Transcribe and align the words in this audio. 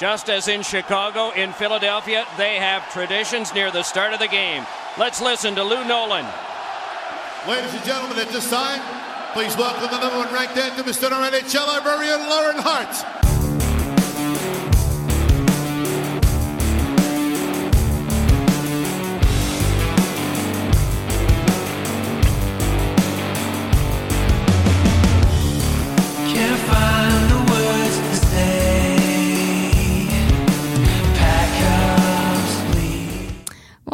Just 0.00 0.30
as 0.30 0.48
in 0.48 0.62
Chicago, 0.62 1.28
in 1.32 1.52
Philadelphia, 1.52 2.24
they 2.38 2.56
have 2.56 2.90
traditions 2.90 3.52
near 3.52 3.70
the 3.70 3.82
start 3.82 4.14
of 4.14 4.18
the 4.18 4.28
game. 4.28 4.64
Let's 4.96 5.20
listen 5.20 5.54
to 5.56 5.62
Lou 5.62 5.84
Nolan. 5.86 6.24
Ladies 7.46 7.74
and 7.74 7.84
gentlemen, 7.84 8.16
at 8.16 8.28
this 8.28 8.48
time, 8.48 8.80
please 9.34 9.54
welcome 9.58 9.82
the 9.82 10.00
number 10.00 10.16
one 10.16 10.32
ranked 10.32 10.56
anthem, 10.56 10.86
Mr. 10.86 11.10
NHL 11.10 11.66
librarian 11.66 12.30
Lauren 12.30 12.56
Hart. 12.56 13.19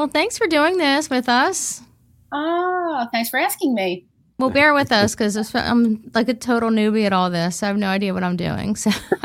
Well, 0.06 0.12
thanks 0.12 0.38
for 0.38 0.46
doing 0.46 0.78
this 0.78 1.10
with 1.10 1.28
us. 1.28 1.82
Oh, 2.30 3.08
thanks 3.10 3.28
for 3.28 3.40
asking 3.40 3.74
me. 3.74 4.06
Well, 4.38 4.50
bear 4.50 4.72
with 4.72 4.92
us 4.92 5.16
because 5.16 5.52
I'm 5.52 6.08
like 6.14 6.28
a 6.28 6.34
total 6.34 6.70
newbie 6.70 7.06
at 7.06 7.12
all 7.12 7.28
this. 7.28 7.60
I 7.60 7.66
have 7.66 7.76
no 7.76 7.88
idea 7.88 8.14
what 8.14 8.22
I'm 8.22 8.36
doing. 8.36 8.76
So 8.76 8.92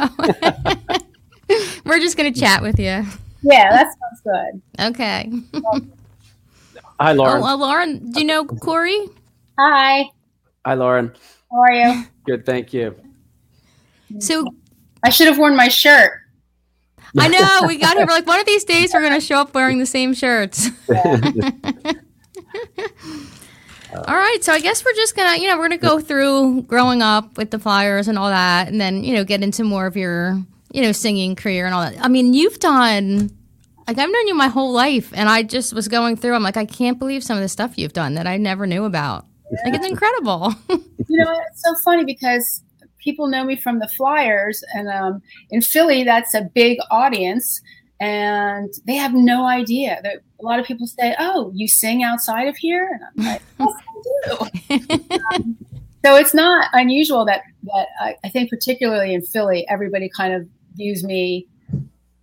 we're 1.85 1.99
just 1.99 2.17
going 2.17 2.33
to 2.33 2.39
chat 2.39 2.63
with 2.63 2.79
you. 2.79 3.05
Yeah, 3.43 3.69
that 3.69 3.93
sounds 3.99 4.21
good. 4.23 4.59
Okay. 4.87 5.31
Hi, 6.99 7.11
Oh, 7.11 7.13
Lauren. 7.13 7.43
uh, 7.43 7.57
Lauren, 7.57 8.11
do 8.11 8.19
you 8.21 8.25
know 8.25 8.43
Corey? 8.45 9.05
Hi, 9.59 10.05
Hi, 10.65 10.73
Lauren. 10.73 11.13
how 11.51 11.59
are 11.61 11.73
you? 11.73 12.05
Good, 12.25 12.43
thank 12.43 12.73
you. 12.73 12.95
So 14.17 14.47
I 15.03 15.11
should 15.11 15.27
have 15.27 15.37
worn 15.37 15.55
my 15.55 15.67
shirt. 15.67 16.20
I 17.17 17.27
know 17.27 17.67
we 17.67 17.77
got 17.77 17.97
here. 17.97 18.05
We're 18.05 18.13
like, 18.13 18.27
one 18.27 18.39
of 18.39 18.45
these 18.45 18.63
days 18.63 18.93
we're 18.93 19.01
going 19.01 19.13
to 19.13 19.25
show 19.25 19.39
up 19.39 19.53
wearing 19.53 19.79
the 19.79 19.85
same 19.85 20.13
shirts. 20.13 20.69
all 20.89 20.95
right. 24.15 24.37
So 24.41 24.53
I 24.53 24.59
guess 24.61 24.83
we're 24.85 24.93
just 24.93 25.15
going 25.15 25.35
to, 25.35 25.41
you 25.41 25.47
know, 25.49 25.57
we're 25.57 25.67
going 25.67 25.79
to 25.79 25.85
go 25.85 25.99
through 25.99 26.63
growing 26.63 27.01
up 27.01 27.37
with 27.37 27.51
the 27.51 27.59
Flyers 27.59 28.07
and 28.07 28.17
all 28.17 28.29
that, 28.29 28.67
and 28.67 28.79
then, 28.79 29.03
you 29.03 29.13
know, 29.13 29.23
get 29.23 29.43
into 29.43 29.63
more 29.63 29.85
of 29.85 29.97
your, 29.97 30.41
you 30.71 30.81
know, 30.81 30.91
singing 30.91 31.35
career 31.35 31.65
and 31.65 31.75
all 31.75 31.81
that. 31.81 32.03
I 32.03 32.07
mean, 32.07 32.33
you've 32.33 32.59
done, 32.59 33.29
like, 33.87 33.97
I've 33.97 34.09
known 34.09 34.27
you 34.27 34.35
my 34.35 34.47
whole 34.47 34.71
life, 34.71 35.11
and 35.13 35.27
I 35.27 35.43
just 35.43 35.73
was 35.73 35.87
going 35.87 36.15
through, 36.15 36.33
I'm 36.33 36.43
like, 36.43 36.57
I 36.57 36.65
can't 36.65 36.97
believe 36.97 37.23
some 37.23 37.37
of 37.37 37.43
the 37.43 37.49
stuff 37.49 37.77
you've 37.77 37.93
done 37.93 38.13
that 38.13 38.27
I 38.27 38.37
never 38.37 38.65
knew 38.65 38.85
about. 38.85 39.25
Like, 39.65 39.73
it's 39.75 39.87
incredible. 39.89 40.53
You 41.09 41.17
know, 41.25 41.41
it's 41.51 41.61
so 41.61 41.73
funny 41.83 42.05
because 42.05 42.63
people 43.01 43.27
know 43.27 43.43
me 43.43 43.55
from 43.55 43.79
the 43.79 43.87
Flyers, 43.89 44.63
and 44.73 44.87
um, 44.89 45.21
in 45.49 45.61
Philly, 45.61 46.03
that's 46.03 46.33
a 46.33 46.49
big 46.53 46.77
audience, 46.89 47.61
and 47.99 48.71
they 48.85 48.95
have 48.95 49.13
no 49.13 49.45
idea. 49.45 49.99
That 50.03 50.21
a 50.39 50.45
lot 50.45 50.59
of 50.59 50.65
people 50.65 50.87
say, 50.87 51.15
"Oh, 51.19 51.51
you 51.53 51.67
sing 51.67 52.03
outside 52.03 52.47
of 52.47 52.57
here," 52.57 52.89
and 52.93 53.01
I'm 53.27 53.33
like, 53.33 53.41
"Yes, 53.59 54.49
I 54.69 54.77
do." 54.77 55.15
um, 55.35 55.57
so 56.03 56.15
it's 56.15 56.33
not 56.33 56.67
unusual 56.73 57.25
that 57.25 57.41
that 57.63 57.87
I, 57.99 58.15
I 58.23 58.29
think, 58.29 58.49
particularly 58.49 59.13
in 59.13 59.21
Philly, 59.21 59.67
everybody 59.69 60.09
kind 60.09 60.33
of 60.33 60.47
views 60.75 61.03
me 61.03 61.47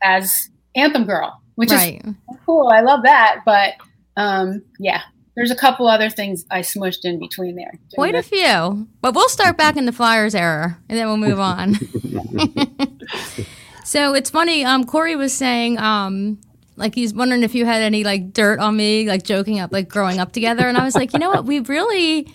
as 0.02 0.50
anthem 0.74 1.04
girl, 1.04 1.40
which 1.56 1.70
right. 1.70 2.02
is 2.04 2.14
cool. 2.46 2.68
I 2.68 2.80
love 2.80 3.02
that, 3.02 3.40
but 3.44 3.74
um, 4.16 4.62
yeah. 4.78 5.02
There's 5.38 5.52
a 5.52 5.56
couple 5.56 5.86
other 5.86 6.10
things 6.10 6.44
I 6.50 6.62
smushed 6.62 7.04
in 7.04 7.20
between 7.20 7.54
there. 7.54 7.78
Quite 7.94 8.16
a 8.16 8.24
few. 8.24 8.88
But 9.00 9.14
we'll 9.14 9.28
start 9.28 9.56
back 9.56 9.76
in 9.76 9.86
the 9.86 9.92
Flyers 9.92 10.34
era 10.34 10.76
and 10.88 10.98
then 10.98 11.06
we'll 11.06 11.16
move 11.16 11.38
on. 11.38 11.74
so 13.84 14.14
it's 14.14 14.30
funny, 14.30 14.64
um, 14.64 14.82
Corey 14.82 15.14
was 15.14 15.32
saying, 15.32 15.78
um, 15.78 16.40
like 16.74 16.92
he's 16.92 17.14
wondering 17.14 17.44
if 17.44 17.54
you 17.54 17.66
had 17.66 17.82
any 17.82 18.02
like 18.02 18.32
dirt 18.32 18.58
on 18.58 18.76
me, 18.76 19.06
like 19.06 19.22
joking 19.22 19.60
up, 19.60 19.72
like 19.72 19.88
growing 19.88 20.18
up 20.18 20.32
together. 20.32 20.66
And 20.66 20.76
I 20.76 20.82
was 20.82 20.96
like, 20.96 21.12
you 21.12 21.20
know 21.20 21.30
what? 21.30 21.44
We 21.44 21.60
really 21.60 22.26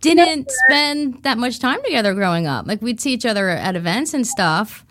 didn't 0.00 0.50
spend 0.66 1.22
that 1.22 1.38
much 1.38 1.60
time 1.60 1.80
together 1.84 2.14
growing 2.14 2.48
up. 2.48 2.66
Like 2.66 2.82
we'd 2.82 3.00
see 3.00 3.12
each 3.12 3.26
other 3.26 3.48
at 3.48 3.76
events 3.76 4.12
and 4.12 4.26
stuff. 4.26 4.84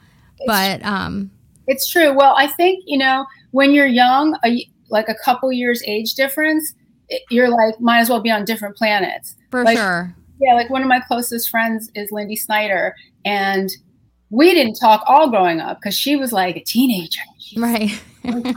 But 0.45 0.81
um, 0.85 1.31
It's 1.67 1.89
true. 1.89 2.13
Well, 2.13 2.35
I 2.37 2.47
think 2.47 2.85
you 2.87 2.97
know 2.97 3.25
when 3.51 3.73
you're 3.73 3.85
young, 3.85 4.37
a, 4.45 4.65
like 4.89 5.09
a 5.09 5.15
couple 5.15 5.51
years 5.51 5.83
age 5.85 6.13
difference, 6.13 6.73
it, 7.09 7.21
you're 7.29 7.49
like 7.49 7.79
might 7.79 7.99
as 7.99 8.09
well 8.09 8.21
be 8.21 8.31
on 8.31 8.45
different 8.45 8.75
planets. 8.75 9.35
for 9.51 9.63
Like- 9.63 9.77
sure. 9.77 10.13
Yeah, 10.39 10.53
like 10.53 10.69
one 10.69 10.83
of 10.83 10.87
my 10.87 10.99
closest 10.99 11.49
friends 11.49 11.89
is 11.95 12.11
Lindy 12.11 12.35
Snider, 12.35 12.93
and 13.25 13.71
we 14.29 14.53
didn't 14.53 14.75
talk 14.75 15.01
all 15.07 15.29
growing 15.31 15.59
up 15.59 15.79
because 15.79 15.95
she 15.97 16.15
was 16.15 16.31
like 16.31 16.55
a 16.55 16.63
teenager. 16.63 17.21
She's- 17.39 17.59
Right. 17.59 17.99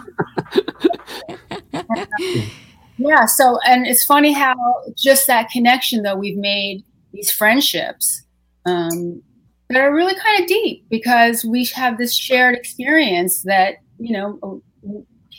Yeah. 2.98 3.24
So, 3.24 3.58
and 3.66 3.86
it's 3.86 4.04
funny 4.04 4.32
how 4.32 4.54
just 4.94 5.26
that 5.26 5.48
connection, 5.50 6.02
though, 6.02 6.16
we've 6.16 6.36
made 6.36 6.84
these 7.14 7.30
friendships 7.30 8.22
um, 8.66 9.22
that 9.70 9.80
are 9.80 9.94
really 9.94 10.14
kind 10.14 10.42
of 10.42 10.46
deep 10.46 10.84
because 10.90 11.44
we 11.46 11.64
have 11.74 11.96
this 11.96 12.14
shared 12.14 12.54
experience 12.56 13.42
that, 13.44 13.76
you 13.98 14.12
know, 14.12 14.62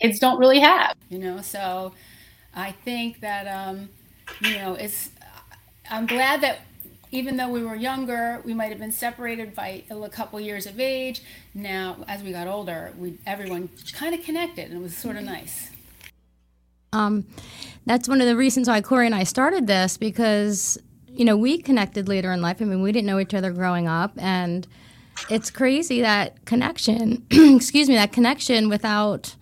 kids 0.01 0.17
don't 0.17 0.39
really 0.39 0.59
have, 0.59 0.95
you 1.09 1.19
know. 1.19 1.39
So 1.41 1.93
I 2.53 2.71
think 2.71 3.21
that, 3.21 3.47
um, 3.47 3.89
you 4.41 4.55
know, 4.55 4.75
it's, 4.75 5.09
I'm 5.89 6.05
glad 6.05 6.41
that 6.41 6.61
even 7.11 7.37
though 7.37 7.49
we 7.49 7.63
were 7.63 7.75
younger, 7.75 8.41
we 8.45 8.53
might 8.53 8.69
have 8.69 8.79
been 8.79 8.91
separated 8.91 9.53
by 9.53 9.83
a 9.89 10.09
couple 10.09 10.39
years 10.39 10.65
of 10.65 10.79
age. 10.79 11.21
Now, 11.53 11.97
as 12.07 12.23
we 12.23 12.31
got 12.31 12.47
older, 12.47 12.93
we 12.97 13.17
everyone 13.27 13.69
kind 13.93 14.15
of 14.15 14.23
connected, 14.23 14.71
and 14.71 14.79
it 14.79 14.81
was 14.81 14.95
sort 14.95 15.17
of 15.17 15.23
nice. 15.23 15.69
Um, 16.93 17.25
that's 17.85 18.07
one 18.07 18.21
of 18.21 18.27
the 18.27 18.35
reasons 18.35 18.67
why 18.67 18.81
Corey 18.81 19.05
and 19.05 19.15
I 19.15 19.23
started 19.23 19.67
this 19.67 19.97
because 19.97 20.77
you 21.07 21.25
know 21.25 21.35
we 21.35 21.57
connected 21.57 22.07
later 22.07 22.31
in 22.31 22.41
life. 22.41 22.61
I 22.61 22.65
mean, 22.65 22.81
we 22.81 22.91
didn't 22.91 23.07
know 23.07 23.19
each 23.19 23.33
other 23.33 23.51
growing 23.51 23.87
up, 23.87 24.13
and 24.17 24.65
it's 25.29 25.51
crazy 25.51 26.01
that 26.01 26.45
connection. 26.45 27.25
excuse 27.31 27.89
me, 27.89 27.95
that 27.95 28.13
connection 28.13 28.69
without 28.69 29.35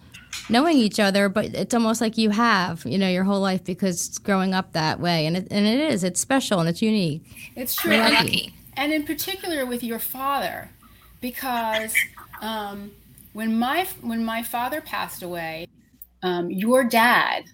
knowing 0.50 0.78
each 0.78 1.00
other, 1.00 1.30
but 1.30 1.46
it's 1.46 1.74
almost 1.74 2.02
like 2.02 2.18
you 2.18 2.30
have, 2.30 2.86
you 2.86 2.98
know, 2.98 3.10
your 3.10 3.24
whole 3.24 3.40
life 3.40 3.64
because 3.64 4.08
it's 4.08 4.18
growing 4.18 4.54
up 4.54 4.74
that 4.74 5.00
way, 5.00 5.26
and 5.26 5.36
it, 5.36 5.48
and 5.52 5.66
it 5.66 5.80
is. 5.92 6.04
It's 6.04 6.20
special 6.20 6.60
and 6.60 6.70
it's 6.70 6.82
unique. 6.82 7.24
It's 7.56 7.76
true, 7.76 7.94
and, 7.94 8.52
and 8.74 8.94
in 8.94 9.04
particular 9.04 9.66
with 9.66 9.84
your 9.84 10.00
father, 10.00 10.70
because 11.22 11.94
um, 12.42 12.92
when 13.34 13.58
my 13.58 13.88
when 14.02 14.24
my 14.24 14.44
father 14.44 14.82
passed 14.82 15.24
away, 15.24 15.68
um, 16.24 16.50
your 16.50 16.84
dad 16.84 17.46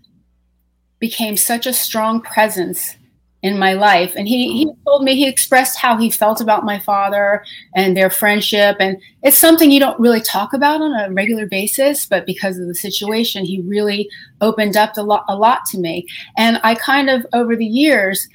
became 0.99 1.37
such 1.37 1.65
a 1.65 1.73
strong 1.73 2.21
presence 2.21 2.95
in 3.45 3.59
my 3.59 3.73
life, 3.73 4.15
and 4.15 4.27
he 4.27 4.57
he 4.57 4.71
told 4.87 5.03
me 5.03 5.13
he 5.15 5.27
expressed 5.27 5.77
how 5.77 5.95
he 5.97 6.09
felt 6.09 6.41
about 6.41 6.65
my 6.65 6.79
father 6.79 7.45
and 7.75 7.95
their 7.95 8.09
friendship, 8.09 8.75
and 8.79 8.97
it's 9.21 9.37
something 9.37 9.69
you 9.69 9.79
don't 9.79 9.99
really 9.99 10.19
talk 10.19 10.51
about 10.51 10.81
on 10.81 10.91
a 10.99 11.13
regular 11.13 11.45
basis, 11.45 12.07
but 12.07 12.25
because 12.25 12.57
of 12.57 12.67
the 12.67 12.73
situation, 12.73 13.45
he 13.45 13.61
really 13.61 14.09
opened 14.41 14.75
up 14.75 14.97
a 14.97 15.01
lot 15.03 15.25
a 15.29 15.35
lot 15.35 15.63
to 15.67 15.77
me, 15.77 16.07
and 16.35 16.59
I 16.63 16.73
kind 16.73 17.07
of 17.07 17.23
over 17.33 17.55
the 17.55 17.67
years. 17.67 18.27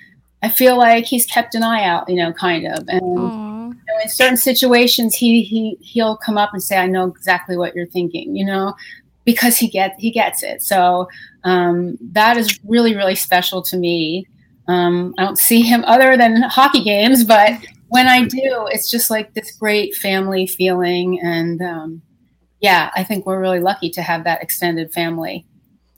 I 0.43 0.48
feel 0.48 0.78
like 0.78 1.04
he's 1.04 1.27
kept 1.27 1.54
an 1.54 1.62
eye 1.62 1.84
out, 1.84 2.09
you 2.09 2.16
know, 2.16 2.32
kind 2.32 2.66
of. 2.66 2.88
And 2.88 3.03
you 3.03 3.19
know, 3.19 4.00
in 4.03 4.09
certain 4.09 4.38
situations, 4.38 5.15
he 5.15 5.42
he 5.42 5.77
he'll 5.81 6.16
come 6.16 6.38
up 6.38 6.50
and 6.53 6.62
say, 6.62 6.78
"I 6.78 6.87
know 6.87 7.09
exactly 7.09 7.56
what 7.59 7.75
you're 7.75 7.84
thinking," 7.87 8.37
you 8.37 8.47
know, 8.47 8.75
because 9.25 9.59
he 9.59 9.69
gets 9.69 9.97
he 9.98 10.10
gets 10.10 10.42
it. 10.42 10.62
So 10.62 11.09
um, 11.44 11.98
that 12.12 12.37
is 12.37 12.59
really 12.65 12.94
really 12.94 13.16
special 13.16 13.60
to 13.65 13.77
me. 13.77 14.27
Um, 14.70 15.14
I 15.19 15.25
don't 15.25 15.38
see 15.38 15.62
him 15.62 15.82
other 15.86 16.16
than 16.16 16.42
hockey 16.42 16.84
games, 16.84 17.25
but 17.25 17.53
when 17.88 18.06
I 18.06 18.25
do, 18.25 18.69
it's 18.70 18.88
just 18.91 19.10
like 19.10 19.34
this 19.34 19.50
great 19.53 19.94
family 19.97 20.47
feeling, 20.47 21.19
and 21.20 21.60
um, 21.60 22.03
yeah, 22.60 22.91
I 22.95 23.03
think 23.03 23.27
we're 23.27 23.41
really 23.41 23.59
lucky 23.60 23.91
to 23.91 24.03
have 24.03 24.22
that 24.24 24.42
extended 24.42 24.92
family. 24.92 25.45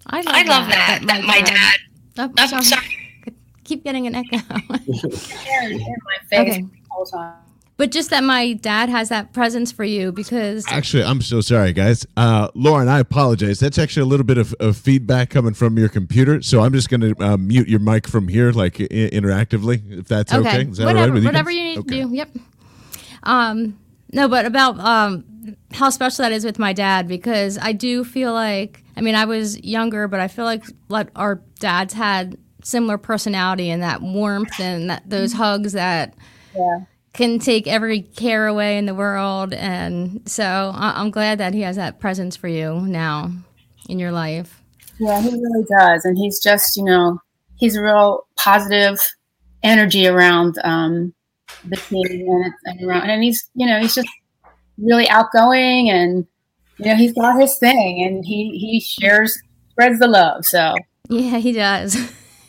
I 0.06 0.22
love, 0.22 0.34
I 0.34 0.42
love 0.44 0.68
that. 0.68 1.00
That 1.06 1.24
my 1.24 1.40
dad. 1.42 1.74
Oh, 2.18 2.32
Oh, 2.38 2.46
sorry. 2.46 2.62
sorry. 2.64 2.86
Keep 3.64 3.84
getting 3.84 4.06
an 4.06 4.14
echo. 4.14 4.36
In 4.58 5.96
my 6.04 6.18
face 6.30 6.40
Okay. 6.40 6.60
the 6.62 7.10
time. 7.12 7.41
But 7.76 7.90
just 7.90 8.10
that 8.10 8.22
my 8.22 8.52
dad 8.52 8.88
has 8.88 9.08
that 9.08 9.32
presence 9.32 9.72
for 9.72 9.82
you 9.84 10.12
because 10.12 10.64
Actually, 10.68 11.04
I'm 11.04 11.20
so 11.22 11.40
sorry, 11.40 11.72
guys. 11.72 12.06
Uh, 12.16 12.48
Lauren, 12.54 12.88
I 12.88 13.00
apologize. 13.00 13.58
That's 13.60 13.78
actually 13.78 14.02
a 14.02 14.06
little 14.06 14.26
bit 14.26 14.38
of, 14.38 14.54
of 14.60 14.76
feedback 14.76 15.30
coming 15.30 15.54
from 15.54 15.76
your 15.78 15.88
computer. 15.88 16.42
So 16.42 16.60
I'm 16.62 16.72
just 16.72 16.88
going 16.90 17.00
to 17.00 17.14
uh, 17.24 17.36
mute 17.36 17.68
your 17.68 17.80
mic 17.80 18.06
from 18.06 18.28
here, 18.28 18.52
like 18.52 18.80
I- 18.80 18.84
interactively, 18.84 19.98
if 20.00 20.06
that's 20.08 20.32
okay. 20.32 20.48
Okay, 20.60 20.70
Is 20.70 20.76
that 20.76 20.86
all 20.86 20.94
right 20.94 21.00
whatever, 21.00 21.12
with 21.14 21.22
you 21.22 21.28
whatever 21.28 21.50
guys? 21.50 21.56
you 21.56 21.62
need 21.64 21.78
Okay. 21.78 22.00
to 22.02 22.08
do. 22.08 22.14
Yep. 22.14 22.30
Um, 23.24 23.78
no, 24.12 24.28
but 24.28 24.44
about 24.46 24.78
um, 24.78 25.24
how 25.72 25.90
special 25.90 26.22
that 26.24 26.32
is 26.32 26.44
with 26.44 26.58
my 26.58 26.72
dad 26.72 27.08
because 27.08 27.58
I 27.58 27.72
do 27.72 28.04
feel 28.04 28.32
like 28.32 28.84
I 28.96 29.00
mean 29.00 29.14
I 29.14 29.24
was 29.24 29.58
younger, 29.64 30.06
but 30.08 30.20
I 30.20 30.28
feel 30.28 30.44
like 30.44 30.64
like 30.88 31.08
our 31.16 31.36
dads 31.60 31.94
had 31.94 32.36
similar 32.62 32.98
personality 32.98 33.70
and 33.70 33.82
that 33.82 34.02
warmth 34.02 34.60
and 34.60 34.90
that 34.90 35.08
those 35.08 35.32
hugs 35.32 35.72
that 35.72 36.14
Yeah. 36.54 36.80
Can 37.12 37.38
take 37.38 37.66
every 37.66 38.02
care 38.02 38.46
away 38.46 38.78
in 38.78 38.86
the 38.86 38.94
world. 38.94 39.52
And 39.52 40.22
so 40.26 40.72
I- 40.74 40.94
I'm 41.00 41.10
glad 41.10 41.38
that 41.38 41.54
he 41.54 41.60
has 41.62 41.76
that 41.76 42.00
presence 42.00 42.36
for 42.36 42.48
you 42.48 42.80
now 42.80 43.30
in 43.88 43.98
your 43.98 44.12
life. 44.12 44.62
Yeah, 44.98 45.20
he 45.20 45.30
really 45.30 45.64
does, 45.68 46.04
and 46.04 46.16
he's 46.16 46.40
just 46.40 46.76
you 46.76 46.84
know 46.84 47.18
he's 47.56 47.76
a 47.76 47.82
real 47.82 48.26
positive 48.36 49.00
energy 49.62 50.06
around 50.06 50.58
um, 50.64 51.12
the 51.64 51.76
team 51.76 52.04
and, 52.28 52.52
and 52.64 52.88
around, 52.88 53.10
and 53.10 53.22
he's 53.22 53.48
you 53.54 53.66
know 53.66 53.80
he's 53.80 53.94
just 53.94 54.08
really 54.78 55.08
outgoing 55.08 55.90
and 55.90 56.26
you 56.78 56.86
know 56.86 56.94
he's 56.96 57.12
got 57.12 57.40
his 57.40 57.56
thing 57.58 58.04
and 58.04 58.24
he 58.24 58.58
he 58.58 58.80
shares 58.80 59.40
spreads 59.70 59.98
the 59.98 60.06
love. 60.06 60.44
So 60.44 60.74
Yeah, 61.08 61.38
he 61.38 61.52
does. 61.52 61.96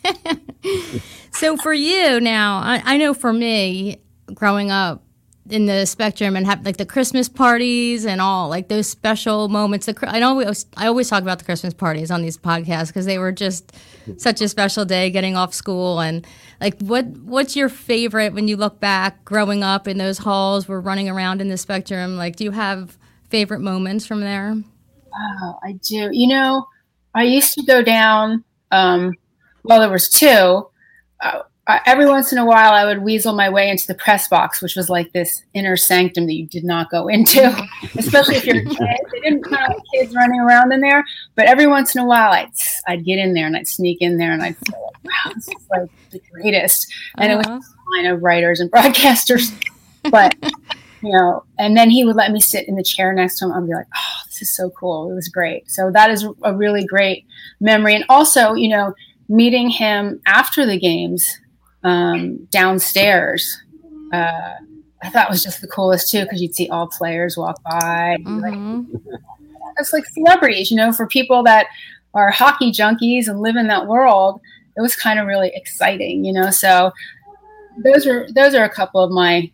so 1.32 1.56
for 1.56 1.72
you 1.72 2.20
now, 2.20 2.58
I, 2.58 2.82
I 2.84 2.96
know 2.98 3.14
for 3.14 3.32
me, 3.32 3.98
growing 4.34 4.70
up 4.70 5.02
in 5.50 5.66
the 5.66 5.84
spectrum 5.84 6.36
and 6.36 6.46
have 6.46 6.64
like 6.64 6.78
the 6.78 6.86
Christmas 6.86 7.28
parties 7.28 8.06
and 8.06 8.20
all 8.20 8.48
like 8.48 8.68
those 8.68 8.86
special 8.86 9.48
moments. 9.48 9.86
The 9.86 9.94
I 10.08 10.18
know 10.18 10.34
we 10.34 10.44
always, 10.44 10.66
I 10.76 10.86
always 10.86 11.08
talk 11.08 11.22
about 11.22 11.38
the 11.38 11.44
Christmas 11.44 11.74
parties 11.74 12.10
on 12.10 12.22
these 12.22 12.38
podcasts 12.38 12.86
because 12.86 13.04
they 13.04 13.18
were 13.18 13.32
just 13.32 13.72
such 14.16 14.40
a 14.40 14.48
special 14.48 14.84
day 14.84 15.10
getting 15.10 15.36
off 15.36 15.52
school 15.52 16.00
and 16.00 16.26
like 16.60 16.80
what 16.80 17.06
what's 17.06 17.56
your 17.56 17.68
favorite 17.68 18.32
when 18.32 18.48
you 18.48 18.56
look 18.56 18.80
back 18.80 19.24
growing 19.24 19.62
up 19.62 19.86
in 19.86 19.98
those 19.98 20.18
halls? 20.18 20.66
We're 20.66 20.80
running 20.80 21.10
around 21.10 21.42
in 21.42 21.48
the 21.48 21.58
spectrum. 21.58 22.16
Like, 22.16 22.36
do 22.36 22.44
you 22.44 22.52
have 22.52 22.96
favorite 23.28 23.60
moments 23.60 24.06
from 24.06 24.20
there? 24.20 24.54
Oh, 25.14 25.58
I 25.62 25.72
do. 25.82 26.08
You 26.10 26.28
know, 26.28 26.66
I 27.14 27.24
used 27.24 27.52
to 27.54 27.62
go 27.64 27.82
down. 27.82 28.44
Um, 28.70 29.12
well, 29.62 29.80
there 29.80 29.90
was 29.90 30.08
two. 30.08 30.68
Uh, 31.20 31.42
every 31.86 32.06
once 32.06 32.32
in 32.32 32.38
a 32.38 32.44
while, 32.44 32.72
I 32.72 32.84
would 32.84 33.02
weasel 33.02 33.32
my 33.34 33.48
way 33.48 33.70
into 33.70 33.86
the 33.86 33.94
press 33.94 34.28
box, 34.28 34.60
which 34.60 34.76
was 34.76 34.90
like 34.90 35.12
this 35.12 35.42
inner 35.54 35.76
sanctum 35.76 36.26
that 36.26 36.34
you 36.34 36.46
did 36.46 36.64
not 36.64 36.90
go 36.90 37.08
into, 37.08 37.42
especially 37.96 38.36
if 38.36 38.44
you're 38.46 38.58
a 38.58 38.64
kid. 38.64 38.78
They 39.12 39.20
didn't 39.20 39.44
kind 39.44 39.72
of 39.72 39.80
kids 39.92 40.14
running 40.14 40.40
around 40.40 40.72
in 40.72 40.80
there, 40.80 41.04
but 41.34 41.46
every 41.46 41.66
once 41.66 41.94
in 41.94 42.02
a 42.02 42.06
while, 42.06 42.32
I'd 42.32 42.50
I'd 42.86 43.04
get 43.04 43.18
in 43.18 43.34
there 43.34 43.46
and 43.46 43.56
I'd 43.56 43.68
sneak 43.68 43.98
in 44.00 44.18
there 44.18 44.32
and 44.32 44.42
I'd 44.42 44.56
feel 44.58 44.92
like, 44.94 45.04
wow, 45.04 45.32
this 45.34 45.48
is 45.48 45.66
like 45.70 45.90
the 46.10 46.20
greatest. 46.32 46.92
And 47.18 47.32
it 47.32 47.36
was 47.36 47.46
Uh-huh. 47.46 47.60
a 47.60 47.96
line 47.96 48.06
of 48.12 48.22
writers 48.22 48.60
and 48.60 48.70
broadcasters, 48.72 49.52
but 50.10 50.34
you 51.02 51.12
know, 51.12 51.44
and 51.58 51.76
then 51.76 51.90
he 51.90 52.04
would 52.04 52.16
let 52.16 52.32
me 52.32 52.40
sit 52.40 52.66
in 52.66 52.76
the 52.76 52.82
chair 52.82 53.12
next 53.12 53.38
to 53.38 53.44
him. 53.46 53.52
I'd 53.52 53.66
be 53.66 53.74
like, 53.74 53.86
oh, 53.94 54.18
this 54.26 54.40
is 54.42 54.54
so 54.56 54.70
cool. 54.70 55.10
It 55.10 55.14
was 55.14 55.28
great. 55.28 55.70
So 55.70 55.90
that 55.90 56.10
is 56.10 56.26
a 56.42 56.54
really 56.54 56.84
great 56.86 57.26
memory. 57.60 57.94
And 57.94 58.04
also, 58.08 58.54
you 58.54 58.68
know, 58.68 58.94
meeting 59.28 59.68
him 59.68 60.20
after 60.26 60.64
the 60.64 60.78
games 60.78 61.38
um, 61.84 62.46
downstairs, 62.50 63.56
uh, 64.12 64.54
I 65.02 65.10
thought 65.10 65.28
was 65.30 65.42
just 65.44 65.60
the 65.60 65.66
coolest 65.68 66.10
too, 66.10 66.22
because 66.24 66.40
you'd 66.42 66.54
see 66.54 66.68
all 66.68 66.86
players 66.88 67.36
walk 67.36 67.62
by. 67.62 68.16
like, 68.24 68.54
Mhm. 68.54 68.86
it's 69.78 69.92
like 69.92 70.06
celebrities, 70.06 70.70
you 70.70 70.76
know, 70.76 70.92
for 70.92 71.06
people 71.06 71.42
that 71.44 71.66
are 72.14 72.30
hockey 72.30 72.70
junkies 72.72 73.28
and 73.28 73.40
live 73.40 73.56
in 73.56 73.66
that 73.66 73.86
world. 73.86 74.40
It 74.76 74.80
was 74.80 74.96
kind 74.96 75.18
of 75.18 75.26
really 75.26 75.52
exciting, 75.54 76.24
you 76.24 76.32
know. 76.32 76.50
So 76.50 76.90
those 77.84 78.06
are 78.06 78.26
those 78.32 78.54
are 78.54 78.64
a 78.64 78.68
couple 78.68 79.02
of 79.02 79.10
my 79.10 79.50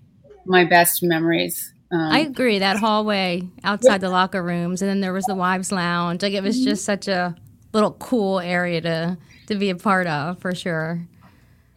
my 0.47 0.65
best 0.65 1.03
memories. 1.03 1.73
Um, 1.91 2.01
I 2.01 2.21
agree. 2.21 2.59
That 2.61 2.77
hallway 2.77 3.43
outside 3.65 4.01
the 4.01 4.11
locker 4.11 4.43
rooms, 4.43 4.81
and 4.83 4.89
then 4.89 5.01
there 5.01 5.13
was 5.13 5.25
the 5.25 5.35
wives' 5.35 5.73
lounge. 5.73 6.23
Like 6.23 6.35
it 6.35 6.43
was 6.43 6.63
just 6.63 6.85
such 6.85 7.09
a 7.09 7.35
little 7.73 7.93
cool 7.93 8.41
area 8.41 8.81
to 8.83 9.19
to 9.49 9.55
be 9.57 9.71
a 9.71 9.75
part 9.75 10.07
of 10.07 10.39
for 10.39 10.55
sure. 10.55 11.07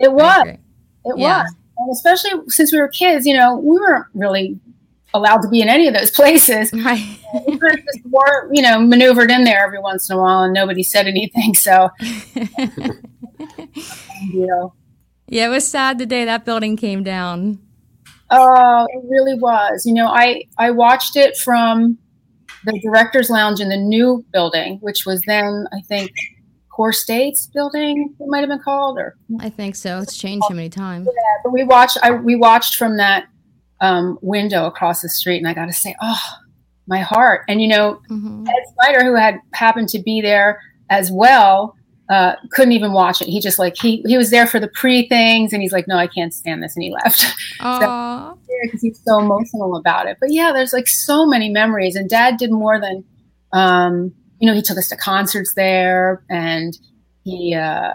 It 0.04 0.14
was. 0.14 0.48
It 0.48 1.18
Yeah. 1.18 1.44
was. 1.44 1.56
And 1.78 1.92
especially 1.92 2.32
since 2.50 2.72
we 2.72 2.80
were 2.80 2.88
kids, 2.88 3.26
you 3.26 3.36
know, 3.36 3.58
we 3.58 3.76
weren't 3.80 4.06
really 4.14 4.60
allowed 5.16 5.42
to 5.42 5.48
be 5.50 5.62
in 5.62 5.68
any 5.70 5.88
of 5.88 5.94
those 5.94 6.12
places. 6.20 6.72
Right. 6.74 7.18
We 7.48 7.54
of 7.56 7.62
just 7.78 8.00
were, 8.06 8.54
you 8.54 8.62
know, 8.62 8.80
maneuvered 8.80 9.32
in 9.32 9.44
there 9.44 9.64
every 9.66 9.80
once 9.80 10.10
in 10.10 10.16
a 10.16 10.20
while 10.20 10.44
and 10.44 10.54
nobody 10.54 10.84
said 10.84 11.08
anything. 11.08 11.54
So, 11.56 11.90
you 14.32 14.46
know, 14.48 14.74
yeah, 15.28 15.48
it 15.48 15.50
was 15.50 15.68
sad 15.68 15.98
the 15.98 16.06
day 16.06 16.26
that 16.26 16.46
building 16.46 16.78
came 16.78 17.04
down. 17.04 17.60
oh, 18.30 18.88
it 18.90 19.04
really 19.10 19.36
was. 19.40 19.86
You 19.86 19.94
know, 19.94 20.08
I, 20.08 20.44
I 20.58 20.72
watched 20.72 21.16
it 21.16 21.38
from 21.38 21.98
the 22.66 22.80
director's 22.80 23.30
lounge 23.30 23.60
in 23.60 23.70
the 23.70 23.78
new 23.78 24.24
building, 24.32 24.78
which 24.82 25.06
was 25.06 25.22
then, 25.28 25.66
I 25.74 25.82
think, 25.82 26.12
CoreStates 26.78 27.52
building, 27.54 28.16
it 28.20 28.28
might 28.28 28.40
have 28.40 28.50
been 28.50 28.60
called, 28.60 28.98
or 28.98 29.16
I 29.40 29.50
think 29.50 29.76
so. 29.76 30.00
It's 30.00 30.18
changed 30.18 30.46
so 30.48 30.54
many 30.56 30.70
times. 30.70 31.08
Yeah, 31.08 31.42
but 31.44 31.52
we 31.52 31.64
watched 31.64 31.98
I 32.02 32.12
we 32.12 32.36
watched 32.36 32.76
from 32.76 32.98
that 32.98 33.26
um, 33.82 34.18
window 34.22 34.66
across 34.66 35.02
the 35.02 35.10
street, 35.10 35.38
and 35.38 35.48
I 35.48 35.54
got 35.54 35.66
to 35.66 35.74
say, 35.74 35.96
oh, 36.02 36.20
my 36.88 37.00
heart. 37.00 37.42
And 37.48 37.62
you 37.62 37.68
know, 37.68 38.02
hmm 38.08 38.46
Ed 38.48 38.64
Snider, 38.74 39.04
who 39.04 39.16
had 39.16 39.40
happened 39.54 39.90
to 39.90 40.02
be 40.02 40.22
there 40.22 40.60
as 40.90 41.12
well, 41.12 41.76
uh, 42.10 42.34
couldn't 42.52 42.72
even 42.72 42.92
watch 42.92 43.22
it. 43.22 43.28
He 43.28 43.40
just 43.40 43.60
like 43.60 43.76
he 43.80 44.04
he 44.08 44.18
was 44.18 44.32
there 44.32 44.48
for 44.48 44.60
the 44.60 44.70
pre 44.70 45.08
things, 45.08 45.54
and 45.54 45.62
he's 45.62 45.74
like, 45.74 45.88
no, 45.88 45.98
I 45.98 46.08
can't 46.08 46.34
stand 46.34 46.64
this, 46.64 46.76
and 46.76 46.84
he 46.84 46.92
left 46.92 47.26
Aw. 47.60 48.34
because 48.64 48.82
he's 48.82 49.00
so 49.06 49.20
emotional 49.20 49.76
about 49.76 50.08
it. 50.08 50.18
But 50.20 50.32
yeah, 50.32 50.52
there's 50.52 50.74
like 50.74 50.88
so 50.88 51.26
many 51.26 51.50
memories, 51.50 51.96
and 51.96 52.10
Dad 52.10 52.38
did 52.38 52.52
more 52.52 52.80
than. 52.80 53.04
Um, 53.52 54.16
you 54.44 54.48
know, 54.48 54.54
he 54.54 54.62
took 54.62 54.78
us 54.78 54.90
to 54.90 54.98
concerts 54.98 55.54
there, 55.54 56.22
and 56.30 56.78
he 57.24 57.56
uh, 57.56 57.94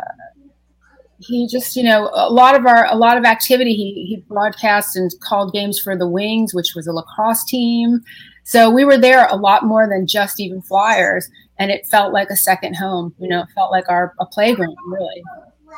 he 1.19 1.47
just 1.47 1.77
you 1.77 1.83
know 1.83 2.11
a 2.15 2.33
lot 2.33 2.55
of 2.55 2.65
our 2.65 2.87
a 2.87 2.97
lot 2.97 3.19
of 3.19 3.25
activity 3.27 3.75
he 3.75 4.07
he 4.07 4.25
broadcast 4.29 4.97
and 4.97 5.11
called 5.21 5.53
games 5.53 5.79
for 5.79 5.95
the 5.95 6.09
wings 6.09 6.55
which 6.55 6.75
was 6.75 6.87
a 6.87 6.93
lacrosse 6.93 7.45
team 7.45 8.01
so 8.45 8.71
we 8.71 8.83
were 8.83 8.97
there 8.97 9.27
a 9.27 9.37
lot 9.37 9.65
more 9.65 9.87
than 9.87 10.07
just 10.07 10.41
even 10.41 10.63
flyers 10.63 11.29
and 11.59 11.71
it 11.71 11.85
felt 11.87 12.15
like 12.15 12.31
a 12.31 12.37
second 12.37 12.75
home 12.75 13.13
you 13.19 13.29
know 13.29 13.41
it 13.41 13.49
felt 13.55 13.71
like 13.71 13.89
our 13.89 14.15
a 14.21 14.27
playground 14.27 14.77
really 14.87 15.23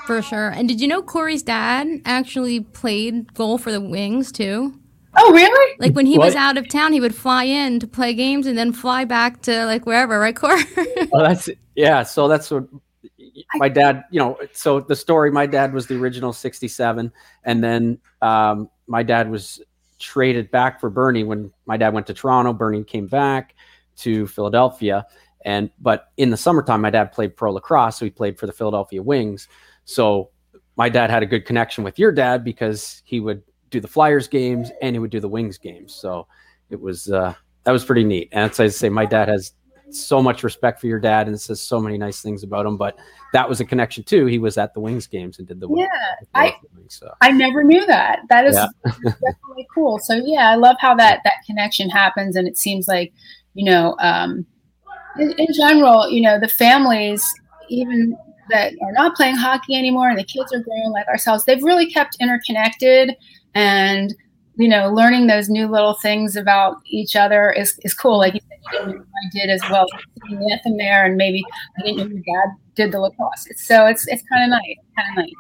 For 0.07 0.23
sure. 0.23 0.51
And 0.51 0.69
did 0.69 0.81
you 0.81 0.87
know 0.87 1.03
Corey's 1.03 1.43
dad 1.43 1.89
actually 2.05 2.61
played 2.61 3.35
goal 3.35 3.59
for 3.59 3.73
the 3.73 3.81
Wings 3.81 4.31
too? 4.31 4.80
Oh 5.17 5.33
really 5.33 5.77
Like 5.79 5.93
when 5.95 6.07
he 6.07 6.19
was 6.19 6.35
out 6.35 6.57
of 6.57 6.69
town, 6.69 6.93
he 6.93 7.01
would 7.01 7.15
fly 7.15 7.45
in 7.45 7.81
to 7.81 7.87
play 7.87 8.15
games 8.15 8.47
and 8.47 8.57
then 8.57 8.73
fly 8.73 9.05
back 9.05 9.43
to 9.43 9.65
like 9.67 9.87
wherever, 9.87 10.19
right, 10.19 10.37
Corey? 10.37 10.63
Well, 11.11 11.23
that's 11.29 11.49
yeah. 11.75 12.03
So 12.03 12.29
that's 12.29 12.51
what 12.51 12.65
my 13.55 13.69
dad. 13.69 14.05
You 14.11 14.21
know, 14.21 14.39
so 14.53 14.81
the 14.81 14.97
story. 14.97 15.31
My 15.31 15.47
dad 15.47 15.73
was 15.73 15.87
the 15.87 15.97
original 15.97 16.33
'67, 16.33 17.13
and 17.45 17.65
then 17.65 17.99
um, 18.23 18.71
my 18.87 19.03
dad 19.03 19.31
was 19.31 19.63
traded 19.99 20.51
back 20.51 20.81
for 20.81 20.91
Bernie 20.91 21.25
when 21.25 21.53
my 21.67 21.77
dad 21.77 21.93
went 21.93 22.07
to 22.09 22.15
Toronto. 22.15 22.53
Bernie 22.53 22.85
came 22.85 23.07
back 23.07 23.55
to 23.99 24.27
Philadelphia, 24.27 25.07
and 25.45 25.71
but 25.81 26.11
in 26.17 26.31
the 26.31 26.37
summertime, 26.37 26.81
my 26.81 26.91
dad 26.91 27.13
played 27.13 27.37
pro 27.37 27.53
lacrosse, 27.53 27.99
so 27.99 28.05
he 28.05 28.11
played 28.11 28.39
for 28.39 28.47
the 28.47 28.53
Philadelphia 28.53 29.03
Wings. 29.03 29.49
So 29.85 30.31
my 30.77 30.89
dad 30.89 31.11
had 31.11 31.23
a 31.23 31.27
good 31.27 31.45
connection 31.45 31.85
with 31.85 31.99
your 31.99 32.13
dad 32.13 32.45
because 32.45 33.03
he 33.05 33.21
would 33.21 33.43
do 33.71 33.81
the 33.81 33.89
Flyers 33.89 34.29
games 34.29 34.71
and 34.83 34.95
he 34.95 34.99
would 34.99 35.11
do 35.11 35.21
the 35.21 35.29
Wings 35.29 35.59
games. 35.59 35.95
So 35.95 36.27
it 36.71 36.81
was 36.81 37.11
uh, 37.11 37.35
that 37.65 37.73
was 37.73 37.85
pretty 37.85 38.05
neat. 38.05 38.29
And 38.33 38.51
as 38.51 38.61
I 38.61 38.69
say, 38.69 38.89
my 38.89 39.07
dad 39.07 39.29
has 39.29 39.53
so 39.91 40.23
much 40.23 40.45
respect 40.45 40.81
for 40.81 40.87
your 40.87 41.01
dad 41.01 41.27
and 41.27 41.41
says 41.41 41.61
so 41.61 41.81
many 41.81 41.99
nice 41.99 42.23
things 42.23 42.43
about 42.45 42.65
him. 42.65 42.77
But 42.77 42.97
that 43.33 43.49
was 43.49 43.61
a 43.61 43.65
connection 43.65 44.05
too. 44.05 44.27
He 44.27 44.39
was 44.39 44.57
at 44.57 44.73
the 44.75 44.81
Wings 44.81 45.07
games 45.07 45.39
and 45.39 45.49
did 45.49 45.61
the 45.61 45.69
yeah 45.75 45.87
I- 46.35 46.55
Wings, 46.77 46.95
so. 47.01 47.13
I 47.21 47.31
never 47.33 47.65
knew 47.65 47.85
that. 47.87 48.21
That 48.29 48.45
is 48.47 48.55
Yeah. 48.55 48.67
definitely 49.05 49.67
cool. 49.75 49.99
So 49.99 50.15
yeah, 50.25 50.51
I 50.51 50.55
love 50.57 50.77
how 50.81 50.95
that 50.97 51.21
that 51.25 51.35
connection 51.47 51.91
happens, 51.91 52.37
and 52.37 52.47
it 52.47 52.57
seems 52.57 52.87
like 52.89 53.13
you 53.55 53.65
know, 53.65 53.97
um, 53.99 54.47
in, 55.19 55.33
in 55.33 55.47
general, 55.55 56.09
you 56.09 56.23
know, 56.23 56.39
the 56.39 56.49
families 56.49 57.25
even 57.69 58.17
that 58.49 58.73
are 58.83 58.93
not 58.93 59.15
playing 59.17 59.37
hockey 59.37 59.75
anymore, 59.77 60.09
and 60.09 60.19
the 60.19 60.25
kids 60.25 60.53
are 60.53 60.61
growing 60.61 60.91
like 60.93 61.07
ourselves. 61.09 61.45
They've 61.45 61.63
really 61.63 61.91
kept 61.91 62.17
interconnected, 62.21 63.17
and 63.55 64.15
you 64.61 64.69
know, 64.69 64.91
learning 64.93 65.27
those 65.27 65.49
new 65.49 65.67
little 65.67 65.95
things 65.95 66.37
about 66.37 66.83
each 66.85 67.17
other 67.17 67.51
is, 67.51 67.79
is 67.83 67.95
cool. 67.95 68.19
Like 68.19 68.35
you 68.35 68.41
said, 68.41 68.59
you 68.63 68.79
didn't 68.79 68.97
know 68.99 69.05
I 69.05 69.31
did 69.33 69.49
as 69.49 69.63
well. 69.71 69.87
Seeing 70.27 70.39
the 70.39 70.53
anthem 70.53 70.77
there, 70.77 71.07
and 71.07 71.17
maybe 71.17 71.43
I 71.79 71.83
didn't 71.83 71.97
know 71.97 72.05
your 72.05 72.23
dad 72.23 72.55
did 72.75 72.93
the 72.93 73.01
lacrosse. 73.01 73.47
So 73.57 73.87
it's 73.87 74.07
it's 74.07 74.23
kind 74.29 74.45
of 74.45 74.51
nice, 74.51 74.77
kind 74.97 75.19
of 75.19 75.25
nice. 75.25 75.33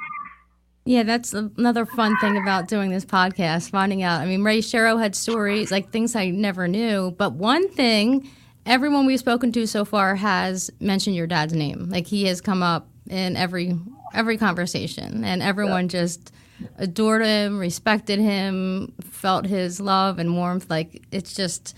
Yeah, 0.86 1.02
that's 1.02 1.34
another 1.34 1.84
fun 1.84 2.16
thing 2.18 2.38
about 2.38 2.66
doing 2.66 2.90
this 2.90 3.04
podcast, 3.04 3.70
finding 3.70 4.02
out. 4.02 4.22
I 4.22 4.26
mean, 4.26 4.42
Ray 4.42 4.60
Sherrow 4.60 4.98
had 4.98 5.14
stories, 5.14 5.70
like 5.70 5.90
things 5.90 6.16
I 6.16 6.30
never 6.30 6.66
knew. 6.66 7.10
But 7.18 7.34
one 7.34 7.68
thing, 7.68 8.26
everyone 8.64 9.04
we've 9.04 9.18
spoken 9.18 9.52
to 9.52 9.66
so 9.66 9.84
far 9.84 10.14
has 10.14 10.70
mentioned 10.80 11.14
your 11.14 11.26
dad's 11.26 11.52
name. 11.52 11.90
Like 11.90 12.06
he 12.06 12.24
has 12.24 12.40
come 12.40 12.62
up 12.62 12.88
in 13.10 13.36
every 13.36 13.78
every 14.14 14.38
conversation, 14.38 15.24
and 15.24 15.42
everyone 15.42 15.88
just 15.88 16.32
adored 16.76 17.24
him, 17.24 17.58
respected 17.58 18.18
him, 18.18 18.92
felt 19.02 19.46
his 19.46 19.80
love 19.80 20.18
and 20.18 20.36
warmth. 20.36 20.68
Like 20.70 21.02
it's 21.10 21.34
just, 21.34 21.76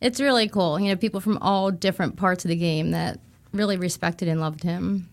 it's 0.00 0.20
really 0.20 0.48
cool. 0.48 0.78
You 0.78 0.88
know, 0.88 0.96
people 0.96 1.20
from 1.20 1.38
all 1.38 1.70
different 1.70 2.16
parts 2.16 2.44
of 2.44 2.48
the 2.48 2.56
game 2.56 2.90
that 2.92 3.20
really 3.52 3.76
respected 3.76 4.28
and 4.28 4.40
loved 4.40 4.62
him. 4.62 5.08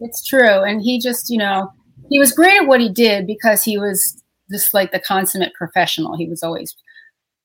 It's 0.00 0.24
true. 0.24 0.62
And 0.62 0.82
he 0.82 1.00
just, 1.00 1.30
you 1.30 1.38
know, 1.38 1.72
he 2.10 2.18
was 2.18 2.32
great 2.32 2.60
at 2.60 2.66
what 2.66 2.80
he 2.80 2.90
did 2.90 3.26
because 3.26 3.62
he 3.62 3.78
was 3.78 4.22
just 4.50 4.74
like 4.74 4.92
the 4.92 5.00
consummate 5.00 5.54
professional. 5.54 6.16
He 6.16 6.28
was 6.28 6.42
always 6.42 6.74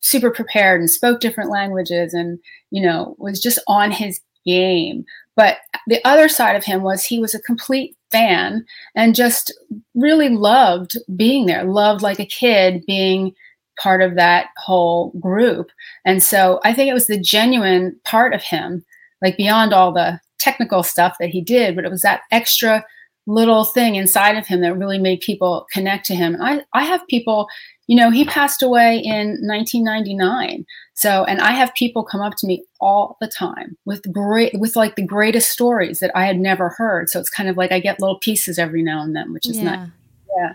super 0.01 0.31
prepared 0.31 0.79
and 0.79 0.89
spoke 0.89 1.19
different 1.19 1.49
languages 1.49 2.13
and 2.13 2.39
you 2.71 2.81
know 2.81 3.15
was 3.17 3.41
just 3.41 3.59
on 3.67 3.91
his 3.91 4.21
game 4.45 5.03
but 5.35 5.57
the 5.87 6.03
other 6.05 6.29
side 6.29 6.55
of 6.55 6.63
him 6.63 6.83
was 6.83 7.03
he 7.03 7.19
was 7.19 7.35
a 7.35 7.41
complete 7.41 7.95
fan 8.11 8.65
and 8.95 9.15
just 9.15 9.53
really 9.95 10.29
loved 10.29 10.97
being 11.15 11.45
there 11.45 11.63
loved 11.63 12.01
like 12.01 12.19
a 12.19 12.25
kid 12.25 12.83
being 12.87 13.33
part 13.81 14.01
of 14.01 14.15
that 14.15 14.47
whole 14.57 15.11
group. 15.19 15.69
And 16.05 16.21
so 16.21 16.59
i 16.63 16.73
think 16.73 16.89
it 16.89 16.93
was 16.93 17.07
the 17.07 17.19
genuine 17.19 17.99
part 18.05 18.33
of 18.33 18.43
him 18.43 18.85
like 19.21 19.37
beyond 19.37 19.73
all 19.73 19.91
the 19.91 20.19
technical 20.39 20.83
stuff 20.83 21.17
that 21.19 21.29
he 21.29 21.41
did 21.41 21.75
but 21.75 21.85
it 21.85 21.91
was 21.91 22.01
that 22.01 22.21
extra 22.31 22.85
little 23.29 23.63
thing 23.63 23.95
inside 23.95 24.35
of 24.37 24.47
him 24.47 24.61
that 24.61 24.75
really 24.75 24.97
made 24.97 25.21
people 25.21 25.67
connect 25.71 26.05
to 26.05 26.15
him. 26.15 26.35
I 26.41 26.61
i 26.73 26.83
have 26.83 27.07
people 27.07 27.47
you 27.89 27.95
know 27.95 28.11
he 28.11 28.23
passed 28.23 28.61
away 28.61 28.99
in 28.99 29.39
1999 29.41 30.63
so 30.93 31.23
and 31.23 31.41
i 31.41 31.51
have 31.51 31.73
people 31.73 32.03
come 32.03 32.21
up 32.21 32.35
to 32.35 32.45
me 32.45 32.63
all 32.79 33.17
the 33.19 33.27
time 33.27 33.75
with 33.85 34.01
great 34.13 34.53
with 34.59 34.75
like 34.75 34.95
the 34.95 35.05
greatest 35.05 35.49
stories 35.49 35.99
that 35.99 36.11
i 36.15 36.23
had 36.25 36.39
never 36.39 36.69
heard. 36.69 37.09
So 37.09 37.19
it's 37.19 37.31
kind 37.31 37.49
of 37.49 37.57
like 37.57 37.71
i 37.71 37.79
get 37.79 37.99
little 37.99 38.19
pieces 38.19 38.59
every 38.59 38.83
now 38.83 39.01
and 39.01 39.15
then 39.15 39.33
which 39.33 39.49
is 39.49 39.57
nice. 39.57 39.89
Yeah. 40.37 40.53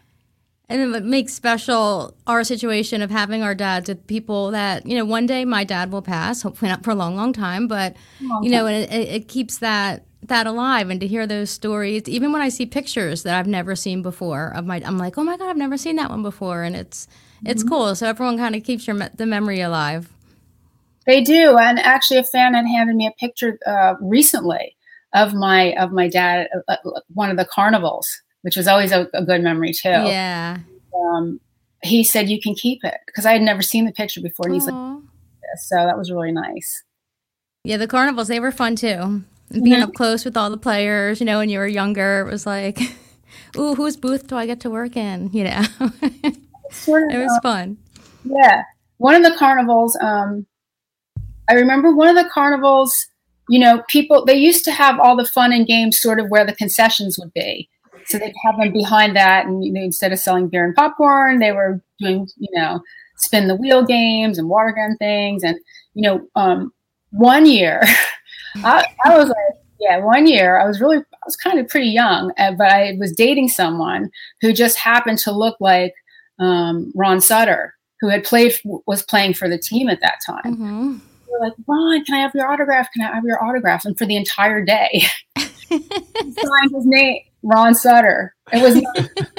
And 0.69 0.93
what 0.93 1.05
makes 1.05 1.35
special 1.35 2.17
our 2.27 2.43
situation 2.43 3.03
of 3.03 3.11
having 3.11 3.43
our 3.43 3.55
dads 3.55 3.89
with 3.89 4.07
people 4.07 4.51
that, 4.53 4.87
you 4.87 4.97
know, 4.97 5.05
one 5.05 5.27
day 5.27 5.45
my 5.45 5.63
dad 5.63 5.93
will 5.93 6.01
pass, 6.01 6.41
hopefully 6.41 6.71
not 6.71 6.83
for 6.83 6.91
a 6.91 6.95
long, 6.95 7.17
long 7.17 7.35
time, 7.35 7.69
but, 7.69 7.95
you 8.19 8.49
know, 8.49 8.67
and 8.67 8.77
it, 8.83 8.91
it 8.91 9.09
it 9.09 9.29
keeps 9.29 9.59
that 9.59 10.07
that 10.23 10.47
alive. 10.47 10.89
And 10.89 11.01
to 11.01 11.07
hear 11.07 11.27
those 11.27 11.51
stories 11.51 12.09
even 12.09 12.33
when 12.33 12.41
i 12.41 12.49
see 12.49 12.65
pictures 12.65 13.25
that 13.25 13.39
i've 13.39 13.47
never 13.47 13.77
seen 13.77 14.01
before 14.01 14.55
of 14.55 14.65
my 14.65 14.81
i'm 14.87 14.97
like 14.97 15.19
oh 15.19 15.23
my 15.23 15.37
god 15.37 15.51
i've 15.51 15.57
never 15.57 15.77
seen 15.77 15.97
that 15.97 16.11
one 16.11 16.23
before. 16.23 16.63
And 16.63 16.75
it's 16.75 17.09
it's 17.45 17.63
cool. 17.63 17.95
So 17.95 18.07
everyone 18.07 18.39
kind 18.39 18.55
of 18.55 18.65
keeps 18.65 18.87
your 18.87 18.97
me- 18.97 19.09
the 19.15 19.27
memory 19.27 19.61
alive. 19.61 20.11
They 21.07 21.23
do, 21.23 21.59
and 21.59 21.79
actually, 21.79 22.19
a 22.19 22.25
fan 22.25 22.55
had 22.55 22.67
handed 22.67 22.97
me 22.97 23.07
a 23.07 23.13
picture 23.13 23.59
uh, 23.67 23.95
recently 24.01 24.77
of 25.15 25.35
my 25.35 25.75
of 25.75 25.93
my 25.93 26.09
dad 26.09 26.49
at 26.69 26.81
uh, 26.85 27.01
one 27.13 27.31
of 27.31 27.37
the 27.37 27.45
carnivals, 27.45 28.09
which 28.43 28.57
was 28.57 28.67
always 28.67 28.93
a, 28.93 29.09
a 29.13 29.25
good 29.25 29.43
memory 29.43 29.73
too. 29.73 29.89
yeah. 29.89 30.59
Um, 30.95 31.41
he 31.83 32.03
said 32.03 32.31
you 32.31 32.41
can 32.41 32.55
keep 32.55 32.83
it 32.83 32.97
because 33.07 33.27
I 33.27 33.33
had 33.33 33.43
never 33.43 33.61
seen 33.61 33.85
the 33.85 33.93
picture 33.93 34.21
before, 34.21 34.47
and 34.47 34.55
he's 34.55 34.67
like, 34.67 35.03
so 35.57 35.77
that 35.77 35.99
was 35.99 36.11
really 36.11 36.33
nice. 36.33 36.83
yeah 37.65 37.77
the 37.77 37.87
carnivals 37.87 38.29
they 38.29 38.41
were 38.41 38.53
fun 38.53 38.77
too. 38.77 39.23
Being 39.53 39.83
up 39.83 39.95
close 39.95 40.25
with 40.25 40.37
all 40.37 40.51
the 40.51 40.57
players 40.57 41.21
you 41.21 41.27
know 41.27 41.39
when 41.39 41.49
you 41.49 41.59
were 41.59 41.67
younger 41.67 42.21
it 42.27 42.31
was 42.31 42.47
like 42.47 42.81
ooh 43.57 43.75
whose 43.75 43.97
booth 43.97 44.27
do 44.27 44.37
i 44.37 44.47
get 44.47 44.61
to 44.61 44.71
work 44.71 44.97
in? 44.97 45.31
You 45.33 45.45
know 45.45 45.63
Sort 46.75 47.05
of, 47.05 47.15
it 47.15 47.19
was 47.19 47.39
fun 47.43 47.79
Yeah. 48.25 48.63
One 48.99 49.15
of 49.15 49.23
the 49.23 49.37
carnivals, 49.39 49.97
um, 50.01 50.47
I 51.49 51.55
remember 51.55 51.95
one 51.95 52.09
of 52.09 52.23
the 52.23 52.31
carnivals, 52.31 53.07
you 53.49 53.59
know, 53.59 53.83
people, 53.89 54.25
they 54.25 54.37
used 54.37 54.65
to 54.65 54.73
have 54.73 54.99
all 54.99 55.17
the 55.17 55.27
fun 55.27 55.53
and 55.53 55.67
games 55.67 56.01
sort 56.01 56.21
of 56.21 56.29
where 56.29 56.47
the 56.47 56.55
concessions 56.55 57.19
would 57.19 57.33
be. 57.35 57.69
So 58.07 58.19
they'd 58.19 58.35
have 58.45 58.57
them 58.59 58.73
behind 58.73 59.17
that. 59.17 59.47
And, 59.47 59.65
you 59.65 59.73
know, 59.73 59.83
instead 59.83 60.13
of 60.13 60.19
selling 60.19 60.49
beer 60.49 60.65
and 60.65 60.75
popcorn, 60.75 61.39
they 61.39 61.53
were 61.53 61.81
doing, 61.99 62.29
you 62.37 62.49
know, 62.53 62.81
spin 63.17 63.49
the 63.49 63.57
wheel 63.57 63.85
games 63.85 64.39
and 64.39 64.49
water 64.49 64.73
gun 64.73 64.97
things. 64.99 65.43
And, 65.43 65.59
you 65.95 66.03
know, 66.03 66.27
um, 66.37 66.73
one 67.11 67.47
year, 67.47 67.83
I, 68.57 68.87
I 69.05 69.17
was 69.17 69.29
like, 69.29 69.37
yeah, 69.81 69.99
one 69.99 70.27
year 70.27 70.59
I 70.59 70.67
was 70.67 70.81
really, 70.81 70.99
I 70.99 71.27
was 71.27 71.37
kind 71.37 71.59
of 71.59 71.69
pretty 71.69 71.89
young, 71.89 72.33
uh, 72.39 72.53
but 72.53 72.69
I 72.69 72.97
was 72.99 73.13
dating 73.13 73.49
someone 73.49 74.11
who 74.41 74.53
just 74.53 74.79
happened 74.79 75.19
to 75.19 75.33
look 75.33 75.57
like 75.61 75.93
um, 76.39 76.93
Ron 76.95 77.21
Sutter, 77.21 77.75
who 78.01 78.09
had 78.09 78.25
played, 78.25 78.55
was 78.87 79.03
playing 79.03 79.35
for 79.35 79.49
the 79.49 79.59
team 79.59 79.89
at 79.89 80.01
that 80.01 80.19
time. 80.25 80.55
hmm 80.55 80.93
We 81.27 81.33
were 81.33 81.41
like, 81.41 81.55
Ron, 81.67 82.05
can 82.05 82.15
I 82.15 82.19
have 82.19 82.35
your 82.35 82.51
autograph? 82.51 82.89
Can 82.93 83.03
I 83.03 83.15
have 83.15 83.25
your 83.25 83.43
autograph? 83.43 83.85
And 83.85 83.97
for 83.97 84.07
the 84.07 84.17
entire 84.17 84.65
day, 84.65 85.05
signed 85.37 86.75
his 86.75 86.87
name, 86.87 87.23
Ron 87.43 87.75
Sutter. 87.75 88.35
It 88.53 88.63
was 88.63 88.83
not, 88.83 88.95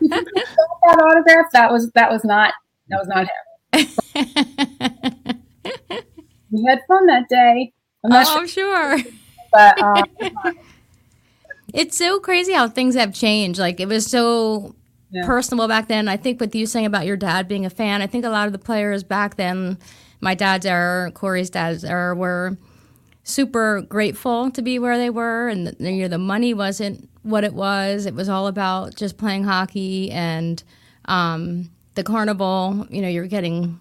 that 0.00 0.98
autograph. 1.00 1.46
That 1.52 1.70
was 1.72 1.90
that 1.92 2.10
was 2.10 2.24
not 2.24 2.54
that 2.88 2.98
was 2.98 3.08
not 3.08 3.26
him. 3.26 3.30
We 6.50 6.64
had 6.64 6.80
fun 6.88 7.06
that 7.06 7.28
day. 7.28 7.72
I'm 8.04 8.10
not 8.10 8.26
oh, 8.26 8.46
sure, 8.46 8.94
I'm 8.94 8.98
sure. 8.98 9.12
but 9.52 9.82
um, 9.82 10.04
It's 11.74 11.96
so 11.98 12.18
crazy 12.18 12.52
how 12.52 12.68
things 12.68 12.94
have 12.94 13.12
changed. 13.12 13.58
Like 13.58 13.80
it 13.80 13.88
was 13.88 14.06
so 14.06 14.74
Yeah. 15.10 15.24
personal 15.24 15.68
back 15.68 15.88
then. 15.88 16.06
I 16.08 16.16
think 16.16 16.40
with 16.40 16.54
you 16.54 16.66
saying 16.66 16.86
about 16.86 17.06
your 17.06 17.16
dad 17.16 17.48
being 17.48 17.64
a 17.64 17.70
fan, 17.70 18.02
I 18.02 18.06
think 18.06 18.24
a 18.24 18.28
lot 18.28 18.46
of 18.46 18.52
the 18.52 18.58
players 18.58 19.02
back 19.02 19.36
then, 19.36 19.78
my 20.20 20.34
dad's 20.34 20.66
era, 20.66 21.10
Corey's 21.10 21.48
dad's 21.50 21.82
era, 21.84 22.14
were 22.14 22.58
super 23.22 23.82
grateful 23.82 24.50
to 24.50 24.62
be 24.62 24.78
where 24.78 24.98
they 24.98 25.10
were, 25.10 25.48
and 25.48 25.66
the, 25.66 25.92
you 25.92 26.02
know 26.02 26.08
the 26.08 26.18
money 26.18 26.54
wasn't 26.54 27.08
what 27.22 27.44
it 27.44 27.54
was. 27.54 28.06
It 28.06 28.14
was 28.14 28.28
all 28.28 28.46
about 28.46 28.96
just 28.96 29.16
playing 29.18 29.44
hockey 29.44 30.10
and 30.10 30.62
um, 31.06 31.70
the 31.94 32.02
carnival. 32.04 32.86
You 32.90 33.02
know, 33.02 33.08
you're 33.08 33.26
getting 33.26 33.78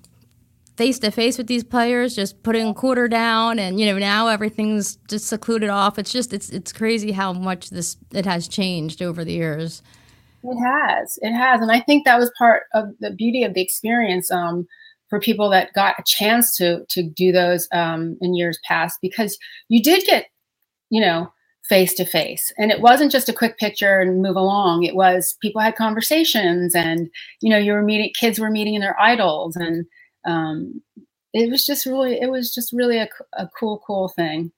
face 0.75 0.99
to 0.99 1.11
face 1.11 1.37
with 1.37 1.47
these 1.47 1.63
players, 1.63 2.15
just 2.15 2.43
putting 2.43 2.67
a 2.67 2.73
quarter 2.73 3.07
down, 3.07 3.57
and 3.59 3.79
you 3.79 3.85
know 3.85 3.97
now 3.97 4.27
everything's 4.27 4.97
just 5.07 5.27
secluded 5.27 5.69
off. 5.69 5.97
It's 5.97 6.11
just 6.11 6.33
it's 6.33 6.49
it's 6.49 6.71
crazy 6.71 7.11
how 7.11 7.33
much 7.33 7.69
this 7.69 7.97
it 8.13 8.25
has 8.25 8.47
changed 8.47 9.01
over 9.01 9.25
the 9.25 9.33
years. 9.33 9.81
It 10.43 10.57
has. 10.63 11.17
It 11.21 11.33
has. 11.33 11.61
And 11.61 11.71
I 11.71 11.79
think 11.79 12.05
that 12.05 12.19
was 12.19 12.31
part 12.37 12.63
of 12.73 12.89
the 12.99 13.11
beauty 13.11 13.43
of 13.43 13.53
the 13.53 13.61
experience 13.61 14.31
um, 14.31 14.67
for 15.09 15.19
people 15.19 15.49
that 15.49 15.73
got 15.73 15.99
a 15.99 16.03
chance 16.05 16.55
to 16.57 16.85
to 16.89 17.03
do 17.03 17.31
those 17.31 17.67
um, 17.71 18.17
in 18.21 18.35
years 18.35 18.59
past 18.65 18.99
because 19.01 19.37
you 19.69 19.81
did 19.81 20.03
get, 20.05 20.27
you 20.89 21.01
know, 21.01 21.31
face 21.67 21.93
to 21.95 22.05
face. 22.05 22.53
And 22.57 22.71
it 22.71 22.81
wasn't 22.81 23.11
just 23.11 23.29
a 23.29 23.33
quick 23.33 23.57
picture 23.57 23.99
and 23.99 24.21
move 24.21 24.35
along. 24.35 24.83
It 24.83 24.95
was 24.95 25.35
people 25.41 25.61
had 25.61 25.75
conversations 25.75 26.75
and, 26.75 27.09
you 27.41 27.49
know, 27.49 27.57
you 27.57 27.73
were 27.73 27.83
meeting 27.83 28.11
kids 28.17 28.39
were 28.39 28.51
meeting 28.51 28.79
their 28.79 28.99
idols 28.99 29.55
and 29.55 29.85
um, 30.25 30.81
it 31.33 31.49
was 31.49 31.65
just 31.65 31.85
really 31.85 32.19
it 32.19 32.31
was 32.31 32.53
just 32.53 32.71
really 32.73 32.97
a, 32.99 33.09
a 33.33 33.49
cool, 33.59 33.81
cool 33.85 34.09
thing. 34.09 34.51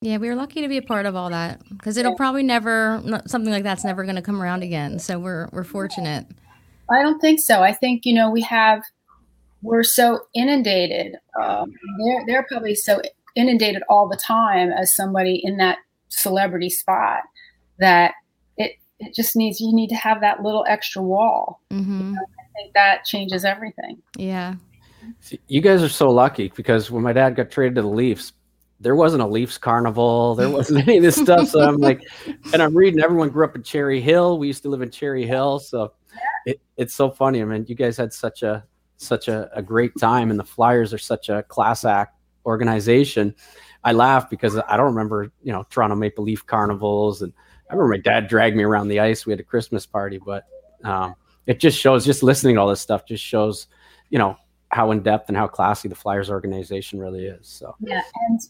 Yeah, 0.00 0.18
we 0.18 0.28
were 0.28 0.34
lucky 0.34 0.60
to 0.60 0.68
be 0.68 0.76
a 0.76 0.82
part 0.82 1.06
of 1.06 1.16
all 1.16 1.30
that 1.30 1.62
because 1.70 1.96
it'll 1.96 2.16
probably 2.16 2.42
never 2.42 3.02
something 3.26 3.52
like 3.52 3.62
that's 3.62 3.84
never 3.84 4.04
going 4.04 4.16
to 4.16 4.22
come 4.22 4.40
around 4.42 4.62
again. 4.62 4.98
So 4.98 5.18
we're 5.18 5.48
we're 5.52 5.64
fortunate. 5.64 6.26
I 6.90 7.02
don't 7.02 7.20
think 7.20 7.40
so. 7.40 7.62
I 7.62 7.72
think 7.72 8.04
you 8.04 8.14
know 8.14 8.30
we 8.30 8.42
have 8.42 8.82
we're 9.62 9.82
so 9.82 10.20
inundated. 10.34 11.16
Um, 11.42 11.72
they're 12.04 12.24
they're 12.26 12.46
probably 12.48 12.74
so 12.74 13.00
inundated 13.34 13.82
all 13.88 14.08
the 14.08 14.16
time 14.16 14.70
as 14.70 14.94
somebody 14.94 15.40
in 15.42 15.56
that 15.56 15.78
celebrity 16.08 16.70
spot 16.70 17.22
that 17.78 18.14
it 18.56 18.72
it 19.00 19.14
just 19.14 19.36
needs 19.36 19.60
you 19.60 19.74
need 19.74 19.88
to 19.88 19.96
have 19.96 20.20
that 20.20 20.42
little 20.42 20.64
extra 20.68 21.02
wall. 21.02 21.60
Mm-hmm. 21.70 22.14
I 22.18 22.44
think 22.56 22.74
that 22.74 23.04
changes 23.04 23.44
everything. 23.44 24.02
Yeah. 24.16 24.54
You 25.48 25.60
guys 25.60 25.82
are 25.82 25.88
so 25.88 26.10
lucky 26.10 26.52
because 26.54 26.90
when 26.90 27.02
my 27.02 27.12
dad 27.12 27.36
got 27.36 27.50
traded 27.50 27.74
to 27.76 27.82
the 27.82 27.88
Leafs, 27.88 28.32
there 28.84 28.94
wasn't 28.94 29.22
a 29.22 29.26
Leafs 29.26 29.58
carnival. 29.58 30.34
There 30.34 30.50
wasn't 30.50 30.86
any 30.86 30.98
of 30.98 31.02
this 31.02 31.16
stuff. 31.16 31.48
So 31.48 31.60
I'm 31.60 31.78
like, 31.78 32.02
and 32.52 32.62
I'm 32.62 32.76
reading. 32.76 33.00
Everyone 33.00 33.30
grew 33.30 33.44
up 33.44 33.56
in 33.56 33.62
Cherry 33.62 34.00
Hill. 34.00 34.38
We 34.38 34.46
used 34.46 34.62
to 34.62 34.68
live 34.68 34.82
in 34.82 34.90
Cherry 34.90 35.26
Hill. 35.26 35.58
So 35.58 35.94
it, 36.46 36.60
it's 36.76 36.94
so 36.94 37.10
funny. 37.10 37.40
I 37.40 37.44
mean, 37.46 37.64
you 37.66 37.74
guys 37.74 37.96
had 37.96 38.12
such 38.12 38.42
a 38.42 38.64
such 38.98 39.28
a, 39.28 39.50
a 39.54 39.62
great 39.62 39.92
time, 39.98 40.30
and 40.30 40.38
the 40.38 40.44
Flyers 40.44 40.92
are 40.92 40.98
such 40.98 41.30
a 41.30 41.42
class 41.44 41.84
act 41.84 42.16
organization. 42.46 43.34
I 43.82 43.92
laugh 43.92 44.30
because 44.30 44.56
I 44.56 44.76
don't 44.76 44.86
remember, 44.86 45.32
you 45.42 45.52
know, 45.52 45.64
Toronto 45.70 45.96
Maple 45.96 46.24
Leaf 46.24 46.46
carnivals, 46.46 47.22
and 47.22 47.32
I 47.70 47.74
remember 47.74 47.96
my 47.96 48.00
dad 48.00 48.28
dragged 48.28 48.56
me 48.56 48.62
around 48.62 48.88
the 48.88 49.00
ice. 49.00 49.26
We 49.26 49.32
had 49.32 49.40
a 49.40 49.44
Christmas 49.44 49.86
party, 49.86 50.18
but 50.24 50.44
um, 50.84 51.14
it 51.46 51.58
just 51.58 51.78
shows. 51.78 52.04
Just 52.04 52.22
listening 52.22 52.56
to 52.56 52.60
all 52.60 52.68
this 52.68 52.80
stuff 52.80 53.06
just 53.06 53.24
shows, 53.24 53.66
you 54.10 54.18
know, 54.18 54.36
how 54.68 54.90
in 54.90 55.02
depth 55.02 55.28
and 55.28 55.36
how 55.36 55.46
classy 55.46 55.88
the 55.88 55.94
Flyers 55.94 56.30
organization 56.30 56.98
really 56.98 57.26
is. 57.26 57.46
So 57.46 57.74
Yeah, 57.80 58.02
and 58.28 58.40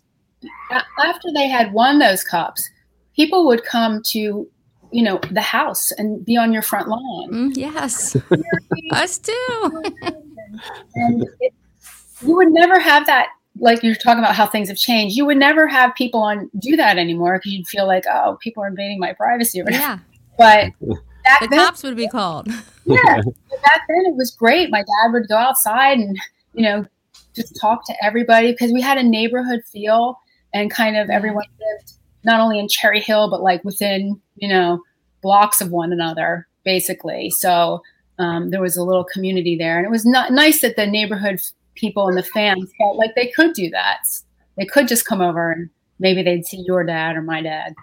after 1.05 1.29
they 1.35 1.49
had 1.49 1.73
won 1.73 1.99
those 1.99 2.23
cups, 2.23 2.69
people 3.17 3.47
would 3.47 3.65
come 3.65 4.03
to 4.07 4.49
you 4.93 5.03
know 5.03 5.19
the 5.33 5.41
house 5.41 5.91
and 5.93 6.25
be 6.25 6.37
on 6.37 6.53
your 6.53 6.63
front 6.63 6.89
lawn. 6.89 7.31
Mm, 7.33 7.57
yes. 7.57 8.17
Us 8.93 9.19
too. 9.19 9.83
and 10.95 11.27
it, 11.41 11.53
you 12.23 12.37
would 12.37 12.51
never 12.53 12.79
have 12.79 13.07
that 13.07 13.29
like 13.59 13.83
you're 13.83 13.95
talking 13.95 14.19
about 14.19 14.35
how 14.35 14.47
things 14.47 14.69
have 14.69 14.77
changed 14.77 15.17
you 15.17 15.25
would 15.25 15.37
never 15.37 15.67
have 15.69 15.95
people 15.95 16.21
on 16.23 16.51
do 16.59 16.77
that 16.77 16.97
anymore 16.99 17.39
because 17.39 17.53
you'd 17.53 17.67
feel 17.69 17.87
like 17.87 18.05
oh 18.13 18.37
people 18.41 18.63
are 18.63 18.67
invading 18.69 18.99
my 18.99 19.13
privacy 19.13 19.61
or 19.61 19.65
yeah. 19.71 19.99
but 20.39 20.71
back 21.25 21.41
The 21.41 21.49
then, 21.51 21.59
cops 21.59 21.83
would 21.85 21.97
be 21.97 22.09
called. 22.09 22.49
yeah 22.85 23.21
back 23.63 23.83
then 23.89 24.07
it 24.07 24.15
was 24.17 24.33
great 24.37 24.71
my 24.71 24.81
dad 24.81 25.13
would 25.13 25.29
go 25.29 25.37
outside 25.37 25.99
and 25.99 26.17
you 26.53 26.63
know 26.63 26.85
just 27.35 27.57
talk 27.61 27.85
to 27.87 27.95
everybody 28.03 28.53
because 28.53 28.73
we 28.73 28.81
had 28.81 28.99
a 28.99 29.03
neighborhood 29.03 29.61
feel 29.73 30.19
and 30.55 30.71
kind 30.71 30.97
of 30.97 31.11
everyone 31.11 31.45
lived 31.61 31.93
not 32.25 32.41
only 32.41 32.59
in 32.59 32.69
cherry 32.69 33.01
hill 33.01 33.29
but 33.29 33.43
like 33.43 33.63
within 33.65 34.19
you 34.37 34.49
know 34.49 34.81
blocks 35.23 35.61
of 35.61 35.71
one 35.71 35.93
another 35.93 36.47
basically 36.65 37.29
so 37.29 37.83
um, 38.19 38.51
there 38.51 38.61
was 38.61 38.77
a 38.77 38.83
little 38.83 39.05
community 39.05 39.57
there, 39.57 39.77
and 39.77 39.87
it 39.87 39.91
was 39.91 40.07
not 40.07 40.33
nice 40.33 40.61
that 40.61 40.77
the 40.77 40.87
neighborhood 40.87 41.41
people 41.75 42.09
and 42.09 42.17
the 42.17 42.23
fans 42.23 42.71
felt 42.79 42.97
like 42.97 43.15
they 43.15 43.33
could 43.35 43.55
do 43.55 43.71
that. 43.71 44.03
They 44.57 44.67
could 44.67 44.87
just 44.87 45.05
come 45.05 45.21
over 45.21 45.51
and 45.51 45.69
maybe 45.99 46.23
they'd 46.23 46.47
see 46.47 46.63
your 46.65 46.85
dad 46.85 47.17
or 47.17 47.23
my 47.23 47.43
dad. 47.43 47.75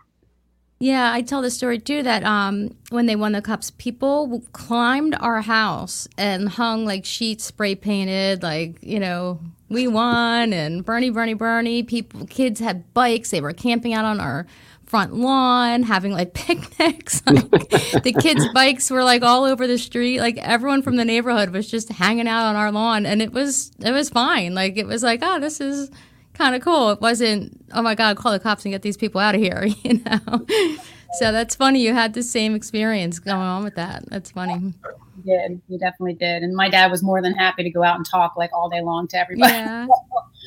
Yeah, 0.80 1.12
I 1.14 1.22
tell 1.22 1.42
the 1.42 1.52
story 1.52 1.78
too 1.78 2.02
that 2.04 2.24
um, 2.24 2.76
when 2.90 3.06
they 3.06 3.16
won 3.16 3.34
the 3.34 3.42
cups, 3.42 3.72
people 3.72 4.42
climbed 4.54 5.16
our 5.20 5.42
house 5.42 6.08
and 6.18 6.50
hung 6.50 6.86
like 6.86 7.06
sheets 7.06 7.44
spray 7.44 7.76
painted, 7.76 8.42
like 8.42 8.82
you 8.82 9.00
know 9.00 9.40
we 9.72 9.88
won 9.88 10.54
and 10.54 10.84
Bernie, 10.84 11.10
Bernie, 11.10 11.34
Bernie. 11.34 11.84
People, 11.84 12.28
kids 12.28 12.60
had 12.60 12.94
bikes. 12.94 13.32
They 13.32 13.42
were 13.42 13.54
camping 13.54 13.94
out 13.94 14.06
on 14.06 14.20
our 14.20 14.46
front 14.86 15.14
lawn, 15.16 15.84
having 15.84 16.12
like 16.12 16.34
picnics. 16.36 17.24
Like, 17.26 17.50
the 18.04 18.16
kids' 18.20 18.48
bikes 18.54 18.92
were 18.92 19.04
like 19.04 19.24
all 19.24 19.46
over 19.46 19.66
the 19.66 19.78
street. 19.78 20.20
Like 20.20 20.38
everyone 20.38 20.82
from 20.82 20.98
the 20.98 21.06
neighborhood 21.06 21.52
was 21.52 21.70
just 21.70 21.90
hanging 21.90 22.28
out 22.28 22.48
on 22.48 22.56
our 22.56 22.72
lawn, 22.72 23.06
and 23.06 23.22
it 23.22 23.32
was 23.32 23.72
it 23.80 23.92
was 23.92 24.10
fine. 24.10 24.54
Like 24.54 24.78
it 24.78 24.86
was 24.86 25.04
like, 25.04 25.22
oh, 25.24 25.40
this 25.40 25.62
is 25.62 25.90
kind 26.34 26.56
of 26.56 26.62
cool. 26.62 26.92
It 26.92 27.02
wasn't, 27.02 27.64
oh 27.74 27.82
my 27.82 27.96
God, 27.96 28.18
call 28.18 28.32
the 28.32 28.40
cops 28.40 28.66
and 28.66 28.74
get 28.74 28.82
these 28.82 28.98
people 28.98 29.22
out 29.22 29.36
of 29.36 29.42
here, 29.42 29.66
you 29.84 30.02
know? 30.04 30.46
so 31.20 31.32
that's 31.32 31.56
funny. 31.56 31.82
You 31.82 31.94
had 31.94 32.14
the 32.14 32.24
same 32.24 32.56
experience 32.56 33.20
going 33.20 33.38
on 33.38 33.64
with 33.64 33.76
that. 33.76 34.04
That's 34.10 34.32
funny. 34.32 34.74
Did. 35.26 35.62
We 35.68 35.78
definitely 35.78 36.14
did. 36.14 36.44
And 36.44 36.56
my 36.56 36.70
dad 36.70 36.92
was 36.92 37.04
more 37.04 37.22
than 37.22 37.34
happy 37.34 37.64
to 37.64 37.70
go 37.70 37.84
out 37.84 37.96
and 37.98 38.06
talk 38.06 38.36
like 38.38 38.52
all 38.54 38.70
day 38.70 38.82
long 38.82 39.08
to 39.10 39.18
everybody. 39.18 39.54
Yeah. 39.54 39.88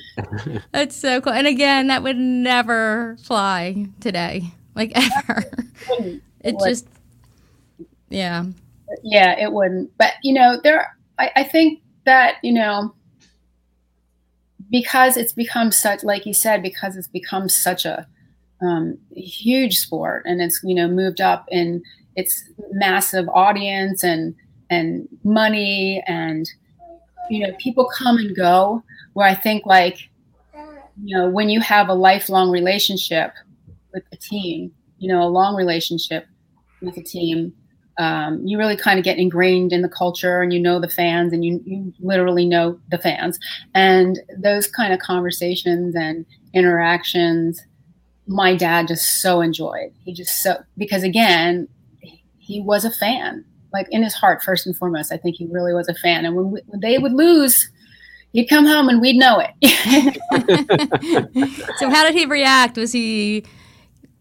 that's 0.72 0.96
so 0.96 1.20
cool. 1.20 1.32
And 1.32 1.46
again, 1.46 1.88
that 1.88 2.02
would 2.02 2.16
never 2.16 3.16
fly 3.22 3.86
today, 4.00 4.52
like 4.74 4.92
ever. 4.94 5.44
It 6.44 6.56
would. 6.56 6.68
just, 6.68 6.86
yeah. 8.10 8.44
yeah, 9.02 9.34
it 9.38 9.50
wouldn't. 9.50 9.90
But 9.96 10.12
you 10.22 10.34
know, 10.34 10.60
there 10.62 10.94
I, 11.18 11.30
I 11.36 11.42
think 11.44 11.80
that, 12.04 12.36
you 12.42 12.52
know, 12.52 12.94
because 14.70 15.16
it's 15.16 15.32
become 15.32 15.72
such 15.72 16.04
like 16.04 16.26
you 16.26 16.34
said, 16.34 16.62
because 16.62 16.96
it's 16.96 17.08
become 17.08 17.48
such 17.48 17.84
a 17.84 18.06
um, 18.60 18.98
huge 19.14 19.78
sport 19.78 20.24
and 20.26 20.40
it's, 20.40 20.60
you 20.62 20.74
know, 20.74 20.88
moved 20.88 21.20
up 21.20 21.46
in 21.50 21.82
its 22.16 22.44
massive 22.72 23.28
audience 23.30 24.02
and 24.02 24.34
and 24.70 25.08
money 25.24 26.02
and 26.06 26.50
you 27.30 27.46
know, 27.46 27.54
people 27.58 27.88
come 27.96 28.18
and 28.18 28.36
go 28.36 28.82
where 29.14 29.26
I 29.26 29.34
think 29.34 29.64
like 29.66 30.10
you 31.02 31.16
know, 31.16 31.28
when 31.28 31.48
you 31.48 31.60
have 31.60 31.88
a 31.88 31.94
lifelong 31.94 32.50
relationship 32.50 33.32
with 33.92 34.04
a 34.12 34.16
team, 34.16 34.72
you 34.98 35.08
know, 35.08 35.22
a 35.22 35.28
long 35.28 35.56
relationship 35.56 36.26
with 36.80 36.96
a 36.96 37.02
team, 37.02 37.52
um, 37.98 38.44
you 38.44 38.58
really 38.58 38.76
kind 38.76 38.98
of 38.98 39.04
get 39.04 39.18
ingrained 39.18 39.72
in 39.72 39.82
the 39.82 39.88
culture 39.88 40.40
and 40.40 40.52
you 40.52 40.60
know 40.60 40.80
the 40.80 40.88
fans 40.88 41.32
and 41.32 41.44
you, 41.44 41.60
you 41.64 41.92
literally 42.00 42.44
know 42.44 42.78
the 42.90 42.98
fans. 42.98 43.38
And 43.74 44.20
those 44.36 44.66
kind 44.66 44.92
of 44.92 44.98
conversations 44.98 45.94
and 45.94 46.26
interactions, 46.52 47.62
my 48.26 48.56
dad 48.56 48.88
just 48.88 49.20
so 49.20 49.40
enjoyed. 49.40 49.92
He 50.04 50.12
just 50.12 50.42
so, 50.42 50.62
because 50.76 51.02
again, 51.02 51.68
he 52.38 52.60
was 52.60 52.84
a 52.84 52.90
fan, 52.90 53.44
like 53.74 53.86
in 53.90 54.02
his 54.02 54.14
heart, 54.14 54.42
first 54.42 54.66
and 54.66 54.74
foremost. 54.76 55.12
I 55.12 55.18
think 55.18 55.36
he 55.36 55.46
really 55.50 55.74
was 55.74 55.88
a 55.88 55.94
fan. 55.94 56.24
And 56.24 56.34
when, 56.34 56.52
we, 56.52 56.62
when 56.66 56.80
they 56.80 56.96
would 56.96 57.12
lose, 57.12 57.70
he'd 58.32 58.46
come 58.46 58.64
home 58.64 58.88
and 58.88 59.00
we'd 59.00 59.16
know 59.16 59.40
it. 59.40 59.50
so 61.76 61.90
how 61.90 62.04
did 62.04 62.14
he 62.14 62.24
react? 62.24 62.78
Was 62.78 62.92
he 62.92 63.44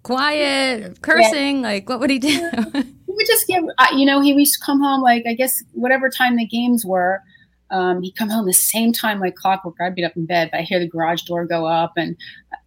quiet, 0.03 1.01
cursing? 1.01 1.61
Like, 1.61 1.87
what 1.87 2.01
would 2.01 2.09
he 2.09 2.19
do? 2.19 2.27
he 2.29 2.83
would 3.07 3.27
just 3.27 3.47
give, 3.47 3.63
uh, 3.77 3.87
you 3.95 4.05
know, 4.05 4.19
he 4.19 4.33
used 4.33 4.59
to 4.59 4.65
come 4.65 4.81
home 4.81 5.01
like, 5.01 5.23
I 5.25 5.33
guess, 5.33 5.63
whatever 5.71 6.09
time 6.09 6.35
the 6.35 6.45
games 6.45 6.85
were. 6.85 7.21
Um, 7.69 8.03
he'd 8.03 8.15
come 8.15 8.29
home 8.29 8.45
the 8.45 8.53
same 8.53 8.93
time 8.93 9.19
like 9.19 9.35
clockwork. 9.35 9.75
I'd 9.81 9.95
be 9.95 10.03
up 10.03 10.15
in 10.15 10.27
bed, 10.27 10.49
but 10.51 10.59
I 10.59 10.63
hear 10.63 10.79
the 10.79 10.87
garage 10.87 11.23
door 11.23 11.45
go 11.45 11.65
up, 11.65 11.93
and 11.97 12.15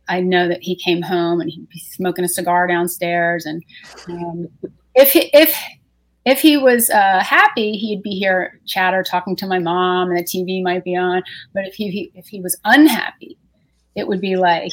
I 0.09 0.21
know 0.21 0.49
that 0.49 0.63
he 0.63 0.75
came 0.75 1.03
home 1.03 1.41
and 1.41 1.51
he'd 1.51 1.69
be 1.69 1.79
smoking 1.79 2.25
a 2.25 2.29
cigar 2.29 2.67
downstairs. 2.67 3.47
And 3.47 3.63
um, 4.09 4.49
if 4.97 5.13
he, 5.13 5.31
if 5.33 5.57
if 6.27 6.41
he 6.41 6.57
was 6.57 6.91
uh, 6.91 7.21
happy, 7.21 7.77
he'd 7.77 8.03
be 8.03 8.11
here 8.11 8.61
chatter, 8.67 9.05
talking 9.05 9.37
to 9.37 9.47
my 9.47 9.61
mom, 9.61 10.11
and 10.11 10.19
the 10.19 10.25
TV 10.25 10.61
might 10.63 10.83
be 10.83 10.97
on. 10.97 11.23
But 11.55 11.67
if 11.67 11.75
he, 11.75 11.89
he 11.91 12.11
if 12.15 12.27
he 12.27 12.41
was 12.41 12.59
unhappy, 12.65 13.39
it 13.95 14.09
would 14.09 14.21
be 14.21 14.37
like 14.37 14.73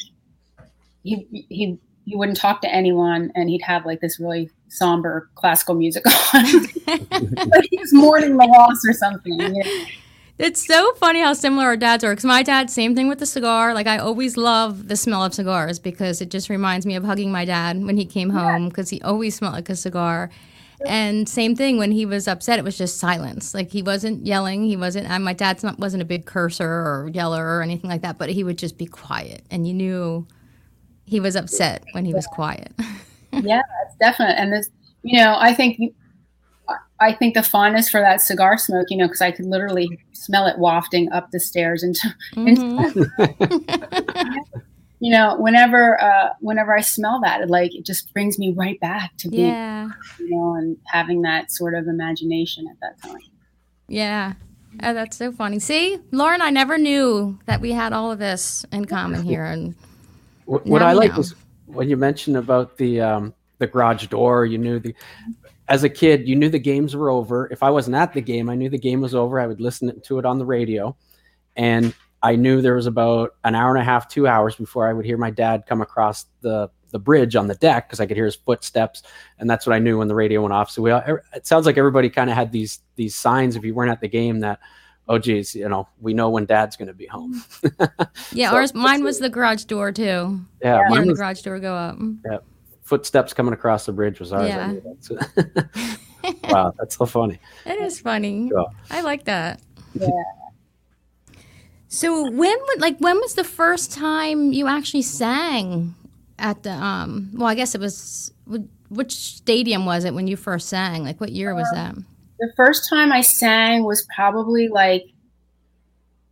he 1.04 1.28
he 1.50 1.78
he 2.06 2.16
wouldn't 2.16 2.38
talk 2.38 2.62
to 2.62 2.74
anyone, 2.74 3.32
and 3.36 3.50
he'd 3.50 3.62
have 3.62 3.86
like 3.86 4.02
this 4.02 4.20
really 4.20 4.50
somber 4.68 5.30
classical 5.36 5.76
music 5.76 6.04
on, 6.34 6.44
like 6.88 7.68
he 7.70 7.78
was 7.78 7.94
mourning 7.94 8.36
the 8.36 8.46
loss 8.46 8.84
or 8.88 8.94
something. 8.94 9.40
you 9.40 9.50
know? 9.50 9.86
It's 10.40 10.66
so 10.66 10.94
funny 10.96 11.22
how 11.22 11.34
similar 11.34 11.66
our 11.66 11.78
dads 11.78 12.04
are. 12.04 12.14
Because 12.14 12.26
my 12.26 12.42
dad, 12.42 12.72
same 12.72 12.96
thing 12.96 13.08
with 13.08 13.20
the 13.20 13.28
cigar. 13.28 13.76
Like 13.76 13.86
I 13.86 14.00
always 14.00 14.38
love 14.38 14.88
the 14.88 14.96
smell 14.96 15.24
of 15.24 15.36
cigars 15.36 15.78
because 15.78 16.20
it 16.20 16.32
just 16.32 16.50
reminds 16.50 16.88
me 16.88 16.96
of 16.96 17.04
hugging 17.04 17.32
my 17.32 17.46
dad 17.46 17.84
when 17.84 17.98
he 17.98 18.06
came 18.06 18.32
home 18.32 18.70
because 18.70 18.90
he 18.90 19.00
always 19.04 19.36
smelled 19.36 19.54
like 19.54 19.70
a 19.70 19.76
cigar. 19.76 20.32
And 20.86 21.28
same 21.28 21.56
thing 21.56 21.78
when 21.78 21.92
he 21.92 22.06
was 22.06 22.28
upset, 22.28 22.60
it 22.60 22.66
was 22.66 22.78
just 22.78 22.98
silence. 22.98 23.54
Like 23.54 23.72
he 23.72 23.82
wasn't 23.82 24.26
yelling. 24.26 24.64
He 24.64 24.76
wasn't. 24.76 25.10
And 25.10 25.24
my 25.24 25.34
dad's 25.34 25.64
not 25.64 25.80
wasn't 25.80 26.02
a 26.02 26.06
big 26.06 26.26
cursor 26.26 26.68
or 26.68 27.10
yeller 27.14 27.46
or 27.46 27.62
anything 27.62 27.90
like 27.90 28.02
that. 28.02 28.18
But 28.18 28.30
he 28.30 28.44
would 28.44 28.58
just 28.58 28.78
be 28.78 28.86
quiet, 28.86 29.44
and 29.50 29.68
you 29.68 29.74
knew 29.74 30.28
he 31.06 31.20
was 31.20 31.36
upset 31.36 31.84
when 31.92 32.06
he 32.06 32.14
was 32.14 32.28
quiet. 32.28 32.74
yeah, 33.32 33.62
it's 33.86 33.96
definite. 34.00 34.40
And 34.40 34.54
this, 34.54 34.70
you 35.04 35.20
know, 35.20 35.36
I 35.38 35.54
think 35.54 35.80
you, 35.80 35.94
I 37.00 37.14
think 37.14 37.34
the 37.34 37.44
fondness 37.44 37.90
for 37.90 38.00
that 38.00 38.22
cigar 38.22 38.58
smoke, 38.58 38.88
you 38.90 38.98
know, 38.98 39.08
because 39.08 39.22
I 39.22 39.32
could 39.32 39.46
literally 39.46 40.00
smell 40.14 40.48
it 40.48 40.58
wafting 40.58 41.12
up 41.12 41.32
the 41.32 41.40
stairs 41.40 41.84
into, 41.84 42.08
mm-hmm. 42.36 42.48
into 42.48 44.40
you 45.04 45.12
know, 45.12 45.36
whenever 45.38 46.02
uh, 46.02 46.30
whenever 46.40 46.74
I 46.74 46.80
smell 46.80 47.20
that, 47.24 47.42
it 47.42 47.50
like 47.50 47.76
it 47.76 47.86
just 47.86 48.14
brings 48.14 48.40
me 48.40 48.54
right 48.58 48.80
back 48.80 49.12
to 49.18 49.30
being, 49.30 49.48
yeah, 49.48 49.90
you 50.18 50.30
know, 50.30 50.54
and 50.54 50.78
having 50.86 51.22
that 51.24 51.52
sort 51.52 51.76
of 51.76 51.88
imagination 51.90 52.66
at 52.72 52.78
that 52.80 53.06
time. 53.06 53.20
yeah. 53.90 54.34
Oh, 54.82 54.94
that's 54.94 55.18
so 55.18 55.34
funny. 55.34 55.60
See, 55.60 56.00
Lauren, 56.12 56.42
I 56.42 56.52
never 56.52 56.78
knew 56.78 57.38
that 57.48 57.60
we 57.60 57.74
had 57.74 57.92
all 57.92 58.12
of 58.14 58.18
this 58.18 58.66
in 58.72 58.86
common 58.86 59.24
here, 59.24 59.44
and 59.44 59.76
What, 60.46 60.66
what 60.66 60.82
I 60.82 60.94
like 60.94 61.12
know. 61.12 61.18
was 61.18 61.36
when 61.66 61.90
you 61.90 61.98
mentioned 61.98 62.38
about 62.38 62.78
the 62.78 63.02
um, 63.02 63.34
the 63.58 63.68
garage 63.68 64.08
door. 64.08 64.46
You 64.46 64.58
knew 64.58 64.80
the 64.80 64.96
as 65.68 65.84
a 65.84 65.90
kid, 65.90 66.30
you 66.30 66.36
knew 66.38 66.50
the 66.50 66.60
games 66.60 66.96
were 66.96 67.10
over. 67.10 67.50
If 67.52 67.62
I 67.62 67.70
wasn't 67.70 67.98
at 67.98 68.14
the 68.14 68.22
game, 68.22 68.50
I 68.50 68.56
knew 68.56 68.70
the 68.70 68.80
game 68.80 69.02
was 69.02 69.14
over. 69.14 69.38
I 69.40 69.48
would 69.48 69.60
listen 69.60 70.00
to 70.00 70.18
it 70.18 70.26
on 70.26 70.40
the 70.40 70.46
radio, 70.46 70.96
and 71.58 71.94
I 72.24 72.36
knew 72.38 72.62
there 72.62 72.76
was 72.76 72.88
about 72.88 73.36
an 73.44 73.54
hour 73.54 73.70
and 73.70 73.80
a 73.80 73.84
half, 73.84 74.08
two 74.08 74.28
hours 74.28 74.56
before 74.56 74.88
I 74.88 74.94
would 74.94 75.06
hear 75.06 75.18
my 75.18 75.30
dad 75.30 75.66
come 75.68 75.82
across 75.82 76.26
the 76.42 76.70
the 76.92 77.00
bridge 77.00 77.36
on 77.36 77.48
the 77.48 77.56
deck 77.56 77.88
because 77.90 78.00
I 78.00 78.06
could 78.06 78.16
hear 78.16 78.26
his 78.26 78.36
footsteps, 78.36 79.02
and 79.40 79.50
that's 79.50 79.66
what 79.68 79.76
I 79.76 79.80
knew 79.80 79.98
when 79.98 80.08
the 80.08 80.16
radio 80.16 80.42
went 80.42 80.54
off. 80.54 80.70
So 80.72 80.82
we, 80.82 80.92
all, 80.92 81.02
it 81.36 81.46
sounds 81.46 81.66
like 81.66 81.78
everybody 81.78 82.10
kind 82.10 82.30
of 82.30 82.36
had 82.36 82.52
these 82.52 82.80
these 82.96 83.16
signs 83.16 83.56
if 83.56 83.66
you 83.66 83.74
weren't 83.74 83.92
at 83.92 84.00
the 84.00 84.08
game 84.08 84.40
that, 84.40 84.60
oh 85.10 85.18
geez, 85.20 85.54
you 85.54 85.68
know, 85.68 85.88
we 86.00 86.14
know 86.14 86.30
when 86.30 86.46
dad's 86.46 86.78
going 86.78 86.88
to 86.88 86.94
be 86.94 87.08
home. 87.08 87.44
yeah, 88.32 88.52
So- 88.52 88.56
ours, 88.56 88.74
mine 88.74 89.04
was 89.04 89.20
the 89.20 89.30
garage 89.30 89.66
door 89.66 89.92
too. 89.92 90.40
Yeah, 90.62 90.78
Hearing 90.78 90.90
mine 90.92 91.08
the 91.08 91.16
garage 91.16 91.42
door 91.42 91.60
go 91.60 91.76
up. 91.76 91.98
Yeah, 92.26 92.38
footsteps 92.84 93.34
coming 93.34 93.54
across 93.54 93.86
the 93.86 93.92
bridge 93.92 94.20
was 94.20 94.32
ours. 94.32 94.48
Yeah. 94.48 94.74
that. 94.74 95.98
Wow, 96.50 96.74
that's 96.80 96.96
so 96.96 97.06
funny. 97.06 97.38
It 97.66 97.82
is 97.82 98.00
funny. 98.00 98.50
Yeah. 98.54 98.64
I 98.90 99.02
like 99.02 99.26
that. 99.26 99.60
Yeah. 99.94 100.08
So 101.94 102.24
when 102.24 102.58
would 102.68 102.82
like 102.82 102.98
when 102.98 103.20
was 103.20 103.36
the 103.36 103.44
first 103.44 103.92
time 103.92 104.52
you 104.52 104.66
actually 104.66 105.04
sang 105.04 105.94
at 106.40 106.64
the 106.64 106.72
um 106.72 107.30
well 107.36 107.48
I 107.48 107.54
guess 107.54 107.76
it 107.76 107.82
was 107.82 108.32
which 108.90 109.14
stadium 109.14 109.86
was 109.86 110.04
it 110.04 110.16
when 110.16 110.26
you 110.26 110.36
first 110.36 110.70
sang? 110.70 111.04
Like 111.04 111.22
what 111.22 111.32
year 111.32 111.54
was 111.54 111.70
that? 111.72 111.94
The 112.40 112.52
first 112.58 112.90
time 112.90 113.12
I 113.12 113.22
sang 113.22 113.84
was 113.84 114.08
probably 114.16 114.70
like 114.70 115.06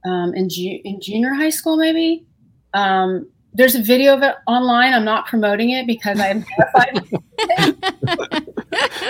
um, 0.03 0.33
in 0.33 0.49
ju- 0.49 0.81
in 0.83 0.99
junior 0.99 1.35
high 1.35 1.51
school, 1.51 1.77
maybe. 1.77 2.25
Um, 2.73 3.29
there's 3.53 3.75
a 3.75 3.83
video 3.83 4.15
of 4.15 4.23
it 4.23 4.33
online. 4.47 4.95
I'm 4.95 5.05
not 5.05 5.27
promoting 5.27 5.69
it 5.69 5.85
because 5.85 6.19
I'm 6.19 6.43
terrified. 6.43 6.97
it 6.97 7.77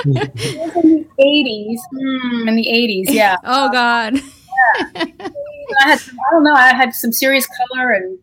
was 0.05 0.75
in 0.83 0.95
the 0.95 1.05
80s. 1.17 1.79
Mm, 1.93 2.47
in 2.49 2.55
the 2.55 2.65
80s, 2.65 3.05
yeah. 3.13 3.37
Oh 3.45 3.71
god. 3.71 4.19
I 5.83 5.87
had 5.89 5.99
some, 5.99 6.17
I 6.19 6.33
don't 6.33 6.43
know. 6.43 6.53
I 6.53 6.73
had 6.73 6.93
some 6.93 7.11
serious 7.11 7.47
color 7.47 7.91
and 7.91 8.19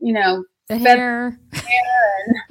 you 0.00 0.12
know 0.12 0.44
The 0.68 0.78
Fed- 0.78 0.98
hair. 0.98 1.40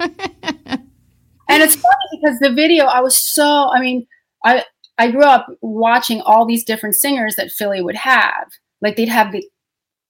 and 1.48 1.62
it's 1.62 1.76
funny 1.76 2.20
because 2.20 2.38
the 2.38 2.52
video 2.52 2.84
i 2.86 3.00
was 3.00 3.20
so 3.20 3.70
i 3.70 3.80
mean 3.80 4.06
i 4.44 4.64
i 4.98 5.10
grew 5.10 5.24
up 5.24 5.46
watching 5.60 6.20
all 6.22 6.46
these 6.46 6.64
different 6.64 6.94
singers 6.94 7.36
that 7.36 7.50
philly 7.50 7.82
would 7.82 7.94
have 7.94 8.48
like 8.80 8.96
they'd 8.96 9.08
have 9.08 9.32
the 9.32 9.44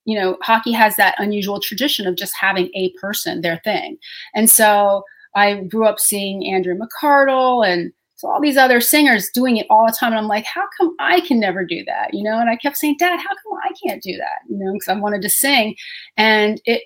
you 0.05 0.19
know 0.19 0.37
hockey 0.43 0.73
has 0.73 0.97
that 0.97 1.15
unusual 1.19 1.61
tradition 1.61 2.07
of 2.07 2.17
just 2.17 2.35
having 2.39 2.71
a 2.75 2.93
person 3.01 3.41
their 3.41 3.61
thing 3.65 3.97
and 4.35 4.51
so 4.51 5.03
i 5.35 5.55
grew 5.55 5.87
up 5.87 5.99
seeing 5.99 6.47
andrew 6.53 6.77
mccardle 6.77 7.67
and 7.67 7.93
so 8.17 8.29
all 8.29 8.41
these 8.41 8.57
other 8.57 8.81
singers 8.81 9.31
doing 9.31 9.59
it 9.59 9.67
all 9.71 9.87
the 9.87 9.97
time 9.99 10.13
and 10.13 10.19
i'm 10.19 10.29
like 10.29 10.45
how 10.45 10.65
come 10.77 10.95
i 10.99 11.21
can 11.21 11.39
never 11.39 11.65
do 11.65 11.85
that? 11.85 12.13
You 12.13 12.23
know 12.23 12.39
and 12.39 12.51
i 12.51 12.57
kept 12.57 12.77
saying 12.77 12.97
dad 12.99 13.19
how 13.19 13.29
come 13.29 13.59
i 13.65 13.73
can't 13.85 14.03
do 14.03 14.17
that? 14.17 14.39
You 14.49 14.59
know 14.59 14.73
because 14.73 14.89
i 14.89 14.99
wanted 14.99 15.23
to 15.23 15.29
sing 15.29 15.77
and 16.17 16.61
it 16.65 16.83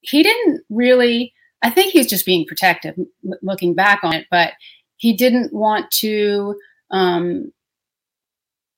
he 0.00 0.22
didn't 0.22 0.62
really 0.70 1.32
i 1.62 1.70
think 1.70 1.92
he's 1.92 2.08
just 2.08 2.26
being 2.26 2.46
protective 2.46 2.94
looking 3.42 3.74
back 3.74 4.00
on 4.02 4.14
it 4.14 4.26
but 4.30 4.52
he 4.96 5.12
didn't 5.12 5.52
want 5.52 5.90
to 5.90 6.54
um, 6.90 7.52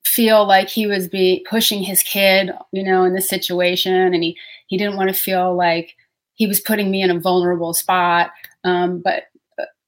feel 0.05 0.47
like 0.47 0.69
he 0.69 0.87
was 0.87 1.09
be 1.09 1.45
pushing 1.49 1.83
his 1.83 2.03
kid 2.03 2.51
you 2.73 2.83
know 2.83 3.05
in 3.05 3.14
this 3.14 3.29
situation 3.29 3.92
and 3.92 4.23
he 4.23 4.37
he 4.69 4.79
didn't 4.79 4.97
want 4.97 5.09
to 5.09 5.14
feel 5.14 5.55
like 5.55 5.95
he 6.35 6.47
was 6.47 6.61
putting 6.61 6.90
me 6.90 7.03
in 7.03 7.11
a 7.11 7.21
vulnerable 7.21 7.75
spot 7.75 8.31
um, 8.64 9.01
but 9.03 9.25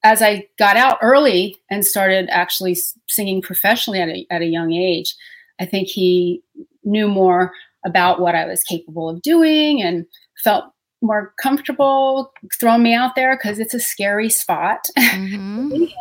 as 0.05 0.23
I 0.23 0.47
got 0.59 0.77
out 0.77 0.99
early 1.03 1.57
and 1.71 1.85
started 1.85 2.29
actually 2.31 2.77
singing 3.09 3.43
professionally 3.43 4.01
at 4.01 4.09
a, 4.09 4.27
at 4.31 4.43
a 4.43 4.47
young 4.47 4.73
age, 4.73 5.15
I 5.61 5.67
think 5.67 5.89
he 5.89 6.43
knew 6.85 7.09
more 7.09 7.53
about 7.85 8.21
what 8.21 8.35
I 8.35 8.47
was 8.47 8.63
capable 8.63 9.09
of 9.09 9.23
doing 9.23 9.83
and 9.83 10.07
felt 10.43 10.65
more 11.01 11.33
comfortable 11.41 12.33
throwing 12.61 12.83
me 12.83 12.95
out 12.95 13.15
there 13.15 13.37
because 13.37 13.59
it's 13.59 13.75
a 13.75 13.81
scary 13.81 14.29
spot 14.29 14.81
Mm-hmm. 14.97 15.85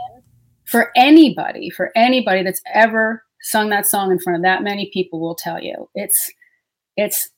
for 0.66 0.92
anybody, 0.96 1.70
for 1.70 1.92
anybody 1.96 2.44
that's 2.44 2.62
ever 2.74 3.24
sung 3.42 3.70
that 3.70 3.88
song 3.88 4.12
in 4.12 4.20
front 4.20 4.36
of 4.36 4.44
that 4.44 4.64
many 4.64 4.90
people 4.92 5.22
will 5.22 5.36
tell 5.36 5.64
you 5.64 5.90
it's 5.96 6.32
it's 6.96 7.30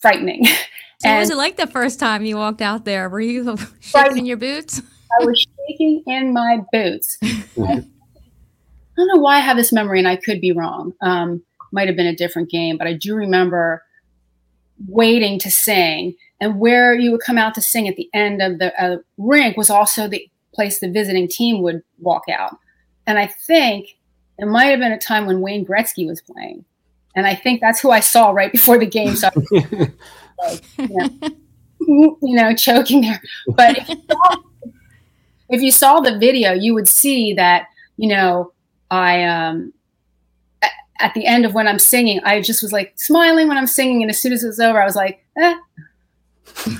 frightening. 0.00 0.46
So 1.00 1.10
what 1.10 1.18
was 1.20 1.30
it 1.30 1.36
like 1.36 1.56
the 1.56 1.68
first 1.68 2.00
time 2.00 2.24
you 2.24 2.34
walked 2.34 2.60
out 2.60 2.84
there? 2.84 3.08
Were 3.08 3.20
you 3.20 3.56
shaking 3.78 4.18
in 4.18 4.26
your 4.26 4.36
boots? 4.36 4.82
I 5.20 5.24
was 5.24 5.46
shaking 5.68 6.02
in 6.06 6.32
my 6.32 6.62
boots. 6.72 7.18
I 7.22 7.82
don't 8.96 9.08
know 9.14 9.20
why 9.20 9.36
I 9.36 9.40
have 9.40 9.56
this 9.56 9.72
memory, 9.72 9.98
and 9.98 10.08
I 10.08 10.16
could 10.16 10.40
be 10.40 10.52
wrong. 10.52 10.92
Um, 11.00 11.42
might 11.72 11.86
have 11.86 11.96
been 11.96 12.06
a 12.06 12.16
different 12.16 12.50
game, 12.50 12.76
but 12.78 12.86
I 12.86 12.94
do 12.94 13.14
remember 13.14 13.84
waiting 14.86 15.38
to 15.40 15.50
sing, 15.50 16.14
and 16.40 16.58
where 16.58 16.94
you 16.94 17.10
would 17.12 17.20
come 17.20 17.38
out 17.38 17.54
to 17.54 17.60
sing 17.60 17.88
at 17.88 17.96
the 17.96 18.08
end 18.14 18.42
of 18.42 18.58
the 18.58 18.72
uh, 18.82 18.98
rink 19.16 19.56
was 19.56 19.70
also 19.70 20.08
the 20.08 20.28
place 20.54 20.80
the 20.80 20.90
visiting 20.90 21.28
team 21.28 21.62
would 21.62 21.82
walk 21.98 22.24
out. 22.28 22.56
And 23.06 23.18
I 23.18 23.26
think 23.26 23.98
it 24.38 24.46
might 24.46 24.66
have 24.66 24.80
been 24.80 24.92
a 24.92 24.98
time 24.98 25.26
when 25.26 25.40
Wayne 25.40 25.64
Gretzky 25.64 26.06
was 26.06 26.20
playing, 26.20 26.64
and 27.14 27.26
I 27.26 27.34
think 27.34 27.60
that's 27.60 27.80
who 27.80 27.90
I 27.90 28.00
saw 28.00 28.30
right 28.30 28.52
before 28.52 28.78
the 28.78 28.86
game. 28.86 29.14
So, 29.14 29.28
like, 29.52 30.62
you 30.78 30.88
know, 30.88 32.18
you 32.22 32.36
know, 32.36 32.54
choking 32.54 33.02
there. 33.02 33.22
But 33.48 33.78
if 33.78 33.88
you 33.88 33.96
saw 34.10 34.36
if 34.62 34.72
you 35.62 35.70
saw 35.70 36.00
the 36.00 36.18
video, 36.18 36.52
you 36.52 36.74
would 36.74 36.88
see 36.88 37.32
that, 37.34 37.66
you 37.96 38.08
know, 38.08 38.52
I, 38.90 39.24
um, 39.24 39.72
at, 41.00 41.14
the 41.14 41.26
end 41.26 41.44
of 41.46 41.54
when 41.54 41.66
I'm 41.68 41.78
singing, 41.78 42.20
I 42.24 42.40
just 42.40 42.62
was 42.62 42.72
like 42.72 42.92
smiling 42.96 43.48
when 43.48 43.56
I'm 43.56 43.66
singing. 43.66 44.02
And 44.02 44.10
as 44.10 44.20
soon 44.20 44.32
as 44.32 44.42
it 44.44 44.48
was 44.48 44.60
over, 44.60 44.80
I 44.80 44.84
was 44.84 44.96
like, 44.96 45.24
eh. 45.38 45.54
I, 46.66 46.74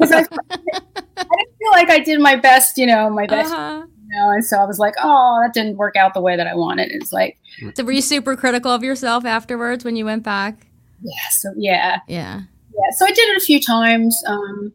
I 0.00 0.06
didn't 0.06 1.56
feel 1.58 1.70
like 1.72 1.90
I 1.90 1.98
did 1.98 2.20
my 2.20 2.36
best, 2.36 2.78
you 2.78 2.86
know, 2.86 3.10
my 3.10 3.26
best, 3.26 3.52
Uh-huh. 3.52 3.84
you 3.86 4.16
know, 4.16 4.30
and 4.30 4.44
so 4.44 4.56
I 4.58 4.64
was 4.64 4.78
like, 4.78 4.94
oh, 5.02 5.40
that 5.42 5.52
didn't 5.52 5.76
work 5.76 5.96
out 5.96 6.14
the 6.14 6.20
way 6.20 6.36
that 6.36 6.46
I 6.46 6.54
wanted. 6.54 6.90
It's 6.92 7.12
like, 7.12 7.38
So 7.74 7.84
were 7.84 7.92
you 7.92 8.00
super 8.02 8.36
critical 8.36 8.70
of 8.70 8.82
yourself 8.82 9.24
afterwards 9.24 9.84
when 9.84 9.96
you 9.96 10.04
went 10.04 10.22
back? 10.22 10.66
yeah, 11.02 11.12
so 11.32 11.52
yeah, 11.56 11.98
Yeah. 12.08 12.40
yeah. 12.72 12.90
So 12.96 13.04
I 13.06 13.08
did 13.10 13.28
it 13.30 13.36
a 13.36 13.40
few 13.40 13.60
times 13.60 14.22
um, 14.26 14.72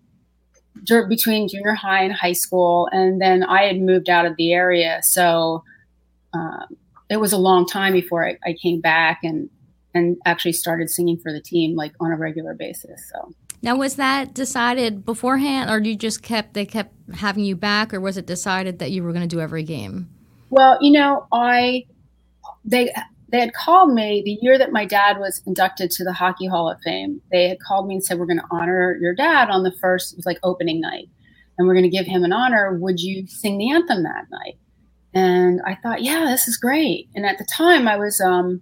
between 0.83 1.47
junior 1.47 1.73
high 1.73 2.03
and 2.03 2.13
high 2.13 2.33
school, 2.33 2.87
and 2.91 3.21
then 3.21 3.43
I 3.43 3.63
had 3.63 3.79
moved 3.79 4.09
out 4.09 4.25
of 4.25 4.35
the 4.37 4.53
area, 4.53 4.99
so 5.03 5.63
um, 6.33 6.75
it 7.09 7.17
was 7.17 7.33
a 7.33 7.37
long 7.37 7.65
time 7.65 7.93
before 7.93 8.27
I, 8.27 8.37
I 8.45 8.53
came 8.61 8.81
back 8.81 9.19
and 9.23 9.49
and 9.93 10.17
actually 10.25 10.51
started 10.51 10.89
singing 10.89 11.17
for 11.17 11.31
the 11.31 11.39
team 11.39 11.75
like 11.75 11.93
on 11.99 12.11
a 12.11 12.17
regular 12.17 12.53
basis. 12.53 13.01
So 13.13 13.33
Now 13.61 13.77
was 13.77 13.95
that 13.95 14.33
decided 14.33 15.05
beforehand 15.05 15.69
or 15.69 15.79
you 15.79 15.95
just 15.95 16.21
kept 16.21 16.53
they 16.53 16.65
kept 16.65 16.93
having 17.15 17.45
you 17.45 17.55
back 17.55 17.93
or 17.93 18.01
was 18.01 18.17
it 18.17 18.25
decided 18.25 18.79
that 18.79 18.91
you 18.91 19.03
were 19.03 19.13
going 19.13 19.27
to 19.27 19.33
do 19.33 19.39
every 19.39 19.63
game? 19.63 20.09
Well, 20.49 20.77
you 20.81 20.91
know, 20.91 21.27
I 21.31 21.85
they 22.65 22.93
they 23.29 23.39
had 23.39 23.53
called 23.53 23.93
me 23.93 24.21
the 24.23 24.37
year 24.41 24.57
that 24.57 24.71
my 24.71 24.85
dad 24.85 25.19
was 25.19 25.41
inducted 25.45 25.91
to 25.91 26.03
the 26.03 26.13
Hockey 26.13 26.45
Hall 26.45 26.69
of 26.69 26.79
Fame. 26.81 27.21
They 27.31 27.49
had 27.49 27.59
called 27.59 27.87
me 27.87 27.95
and 27.95 28.03
said, 28.03 28.19
"We're 28.19 28.27
going 28.27 28.39
to 28.39 28.47
honor 28.51 28.97
your 29.01 29.15
dad 29.15 29.49
on 29.49 29.63
the 29.63 29.73
first. 29.81 30.13
It 30.13 30.17
was 30.17 30.25
like 30.25 30.39
opening 30.43 30.79
night, 30.81 31.09
and 31.57 31.67
we're 31.67 31.73
going 31.73 31.83
to 31.83 31.89
give 31.89 32.05
him 32.05 32.23
an 32.23 32.33
honor. 32.33 32.77
Would 32.77 32.99
you 32.99 33.25
sing 33.27 33.57
the 33.57 33.71
anthem 33.71 34.03
that 34.03 34.25
night?" 34.31 34.57
And 35.13 35.61
I 35.65 35.75
thought, 35.81 36.03
"Yeah, 36.03 36.25
this 36.25 36.47
is 36.47 36.57
great." 36.57 37.09
And 37.15 37.25
at 37.25 37.37
the 37.37 37.45
time, 37.45 37.87
I 37.87 37.97
was 37.97 38.21
um, 38.21 38.61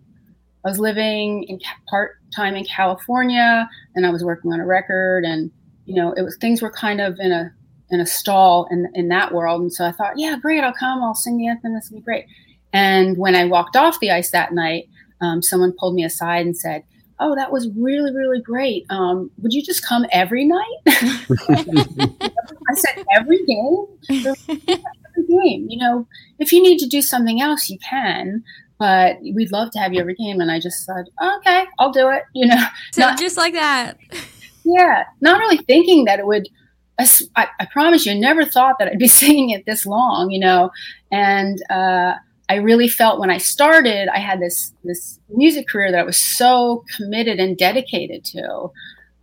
I 0.66 0.70
was 0.70 0.80
living 0.80 1.44
in 1.44 1.60
part 1.90 2.16
time 2.36 2.56
in 2.56 2.64
California, 2.64 3.70
and 3.96 4.06
I 4.06 4.12
was 4.12 4.24
working 4.24 4.54
on 4.54 4.60
a 4.60 4.66
record, 4.66 5.26
and 5.26 5.52
you 5.86 5.96
know, 5.96 6.14
it 6.14 6.22
was 6.22 6.38
things 6.38 6.62
were 6.62 6.72
kind 6.72 7.02
of 7.02 7.20
in 7.20 7.32
a 7.32 7.52
in 7.90 8.00
a 8.00 8.06
stall 8.06 8.68
in 8.72 8.88
in 8.94 9.10
that 9.10 9.34
world. 9.34 9.62
And 9.62 9.74
so 9.74 9.86
I 9.86 9.92
thought, 9.92 10.18
yeah, 10.18 10.38
great, 10.42 10.64
I'll 10.64 10.74
come, 10.74 11.04
I'll 11.04 11.16
sing 11.16 11.38
the 11.38 11.48
anthem. 11.48 11.74
This 11.74 11.90
will 11.90 12.00
be 12.00 12.04
great. 12.04 12.26
And 12.74 13.18
when 13.18 13.36
I 13.36 13.46
walked 13.46 13.76
off 13.76 14.00
the 14.00 14.12
ice 14.12 14.32
that 14.32 14.52
night, 14.54 14.90
um, 15.22 15.42
someone 15.42 15.74
pulled 15.78 15.94
me 15.96 16.04
aside 16.04 16.46
and 16.46 16.58
said, 16.58 16.84
"Oh, 17.20 17.36
that 17.36 17.52
was 17.52 17.70
really, 17.78 18.12
really 18.14 18.42
great. 18.42 18.86
Um, 18.90 19.30
would 19.42 19.54
you 19.54 19.64
just 19.64 19.86
come 19.86 20.06
every 20.12 20.44
night?" 20.46 20.78
I 21.48 22.74
said, 22.76 23.04
"Every 23.16 23.44
game, 23.46 23.86
every 24.10 25.28
game. 25.28 25.68
You 25.70 25.78
know, 25.78 26.08
if 26.40 26.52
you 26.52 26.62
need 26.62 26.80
to 26.80 26.88
do 26.88 27.02
something 27.02 27.42
else, 27.42 27.70
you 27.70 27.78
can." 27.80 28.44
But 28.80 29.20
we'd 29.22 29.52
love 29.52 29.72
to 29.72 29.80
have 29.80 29.94
you 29.94 30.02
every 30.02 30.16
game, 30.16 30.42
and 30.42 30.52
I 30.52 30.60
just 30.60 30.84
said, 30.86 31.06
"Okay, 31.22 31.66
I'll 31.80 31.92
do 31.92 32.10
it." 32.10 32.24
You 32.34 32.48
know, 32.48 32.64
So 32.92 33.02
Not- 33.02 33.20
just 33.20 33.38
like 33.38 33.54
that. 33.54 33.98
yeah, 34.66 35.04
not 35.22 35.40
really 35.40 35.58
thinking 35.58 36.06
that 36.06 36.20
it 36.20 36.26
would. 36.26 36.50
I 37.00 37.66
promise 37.72 38.06
you, 38.06 38.12
I 38.12 38.16
never 38.20 38.46
thought 38.46 38.78
that 38.80 38.88
I'd 38.88 39.00
be 39.00 39.08
singing 39.24 39.50
it 39.52 39.66
this 39.66 39.86
long, 39.86 40.30
you 40.32 40.40
know. 40.40 40.70
And 41.12 41.60
uh, 41.70 42.14
I 42.50 42.56
really 42.56 42.88
felt 42.88 43.20
when 43.20 43.30
I 43.32 43.38
started, 43.38 44.10
I 44.14 44.20
had 44.20 44.40
this 44.40 44.74
this 44.84 45.20
music 45.30 45.68
career 45.70 45.92
that 45.92 46.00
I 46.00 46.04
was 46.04 46.20
so 46.38 46.84
committed 46.98 47.40
and 47.40 47.58
dedicated 47.58 48.26
to 48.26 48.70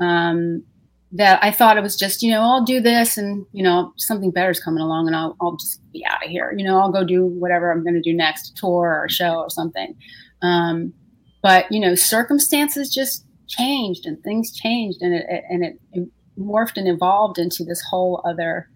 um, 0.01 0.65
that 1.13 1.43
I 1.43 1.51
thought 1.51 1.77
it 1.77 1.83
was 1.83 1.97
just, 1.97 2.23
you 2.23 2.31
know, 2.31 2.41
I'll 2.41 2.65
do 2.65 2.81
this, 2.81 3.19
and 3.19 3.45
you 3.53 3.63
know, 3.63 3.93
something 3.97 4.31
better 4.31 4.51
is 4.51 4.61
coming 4.61 4.83
along, 4.83 5.07
and 5.07 5.17
I'll 5.17 5.37
I'll 5.41 5.57
just 5.57 5.81
be 5.93 6.05
out 6.07 6.25
of 6.25 6.31
here, 6.31 6.55
you 6.57 6.65
know, 6.65 6.79
I'll 6.81 6.93
go 6.93 7.05
do 7.05 7.27
whatever 7.27 7.71
I'm 7.71 7.83
going 7.83 7.95
to 7.95 8.01
do 8.01 8.15
next, 8.17 8.57
tour 8.57 9.01
or 9.03 9.09
show 9.09 9.35
or 9.41 9.51
something. 9.51 9.95
Um, 10.43 10.95
but 11.43 11.71
you 11.71 11.81
know, 11.81 11.95
circumstances 11.95 12.93
just 12.93 13.25
changed 13.49 14.07
and 14.07 14.23
things 14.23 14.53
changed 14.53 15.03
and 15.03 15.15
it, 15.15 15.27
it- 15.29 15.45
and 15.51 15.65
it, 15.65 15.81
it 15.93 16.09
morphed 16.39 16.77
and 16.77 16.89
evolved 16.89 17.39
into 17.39 17.65
this 17.65 17.83
whole 17.91 18.23
other 18.25 18.69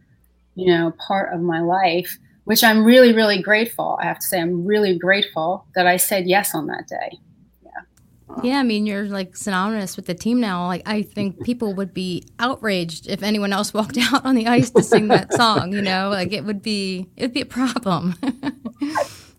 you 0.57 0.67
know 0.73 0.93
part 1.07 1.33
of 1.35 1.41
my 1.41 1.61
life 1.61 2.19
which 2.45 2.63
i'm 2.65 2.85
really 2.85 3.13
really 3.13 3.41
grateful 3.41 3.99
i 4.01 4.07
have 4.07 4.19
to 4.19 4.27
say 4.27 4.41
i'm 4.41 4.65
really 4.65 4.97
grateful 4.99 5.67
that 5.75 5.87
i 5.87 5.97
said 5.97 6.27
yes 6.27 6.55
on 6.55 6.67
that 6.67 6.87
day 6.89 7.19
Yeah, 7.65 8.43
Yeah. 8.43 8.59
I 8.59 8.63
mean 8.63 8.87
you're 8.87 9.07
like 9.07 9.37
synonymous 9.37 9.97
with 9.97 10.07
the 10.07 10.15
team 10.15 10.41
now. 10.41 10.67
Like 10.67 10.83
I 10.87 11.03
think 11.03 11.43
people 11.45 11.75
would 11.75 11.93
be 11.95 12.25
outraged 12.39 13.09
if 13.09 13.23
anyone 13.23 13.53
else 13.53 13.73
walked 13.75 13.99
out 14.13 14.25
on 14.25 14.35
the 14.35 14.47
ice 14.47 14.71
to 14.71 14.83
sing 14.83 15.09
that 15.09 15.33
song, 15.33 15.73
you 15.73 15.83
know? 15.83 16.09
Like 16.11 16.33
it 16.33 16.45
would 16.45 16.63
be 16.63 17.09
it 17.17 17.23
would 17.23 17.35
be 17.35 17.41
a 17.43 17.47
problem. 17.47 18.15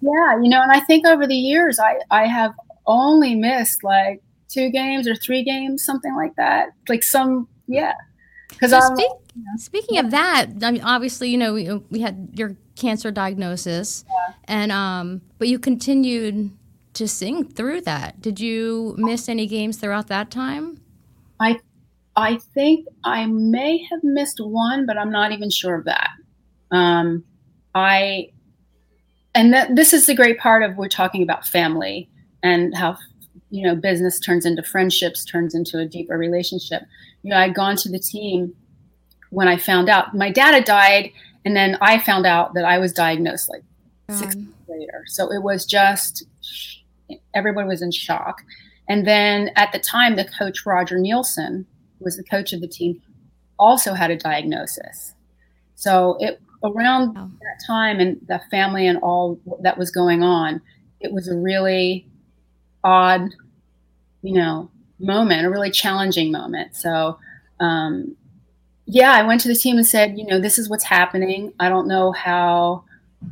yeah 0.01 0.37
you 0.41 0.49
know 0.49 0.61
and 0.61 0.71
i 0.71 0.79
think 0.81 1.05
over 1.07 1.25
the 1.25 1.35
years 1.35 1.79
i 1.79 1.95
i 2.11 2.25
have 2.27 2.51
only 2.85 3.33
missed 3.33 3.83
like 3.83 4.21
two 4.49 4.69
games 4.69 5.07
or 5.07 5.15
three 5.15 5.43
games 5.43 5.83
something 5.83 6.15
like 6.15 6.35
that 6.35 6.69
like 6.89 7.01
some 7.01 7.47
yeah 7.67 7.93
because 8.55 8.71
So 8.71 8.79
speak, 8.95 9.11
speaking 9.57 9.97
of 9.97 10.11
that, 10.11 10.47
I 10.61 10.71
mean, 10.71 10.81
obviously, 10.81 11.29
you 11.29 11.37
know, 11.37 11.53
we, 11.53 11.71
we 11.89 11.99
had 12.01 12.29
your 12.33 12.55
cancer 12.75 13.11
diagnosis, 13.11 14.05
and 14.45 14.71
um, 14.71 15.21
but 15.37 15.47
you 15.47 15.59
continued 15.59 16.51
to 16.93 17.07
sing 17.07 17.47
through 17.47 17.81
that. 17.81 18.21
Did 18.21 18.39
you 18.39 18.95
miss 18.97 19.29
any 19.29 19.47
games 19.47 19.77
throughout 19.77 20.07
that 20.07 20.31
time? 20.31 20.81
I 21.39 21.59
I 22.15 22.37
think 22.53 22.87
I 23.03 23.25
may 23.25 23.85
have 23.91 24.03
missed 24.03 24.39
one, 24.39 24.85
but 24.85 24.97
I'm 24.97 25.11
not 25.11 25.31
even 25.31 25.49
sure 25.49 25.75
of 25.75 25.85
that. 25.85 26.09
Um, 26.71 27.23
I 27.73 28.29
and 29.33 29.53
that 29.53 29.75
this 29.75 29.93
is 29.93 30.05
the 30.05 30.15
great 30.15 30.39
part 30.39 30.63
of 30.63 30.77
we're 30.77 30.87
talking 30.87 31.21
about 31.21 31.45
family 31.45 32.09
and 32.41 32.75
how 32.75 32.97
you 33.49 33.67
know 33.67 33.75
business 33.75 34.19
turns 34.19 34.45
into 34.45 34.63
friendships, 34.63 35.25
turns 35.25 35.53
into 35.53 35.77
a 35.77 35.85
deeper 35.85 36.17
relationship. 36.17 36.83
You 37.25 37.31
know, 37.31 37.37
I'd 37.37 37.55
gone 37.55 37.75
to 37.77 37.89
the 37.89 37.97
team 37.97 38.53
when 39.31 39.47
I 39.47 39.57
found 39.57 39.89
out 39.89 40.13
my 40.13 40.29
dad 40.31 40.53
had 40.53 40.63
died, 40.63 41.11
and 41.43 41.55
then 41.55 41.75
I 41.81 41.97
found 41.97 42.27
out 42.27 42.53
that 42.53 42.65
I 42.65 42.77
was 42.77 42.93
diagnosed 42.93 43.49
like 43.49 43.63
six 44.11 44.35
Um, 44.35 44.41
months 44.43 44.69
later. 44.69 45.03
So 45.07 45.31
it 45.33 45.41
was 45.41 45.65
just 45.65 46.23
everybody 47.33 47.67
was 47.67 47.81
in 47.81 47.91
shock. 47.91 48.43
And 48.87 49.07
then 49.07 49.49
at 49.55 49.71
the 49.71 49.79
time, 49.79 50.15
the 50.15 50.25
coach 50.25 50.67
Roger 50.67 50.99
Neilson 50.99 51.65
who 51.97 52.05
was 52.05 52.15
the 52.15 52.23
coach 52.23 52.53
of 52.53 52.61
the 52.61 52.67
team, 52.67 53.01
also 53.57 53.93
had 53.95 54.11
a 54.11 54.17
diagnosis. 54.17 55.15
So 55.73 56.17
it 56.19 56.39
around 56.63 57.15
Wow. 57.15 57.31
that 57.41 57.65
time 57.65 57.99
and 57.99 58.19
the 58.27 58.39
family 58.51 58.85
and 58.85 58.99
all 58.99 59.39
that 59.61 59.77
was 59.79 59.89
going 59.89 60.21
on, 60.21 60.61
it 60.99 61.11
was 61.11 61.27
a 61.27 61.35
really 61.35 62.05
odd, 62.83 63.33
you 64.21 64.33
know, 64.33 64.69
moment, 64.99 65.45
a 65.45 65.49
really 65.49 65.71
challenging 65.71 66.31
moment. 66.31 66.75
So, 66.75 67.19
um, 67.59 68.15
yeah, 68.85 69.13
I 69.13 69.23
went 69.23 69.41
to 69.41 69.47
the 69.47 69.55
team 69.55 69.77
and 69.77 69.87
said, 69.87 70.17
you 70.17 70.25
know, 70.25 70.39
this 70.39 70.59
is 70.59 70.69
what's 70.69 70.83
happening. 70.83 71.53
I 71.59 71.69
don't 71.69 71.87
know 71.87 72.11
how 72.11 72.83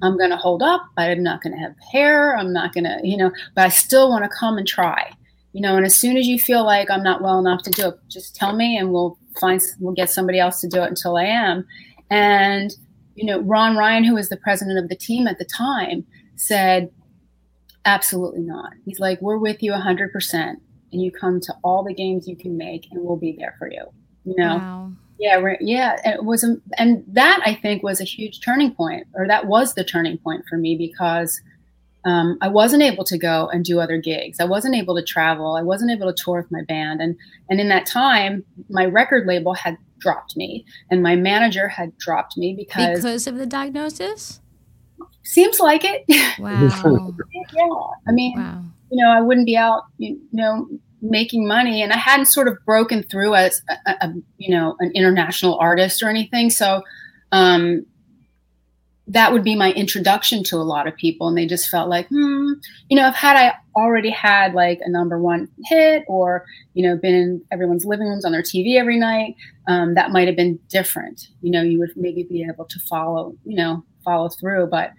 I'm 0.01 0.17
going 0.17 0.31
to 0.31 0.37
hold 0.37 0.63
up. 0.63 0.81
I'm 0.97 1.21
not 1.21 1.41
going 1.41 1.53
to 1.53 1.59
have 1.59 1.75
hair. 1.91 2.35
I'm 2.35 2.51
not 2.51 2.73
going 2.73 2.85
to, 2.85 2.99
you 3.03 3.17
know, 3.17 3.31
but 3.55 3.65
I 3.65 3.69
still 3.69 4.09
want 4.09 4.23
to 4.23 4.37
come 4.37 4.57
and 4.57 4.67
try, 4.67 5.11
you 5.51 5.61
know. 5.61 5.75
And 5.75 5.85
as 5.85 5.95
soon 5.95 6.17
as 6.17 6.27
you 6.27 6.39
feel 6.39 6.65
like 6.65 6.89
I'm 6.89 7.03
not 7.03 7.21
well 7.21 7.39
enough 7.39 7.61
to 7.63 7.71
do 7.71 7.89
it, 7.89 7.99
just 8.09 8.35
tell 8.35 8.55
me, 8.55 8.77
and 8.77 8.91
we'll 8.91 9.17
find 9.39 9.61
we'll 9.79 9.93
get 9.93 10.09
somebody 10.09 10.39
else 10.39 10.59
to 10.61 10.67
do 10.67 10.81
it 10.81 10.89
until 10.89 11.17
I 11.17 11.25
am. 11.25 11.65
And 12.09 12.75
you 13.15 13.25
know, 13.25 13.41
Ron 13.41 13.77
Ryan, 13.77 14.03
who 14.03 14.15
was 14.15 14.29
the 14.29 14.37
president 14.37 14.79
of 14.79 14.89
the 14.89 14.95
team 14.95 15.27
at 15.27 15.37
the 15.37 15.45
time, 15.45 16.05
said, 16.35 16.91
absolutely 17.85 18.41
not. 18.41 18.73
He's 18.85 18.99
like, 18.99 19.21
we're 19.21 19.37
with 19.37 19.61
you 19.61 19.71
100%, 19.71 20.55
and 20.93 21.01
you 21.01 21.11
come 21.11 21.39
to 21.41 21.53
all 21.63 21.83
the 21.83 21.93
games 21.93 22.27
you 22.27 22.35
can 22.35 22.57
make, 22.57 22.87
and 22.91 23.03
we'll 23.03 23.17
be 23.17 23.35
there 23.37 23.55
for 23.59 23.69
you. 23.69 23.83
You 24.23 24.35
know. 24.37 24.57
Wow. 24.57 24.91
Yeah, 25.19 25.55
yeah. 25.59 26.13
It 26.13 26.23
was, 26.23 26.43
a, 26.43 26.57
and 26.77 27.03
that 27.07 27.41
I 27.45 27.53
think 27.53 27.83
was 27.83 28.01
a 28.01 28.03
huge 28.03 28.41
turning 28.41 28.73
point, 28.73 29.07
or 29.13 29.27
that 29.27 29.47
was 29.47 29.73
the 29.73 29.83
turning 29.83 30.17
point 30.17 30.45
for 30.49 30.57
me 30.57 30.75
because 30.75 31.41
um, 32.05 32.37
I 32.41 32.47
wasn't 32.47 32.83
able 32.83 33.03
to 33.05 33.17
go 33.17 33.49
and 33.53 33.63
do 33.63 33.79
other 33.79 33.97
gigs. 33.97 34.39
I 34.39 34.45
wasn't 34.45 34.75
able 34.75 34.95
to 34.95 35.03
travel. 35.03 35.55
I 35.55 35.61
wasn't 35.61 35.91
able 35.91 36.11
to 36.11 36.23
tour 36.23 36.41
with 36.41 36.51
my 36.51 36.63
band, 36.67 37.01
and 37.01 37.15
and 37.49 37.59
in 37.59 37.69
that 37.69 37.85
time, 37.85 38.43
my 38.69 38.85
record 38.85 39.27
label 39.27 39.53
had 39.53 39.77
dropped 39.99 40.35
me, 40.35 40.65
and 40.91 41.01
my 41.01 41.15
manager 41.15 41.67
had 41.67 41.97
dropped 41.97 42.37
me 42.37 42.53
because, 42.53 42.97
Because 42.97 43.27
of 43.27 43.37
the 43.37 43.45
diagnosis? 43.45 44.41
seems 45.23 45.59
like 45.59 45.83
it. 45.83 46.03
Wow. 46.39 47.13
yeah, 47.31 47.67
I 48.07 48.11
mean, 48.11 48.33
wow. 48.37 48.63
You 48.93 49.03
know, 49.03 49.09
I 49.09 49.21
wouldn't 49.21 49.47
be 49.47 49.57
out, 49.57 49.85
you 49.97 50.19
know, 50.31 50.67
making 51.01 51.47
money, 51.47 51.81
and 51.81 51.91
I 51.91 51.97
hadn't 51.97 52.27
sort 52.27 52.47
of 52.47 52.57
broken 52.63 53.01
through 53.01 53.33
as 53.33 53.63
a, 53.87 53.91
a 54.01 54.13
you 54.37 54.55
know 54.55 54.75
an 54.79 54.91
international 54.93 55.57
artist 55.57 56.03
or 56.03 56.09
anything. 56.09 56.51
So 56.51 56.83
um, 57.31 57.87
that 59.07 59.33
would 59.33 59.43
be 59.43 59.55
my 59.55 59.71
introduction 59.71 60.43
to 60.43 60.57
a 60.57 60.63
lot 60.63 60.87
of 60.87 60.95
people, 60.95 61.27
and 61.27 61.35
they 61.35 61.47
just 61.47 61.69
felt 61.69 61.89
like, 61.89 62.07
hmm, 62.09 62.51
you 62.87 62.95
know, 62.95 63.07
if 63.07 63.15
had 63.15 63.35
I 63.35 63.55
already 63.75 64.11
had 64.11 64.53
like 64.53 64.79
a 64.85 64.89
number 64.91 65.17
one 65.17 65.49
hit, 65.65 66.03
or 66.07 66.45
you 66.75 66.87
know, 66.87 66.95
been 66.95 67.15
in 67.15 67.41
everyone's 67.51 67.85
living 67.85 68.07
rooms 68.07 68.25
on 68.25 68.31
their 68.31 68.43
TV 68.43 68.75
every 68.79 68.99
night, 68.99 69.35
um, 69.67 69.95
that 69.95 70.11
might 70.11 70.27
have 70.27 70.37
been 70.37 70.59
different. 70.69 71.29
You 71.41 71.49
know, 71.49 71.63
you 71.63 71.79
would 71.79 71.93
maybe 71.95 72.21
be 72.21 72.45
able 72.47 72.65
to 72.65 72.79
follow, 72.81 73.33
you 73.43 73.57
know, 73.57 73.83
follow 74.05 74.29
through, 74.29 74.67
but. 74.67 74.91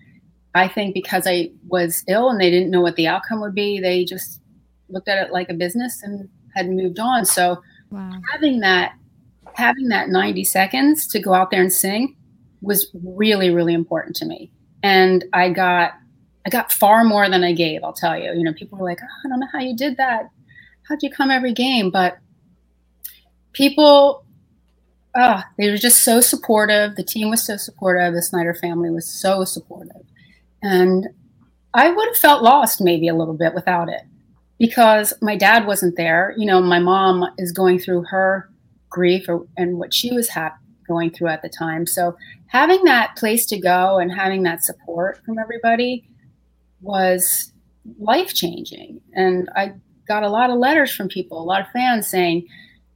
I 0.54 0.68
think 0.68 0.94
because 0.94 1.26
I 1.26 1.50
was 1.66 2.04
ill 2.08 2.30
and 2.30 2.40
they 2.40 2.50
didn't 2.50 2.70
know 2.70 2.80
what 2.80 2.96
the 2.96 3.08
outcome 3.08 3.40
would 3.40 3.54
be, 3.54 3.80
they 3.80 4.04
just 4.04 4.40
looked 4.88 5.08
at 5.08 5.26
it 5.26 5.32
like 5.32 5.48
a 5.50 5.54
business 5.54 6.02
and 6.02 6.28
had 6.54 6.70
moved 6.70 6.98
on. 6.98 7.24
So 7.26 7.60
Wow. 7.90 8.10
having 8.32 8.60
that 8.60 8.94
having 9.54 9.88
that 9.88 10.08
90 10.08 10.42
seconds 10.42 11.06
to 11.08 11.20
go 11.20 11.32
out 11.32 11.50
there 11.52 11.60
and 11.60 11.72
sing 11.72 12.16
was 12.60 12.90
really 13.04 13.50
really 13.50 13.74
important 13.74 14.16
to 14.16 14.24
me. 14.24 14.50
And 14.82 15.24
I 15.32 15.50
got 15.50 15.92
I 16.46 16.50
got 16.50 16.72
far 16.72 17.04
more 17.04 17.28
than 17.28 17.44
I 17.44 17.52
gave, 17.52 17.82
I'll 17.84 17.92
tell 17.92 18.18
you. 18.18 18.32
You 18.32 18.42
know, 18.42 18.52
people 18.52 18.78
were 18.78 18.84
like, 18.84 18.98
oh, 19.02 19.06
"I 19.24 19.28
don't 19.28 19.40
know 19.40 19.46
how 19.52 19.60
you 19.60 19.76
did 19.76 19.96
that. 19.96 20.28
How'd 20.88 21.02
you 21.02 21.10
come 21.10 21.30
every 21.30 21.52
game?" 21.52 21.90
But 21.90 22.18
people 23.52 24.24
oh, 25.16 25.42
they 25.58 25.70
were 25.70 25.76
just 25.76 26.02
so 26.02 26.20
supportive. 26.20 26.96
The 26.96 27.04
team 27.04 27.30
was 27.30 27.42
so 27.42 27.56
supportive. 27.56 28.14
The 28.14 28.22
Snider 28.22 28.54
family 28.54 28.90
was 28.90 29.06
so 29.06 29.44
supportive. 29.44 30.02
And 30.64 31.08
I 31.74 31.90
would 31.90 32.08
have 32.08 32.16
felt 32.16 32.42
lost 32.42 32.80
maybe 32.80 33.06
a 33.06 33.14
little 33.14 33.34
bit 33.34 33.54
without 33.54 33.88
it 33.90 34.00
because 34.58 35.12
my 35.20 35.36
dad 35.36 35.66
wasn't 35.66 35.96
there. 35.96 36.34
You 36.38 36.46
know, 36.46 36.60
my 36.62 36.78
mom 36.78 37.26
is 37.36 37.52
going 37.52 37.78
through 37.78 38.04
her 38.04 38.50
grief 38.88 39.28
or, 39.28 39.46
and 39.58 39.78
what 39.78 39.92
she 39.92 40.10
was 40.12 40.28
hap- 40.30 40.58
going 40.88 41.10
through 41.10 41.28
at 41.28 41.42
the 41.42 41.48
time. 41.50 41.86
So 41.86 42.16
having 42.46 42.82
that 42.84 43.14
place 43.16 43.44
to 43.46 43.58
go 43.58 43.98
and 43.98 44.10
having 44.10 44.42
that 44.44 44.64
support 44.64 45.22
from 45.24 45.38
everybody 45.38 46.08
was 46.80 47.52
life 47.98 48.32
changing. 48.32 49.00
And 49.14 49.50
I 49.54 49.74
got 50.08 50.22
a 50.22 50.30
lot 50.30 50.48
of 50.50 50.58
letters 50.58 50.94
from 50.94 51.08
people, 51.08 51.42
a 51.42 51.44
lot 51.44 51.60
of 51.60 51.68
fans 51.72 52.06
saying, 52.06 52.46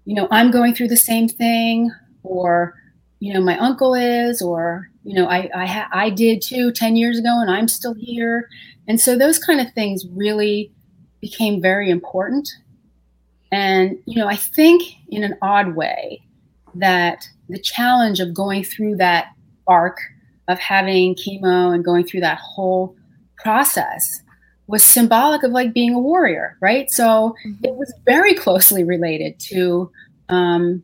you 0.06 0.14
know, 0.14 0.28
I'm 0.30 0.50
going 0.50 0.74
through 0.74 0.88
the 0.88 0.96
same 0.96 1.28
thing, 1.28 1.90
or, 2.22 2.74
you 3.20 3.34
know, 3.34 3.42
my 3.42 3.58
uncle 3.58 3.94
is, 3.94 4.40
or, 4.40 4.88
you 5.08 5.14
know, 5.14 5.26
I 5.26 5.48
I, 5.54 5.66
ha- 5.66 5.88
I 5.90 6.10
did 6.10 6.42
too 6.42 6.70
10 6.70 6.94
years 6.94 7.18
ago 7.18 7.40
and 7.40 7.50
I'm 7.50 7.66
still 7.66 7.94
here. 7.94 8.46
And 8.86 9.00
so 9.00 9.16
those 9.16 9.38
kind 9.38 9.58
of 9.58 9.72
things 9.72 10.04
really 10.12 10.70
became 11.22 11.62
very 11.62 11.88
important. 11.88 12.46
And, 13.50 13.98
you 14.04 14.18
know, 14.18 14.28
I 14.28 14.36
think 14.36 14.82
in 15.08 15.24
an 15.24 15.34
odd 15.40 15.74
way 15.74 16.20
that 16.74 17.26
the 17.48 17.58
challenge 17.58 18.20
of 18.20 18.34
going 18.34 18.64
through 18.64 18.96
that 18.96 19.28
arc 19.66 19.98
of 20.46 20.58
having 20.58 21.14
chemo 21.14 21.74
and 21.74 21.82
going 21.82 22.04
through 22.04 22.20
that 22.20 22.38
whole 22.38 22.94
process 23.38 24.20
was 24.66 24.84
symbolic 24.84 25.42
of 25.42 25.52
like 25.52 25.72
being 25.72 25.94
a 25.94 25.98
warrior, 25.98 26.58
right? 26.60 26.90
So 26.90 27.34
it 27.62 27.74
was 27.76 27.90
very 28.04 28.34
closely 28.34 28.84
related 28.84 29.40
to, 29.40 29.90
um, 30.28 30.82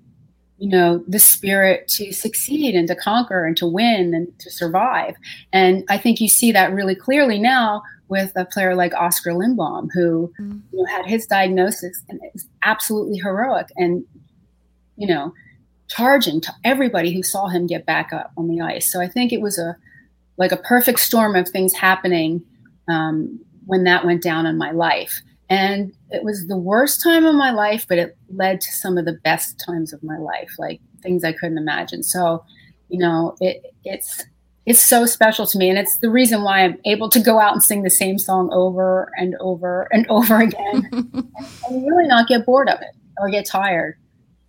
you 0.59 0.69
know, 0.69 1.03
the 1.09 1.19
spirit 1.19 1.89
to 1.89 2.13
succeed 2.13 2.75
and 2.75 2.87
to 2.89 2.95
conquer 2.95 3.45
and 3.45 3.57
to 3.57 3.67
win 3.67 4.15
and 4.15 4.39
to 4.39 4.51
survive. 4.51 5.17
And 5.53 5.85
I 5.89 5.99
think 5.99 6.21
you 6.21 6.29
see 6.29 6.53
that 6.53 6.73
really 6.73 6.95
clearly 6.95 7.39
now 7.39 7.83
with 8.09 8.33
a 8.37 8.45
player 8.45 8.75
like 8.75 8.95
Oskar 8.95 9.33
Lindblom, 9.33 9.89
who 9.93 10.33
Mhm. 10.41 10.63
you 10.73 10.79
know, 10.79 10.85
had 10.85 11.07
his 11.07 11.27
diagnosis 11.27 12.03
and 12.09 12.21
it 12.23 12.31
was 12.35 12.47
absolutely 12.63 13.19
heroic 13.19 13.69
and, 13.77 14.05
you 14.97 15.09
know, 15.09 15.33
charging 15.89 16.41
to 16.41 16.53
everybody 16.63 17.13
who 17.13 17.23
saw 17.23 17.49
him 17.49 17.67
get 17.67 17.85
back 17.85 18.13
up 18.13 18.31
on 18.37 18.49
the 18.49 18.61
ice. 18.61 18.91
So 18.93 19.01
I 19.01 19.09
think 19.09 19.33
it 19.33 19.41
was 19.41 19.59
a 19.59 19.77
like 20.37 20.51
a 20.53 20.57
perfect 20.57 20.99
storm 20.99 21.37
of 21.37 21.49
things 21.49 21.73
happening 21.75 22.43
um, 22.89 23.39
when 23.67 23.85
that 23.85 24.05
went 24.05 24.23
down 24.23 24.47
in 24.47 24.59
my 24.59 24.73
life. 24.73 25.23
And 25.51 25.93
it 26.11 26.25
was 26.25 26.47
the 26.47 26.57
worst 26.57 27.03
time 27.03 27.27
of 27.27 27.35
my 27.35 27.51
life, 27.51 27.87
but 27.89 27.99
it 27.99 28.17
led 28.31 28.61
to 28.63 28.73
some 28.73 28.97
of 28.97 29.05
the 29.05 29.19
best 29.25 29.63
times 29.65 29.93
of 29.93 30.03
my 30.03 30.17
life, 30.17 30.53
like 30.59 30.81
things 31.03 31.23
I 31.23 31.33
couldn't 31.33 31.59
imagine. 31.59 32.03
So, 32.03 32.45
you 32.89 32.99
know, 32.99 33.37
it, 33.41 33.63
it's 33.85 34.25
it's 34.67 34.81
so 34.81 35.05
special 35.05 35.47
to 35.47 35.59
me, 35.59 35.69
and 35.69 35.79
it's 35.79 35.99
the 35.99 36.09
reason 36.09 36.43
why 36.43 36.65
I'm 36.65 36.79
able 36.87 37.11
to 37.11 37.21
go 37.21 37.39
out 37.39 37.53
and 37.53 37.63
sing 37.63 37.83
the 37.83 37.91
same 37.91 38.19
song 38.19 38.49
over 38.51 39.13
and 39.19 39.35
over 39.41 39.89
and 39.93 40.07
over 40.11 40.41
again, 40.41 40.89
and 40.93 41.87
really 41.87 42.07
not 42.07 42.29
get 42.29 42.47
bored 42.47 42.71
of 42.71 42.81
it 42.81 42.97
or 43.19 43.29
get 43.29 43.45
tired. 43.45 43.99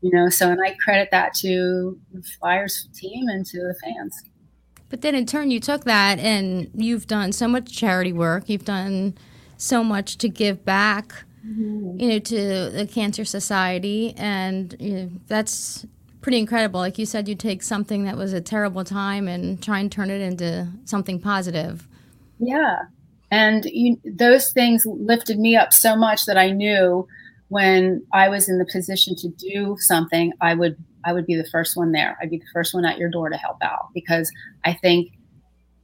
You 0.01 0.12
know, 0.12 0.29
so 0.29 0.49
and 0.49 0.62
I 0.63 0.75
credit 0.84 1.10
that 1.12 1.34
to 1.36 1.99
the 2.13 2.21
Flyers 2.39 2.88
team 2.93 3.27
and 3.27 3.45
to 3.47 3.58
the 3.58 3.75
fans. 3.84 4.15
But 4.89 5.01
then 5.01 5.15
in 5.15 5.25
turn, 5.25 5.51
you 5.51 5.60
took 5.60 5.84
that 5.86 6.19
and 6.19 6.69
you've 6.73 7.08
done 7.08 7.31
so 7.31 7.47
much 7.47 7.75
charity 7.75 8.13
work. 8.13 8.47
You've 8.47 8.65
done 8.65 9.17
so 9.58 9.84
much 9.84 10.18
to 10.18 10.30
give 10.30 10.65
back, 10.65 11.13
mm-hmm. 11.46 12.00
you 12.00 12.10
know, 12.10 12.20
to 12.20 12.36
the 12.70 12.89
Cancer 12.91 13.26
Society, 13.26 14.13
and 14.18 14.76
you 14.80 14.94
know, 14.94 15.10
that's 15.28 15.86
pretty 16.22 16.39
incredible. 16.39 16.80
Like 16.80 16.98
you 16.98 17.06
said, 17.06 17.28
you 17.28 17.36
take 17.36 17.62
something 17.62 18.06
that 18.06 18.18
was 18.18 18.34
a 18.34 18.41
terrible 18.41 18.84
time 18.84 19.28
and 19.28 19.62
try 19.62 19.80
and 19.80 19.91
turn 19.91 20.10
it 20.10 20.22
into 20.22 20.68
something 20.86 21.22
positive. 21.22 21.88
Yeah. 22.39 22.86
And 23.32 23.65
you, 23.65 24.00
those 24.04 24.52
things 24.52 24.86
lifted 24.86 25.39
me 25.39 25.56
up 25.56 25.72
so 25.72 25.96
much 25.96 26.26
that 26.26 26.38
I 26.38 26.52
knew 26.52 27.08
when 27.50 28.04
I 28.12 28.30
was 28.30 28.50
in 28.50 28.58
the 28.58 28.65
position 28.65 29.15
to 29.18 29.30
do 29.30 29.78
something, 29.80 30.34
I 30.41 30.56
would 30.56 30.78
I 31.06 31.13
would 31.13 31.28
be 31.28 31.36
the 31.36 31.48
first 31.52 31.78
one 31.78 31.91
there. 31.91 32.18
I'd 32.20 32.32
be 32.32 32.39
the 32.39 32.52
first 32.52 32.74
one 32.74 32.86
at 32.86 32.98
your 32.98 33.10
door 33.10 33.30
to 33.30 33.38
help 33.38 33.58
out 33.62 33.89
because 33.94 34.32
I 34.63 34.74
think 34.74 35.12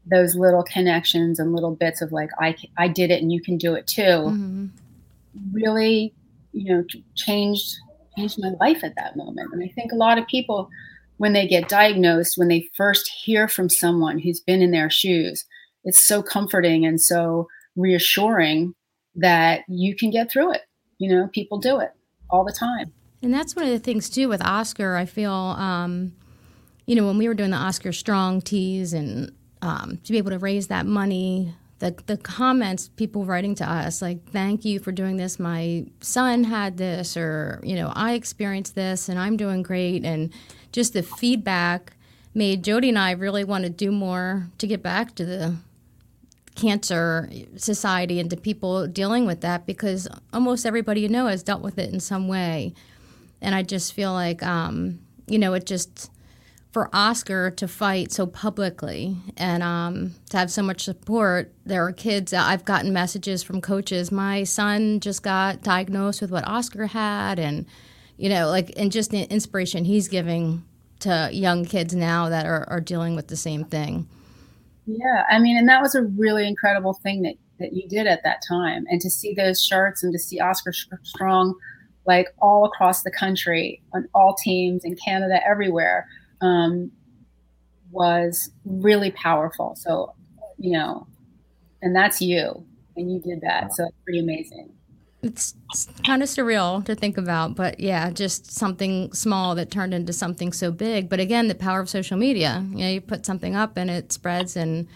those 0.05 0.35
little 0.35 0.63
connections 0.63 1.39
and 1.39 1.53
little 1.53 1.75
bits 1.75 2.01
of 2.01 2.11
like 2.11 2.29
I 2.39 2.55
I 2.77 2.87
did 2.87 3.11
it 3.11 3.21
and 3.21 3.31
you 3.31 3.41
can 3.41 3.57
do 3.57 3.75
it 3.75 3.87
too 3.87 4.29
hmm 4.29 4.67
really 5.53 6.13
you 6.51 6.73
know 6.73 6.83
changed 7.15 7.77
changed 8.17 8.37
my 8.39 8.51
life 8.59 8.83
at 8.83 8.95
that 8.95 9.15
moment. 9.15 9.49
And 9.53 9.63
I 9.63 9.67
think 9.73 9.91
a 9.91 9.95
lot 9.95 10.17
of 10.17 10.27
people 10.27 10.69
when 11.17 11.33
they 11.33 11.47
get 11.47 11.69
diagnosed, 11.69 12.37
when 12.37 12.47
they 12.47 12.67
first 12.75 13.07
hear 13.07 13.47
from 13.47 13.69
someone 13.69 14.17
who's 14.17 14.39
been 14.39 14.61
in 14.61 14.71
their 14.71 14.89
shoes, 14.89 15.45
it's 15.83 16.03
so 16.03 16.23
comforting 16.23 16.85
and 16.85 16.99
so 16.99 17.47
reassuring 17.75 18.73
that 19.15 19.61
you 19.67 19.95
can 19.95 20.09
get 20.09 20.31
through 20.31 20.51
it. 20.51 20.61
You 20.97 21.09
know, 21.09 21.29
people 21.31 21.59
do 21.59 21.79
it 21.79 21.91
all 22.29 22.43
the 22.43 22.55
time. 22.57 22.91
And 23.21 23.33
that's 23.33 23.55
one 23.55 23.65
of 23.65 23.71
the 23.71 23.79
things 23.79 24.09
too 24.09 24.29
with 24.29 24.43
Oskar. 24.43 24.95
I 24.95 25.05
feel, 25.05 25.31
um, 25.31 26.13
you 26.87 26.95
know, 26.95 27.05
when 27.05 27.19
we 27.19 27.27
were 27.27 27.35
doing 27.35 27.51
the 27.51 27.57
Oskar 27.57 27.91
Strong 27.91 28.41
teas 28.41 28.93
and 28.93 29.31
um, 29.61 29.99
to 30.03 30.11
be 30.11 30.17
able 30.17 30.31
to 30.31 30.39
raise 30.39 30.67
that 30.67 30.85
money, 30.85 31.53
the 31.79 31.95
the 32.05 32.17
comments 32.17 32.89
people 32.89 33.25
writing 33.25 33.55
to 33.55 33.69
us 33.69 34.01
like, 34.01 34.29
"Thank 34.31 34.65
you 34.65 34.79
for 34.79 34.91
doing 34.91 35.17
this. 35.17 35.39
My 35.39 35.85
son 35.99 36.43
had 36.43 36.77
this, 36.77 37.17
or 37.17 37.59
you 37.63 37.75
know, 37.75 37.91
I 37.95 38.13
experienced 38.13 38.75
this, 38.75 39.09
and 39.09 39.19
I'm 39.19 39.37
doing 39.37 39.63
great." 39.63 40.05
And 40.05 40.31
just 40.71 40.93
the 40.93 41.03
feedback 41.03 41.93
made 42.33 42.63
Jody 42.63 42.89
and 42.89 42.99
I 42.99 43.11
really 43.11 43.43
want 43.43 43.63
to 43.65 43.69
do 43.69 43.91
more 43.91 44.47
to 44.57 44.67
get 44.67 44.81
back 44.81 45.15
to 45.15 45.25
the 45.25 45.55
cancer 46.55 47.29
society 47.55 48.19
and 48.19 48.29
to 48.29 48.37
people 48.37 48.85
dealing 48.87 49.25
with 49.25 49.41
that 49.41 49.65
because 49.65 50.07
almost 50.33 50.65
everybody 50.65 51.01
you 51.01 51.09
know 51.09 51.27
has 51.27 51.43
dealt 51.43 51.61
with 51.61 51.77
it 51.77 51.91
in 51.93 51.99
some 51.99 52.27
way. 52.27 52.73
And 53.41 53.55
I 53.55 53.63
just 53.63 53.93
feel 53.93 54.13
like, 54.13 54.43
um, 54.43 54.99
you 55.27 55.39
know, 55.39 55.53
it 55.53 55.65
just 55.65 56.11
for 56.71 56.89
Oskar 56.93 57.51
to 57.51 57.67
fight 57.67 58.11
so 58.11 58.25
publicly 58.25 59.17
and 59.35 59.61
um, 59.61 60.15
to 60.29 60.37
have 60.37 60.49
so 60.49 60.63
much 60.63 60.83
support. 60.85 61.53
There 61.65 61.85
are 61.85 61.91
kids. 61.91 62.33
I've 62.33 62.63
gotten 62.63 62.93
messages 62.93 63.43
from 63.43 63.59
coaches. 63.59 64.11
My 64.11 64.43
son 64.45 65.01
just 65.01 65.21
got 65.21 65.61
diagnosed 65.61 66.21
with 66.21 66.31
what 66.31 66.47
Oskar 66.47 66.87
had, 66.87 67.39
and 67.39 67.65
you 68.17 68.29
know, 68.29 68.47
like, 68.47 68.71
and 68.77 68.91
just 68.91 69.11
the 69.11 69.23
inspiration 69.23 69.83
he's 69.83 70.07
giving 70.07 70.63
to 71.01 71.29
young 71.31 71.65
kids 71.65 71.93
now 71.93 72.29
that 72.29 72.45
are, 72.45 72.67
are 72.69 72.79
dealing 72.79 73.15
with 73.15 73.27
the 73.27 73.35
same 73.35 73.65
thing. 73.65 74.07
Yeah, 74.85 75.23
I 75.29 75.39
mean, 75.39 75.57
and 75.57 75.67
that 75.67 75.81
was 75.81 75.95
a 75.95 76.03
really 76.03 76.47
incredible 76.47 76.93
thing 76.93 77.21
that 77.23 77.35
that 77.59 77.73
you 77.73 77.87
did 77.87 78.07
at 78.07 78.23
that 78.23 78.41
time, 78.47 78.85
and 78.89 79.01
to 79.01 79.09
see 79.09 79.33
those 79.33 79.61
shirts 79.61 80.03
and 80.03 80.13
to 80.13 80.19
see 80.19 80.39
Oskar 80.39 80.73
Strong, 81.03 81.53
like 82.07 82.27
all 82.41 82.65
across 82.65 83.03
the 83.03 83.11
country 83.11 83.81
on 83.93 84.07
all 84.15 84.35
teams 84.35 84.83
in 84.85 84.95
Canada, 84.95 85.39
everywhere, 85.45 86.07
um, 86.41 86.91
was 87.91 88.51
really 88.65 89.11
powerful. 89.11 89.75
So, 89.75 90.13
you 90.57 90.71
know, 90.71 91.07
and 91.81 91.95
that's 91.95 92.21
you, 92.21 92.65
and 92.95 93.11
you 93.11 93.19
did 93.19 93.41
that, 93.41 93.73
so 93.73 93.85
it's 93.85 93.97
pretty 94.05 94.19
amazing 94.19 94.71
it's 95.23 95.53
kind 96.05 96.23
of 96.23 96.29
surreal 96.29 96.83
to 96.85 96.95
think 96.95 97.17
about, 97.17 97.55
but 97.55 97.79
yeah, 97.79 98.09
just 98.09 98.51
something 98.51 99.13
small 99.13 99.53
that 99.55 99.69
turned 99.69 99.93
into 99.93 100.13
something 100.13 100.51
so 100.51 100.71
big. 100.71 101.09
But 101.09 101.19
again, 101.19 101.47
the 101.47 101.55
power 101.55 101.79
of 101.79 101.89
social 101.89 102.17
media. 102.17 102.65
You 102.71 102.77
know, 102.77 102.89
you 102.89 103.01
put 103.01 103.25
something 103.25 103.55
up 103.55 103.77
and 103.77 103.89
it 103.89 104.11
spreads, 104.11 104.55
and 104.55 104.87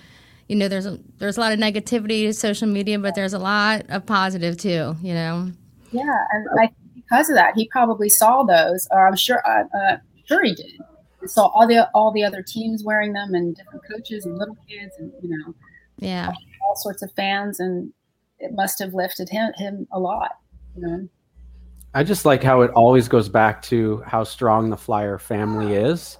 you 0.47 0.55
know, 0.55 0.67
there's 0.67 0.85
a, 0.85 0.99
there's 1.19 1.37
a 1.37 1.39
lot 1.39 1.51
of 1.51 1.59
negativity 1.59 2.25
to 2.25 2.33
social 2.33 2.67
media, 2.67 2.97
but 2.97 3.13
there's 3.15 3.33
a 3.33 3.39
lot 3.39 3.85
of 3.89 4.05
positive 4.05 4.57
too. 4.57 4.95
You 5.01 5.13
know. 5.13 5.51
Yeah, 5.91 6.17
and 6.31 6.47
I 6.59 6.69
because 6.95 7.29
of 7.29 7.35
that, 7.35 7.53
he 7.55 7.67
probably 7.67 8.09
saw 8.09 8.43
those, 8.43 8.87
or 8.89 9.07
I'm 9.07 9.15
sure, 9.15 9.47
uh, 9.47 9.63
uh, 9.77 9.97
sure 10.25 10.43
he 10.43 10.55
did. 10.55 10.79
He 11.25 11.29
saw 11.29 11.47
all 11.47 11.67
the 11.67 11.89
all 11.95 12.11
the 12.11 12.23
other 12.23 12.43
teams 12.43 12.83
wearing 12.83 13.13
them, 13.13 13.33
and 13.33 13.55
different 13.55 13.81
coaches 13.89 14.27
and 14.27 14.37
little 14.37 14.57
kids, 14.69 14.93
and 14.99 15.11
you 15.23 15.29
know, 15.35 15.55
yeah, 15.97 16.31
all 16.63 16.75
sorts 16.75 17.01
of 17.01 17.11
fans 17.13 17.59
and 17.59 17.91
it 18.37 18.53
must 18.53 18.77
have 18.77 18.93
lifted 18.93 19.27
him 19.27 19.51
him 19.57 19.87
a 19.91 19.99
lot. 19.99 20.37
You 20.75 20.87
know? 20.87 21.09
I 21.95 22.03
just 22.03 22.25
like 22.25 22.43
how 22.43 22.61
it 22.61 22.71
always 22.71 23.07
goes 23.07 23.27
back 23.27 23.61
to 23.63 24.03
how 24.05 24.23
strong 24.23 24.69
the 24.69 24.77
Flyer 24.77 25.17
family 25.17 25.73
is. 25.73 26.17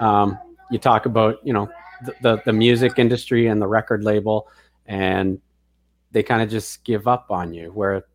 Um, 0.00 0.36
you 0.72 0.78
talk 0.78 1.06
about 1.06 1.36
you 1.46 1.52
know 1.52 1.70
the, 2.04 2.14
the, 2.22 2.42
the 2.46 2.52
music 2.52 2.98
industry 2.98 3.46
and 3.46 3.62
the 3.62 3.68
record 3.68 4.02
label, 4.02 4.48
and 4.86 5.40
they 6.10 6.24
kind 6.24 6.42
of 6.42 6.50
just 6.50 6.82
give 6.82 7.06
up 7.06 7.30
on 7.30 7.54
you. 7.54 7.70
Where 7.70 8.06